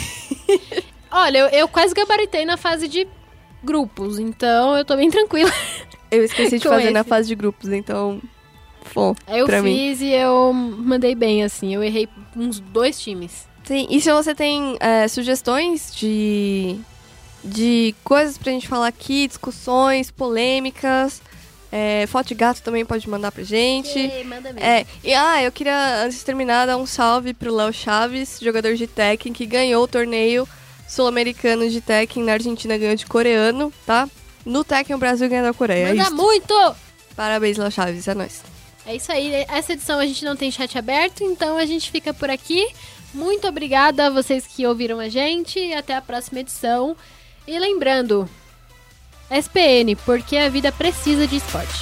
Olha, 1.09 1.37
eu, 1.39 1.47
eu 1.47 1.67
quase 1.67 1.93
gabaritei 1.93 2.45
na 2.45 2.57
fase 2.57 2.87
de 2.87 3.07
grupos, 3.63 4.19
então 4.19 4.75
eu 4.77 4.85
tô 4.85 4.95
bem 4.95 5.09
tranquila. 5.09 5.51
Eu 6.09 6.23
esqueci 6.23 6.57
de 6.57 6.63
fazer 6.65 6.91
na 6.91 7.01
esse. 7.01 7.09
fase 7.09 7.27
de 7.27 7.35
grupos, 7.35 7.67
então... 7.69 8.21
Bom, 8.95 9.13
Eu 9.27 9.45
pra 9.45 9.61
mim. 9.61 9.75
fiz 9.75 9.99
e 10.01 10.11
eu 10.13 10.53
mandei 10.53 11.13
bem, 11.13 11.43
assim. 11.43 11.75
Eu 11.75 11.83
errei 11.83 12.07
uns 12.33 12.61
dois 12.61 12.97
times. 12.97 13.45
Sim, 13.65 13.85
e 13.89 13.99
se 13.99 14.09
você 14.13 14.33
tem 14.33 14.77
é, 14.79 15.05
sugestões 15.09 15.93
de, 15.93 16.79
de 17.43 17.95
coisas 18.03 18.37
pra 18.37 18.51
gente 18.51 18.67
falar 18.67 18.87
aqui, 18.87 19.27
discussões, 19.27 20.11
polêmicas, 20.11 21.21
é, 21.71 22.05
foto 22.07 22.27
de 22.27 22.35
gato 22.35 22.61
também 22.61 22.85
pode 22.85 23.09
mandar 23.09 23.31
pra 23.31 23.43
gente. 23.43 23.99
Ei, 23.99 24.23
manda 24.23 24.53
mesmo. 24.53 24.59
É, 24.59 24.85
e 25.03 25.13
ah, 25.13 25.43
eu 25.43 25.51
queria, 25.51 26.03
antes 26.03 26.19
de 26.19 26.25
terminar, 26.25 26.65
dar 26.65 26.77
um 26.77 26.85
salve 26.85 27.33
pro 27.33 27.53
Léo 27.53 27.73
Chaves, 27.73 28.39
jogador 28.41 28.75
de 28.75 28.87
Tekken, 28.87 29.33
que 29.33 29.45
ganhou 29.45 29.83
o 29.83 29.87
torneio 29.87 30.47
sul-americano 30.87 31.69
de 31.69 31.81
Tekken 31.81 32.23
na 32.23 32.33
Argentina, 32.33 32.77
ganhou 32.77 32.95
de 32.95 33.05
coreano, 33.05 33.73
tá? 33.85 34.09
No 34.45 34.63
Tekken 34.63 34.95
o 34.95 34.99
Brasil 34.99 35.27
ganhou 35.27 35.45
da 35.45 35.53
Coreia. 35.53 35.89
É 35.89 35.93
Manda 35.93 36.03
isso. 36.03 36.15
muito! 36.15 36.75
Parabéns, 37.15 37.57
Léo 37.57 37.71
Chaves, 37.71 38.07
é 38.07 38.15
nóis. 38.15 38.41
É 38.85 38.95
isso 38.95 39.11
aí. 39.11 39.45
Essa 39.49 39.73
edição 39.73 39.99
a 39.99 40.05
gente 40.05 40.23
não 40.23 40.37
tem 40.37 40.49
chat 40.49 40.77
aberto, 40.77 41.21
então 41.21 41.57
a 41.57 41.65
gente 41.65 41.91
fica 41.91 42.13
por 42.13 42.29
aqui. 42.29 42.65
Muito 43.13 43.45
obrigada 43.45 44.07
a 44.07 44.09
vocês 44.09 44.47
que 44.47 44.65
ouviram 44.65 44.99
a 44.99 45.09
gente 45.09 45.59
e 45.59 45.73
até 45.73 45.95
a 45.95 46.01
próxima 46.01 46.39
edição. 46.39 46.95
E 47.47 47.57
lembrando, 47.57 48.29
SPN, 49.31 49.95
porque 50.05 50.37
a 50.37 50.49
vida 50.49 50.69
precisa 50.69 51.25
de 51.25 51.37
esporte. 51.37 51.79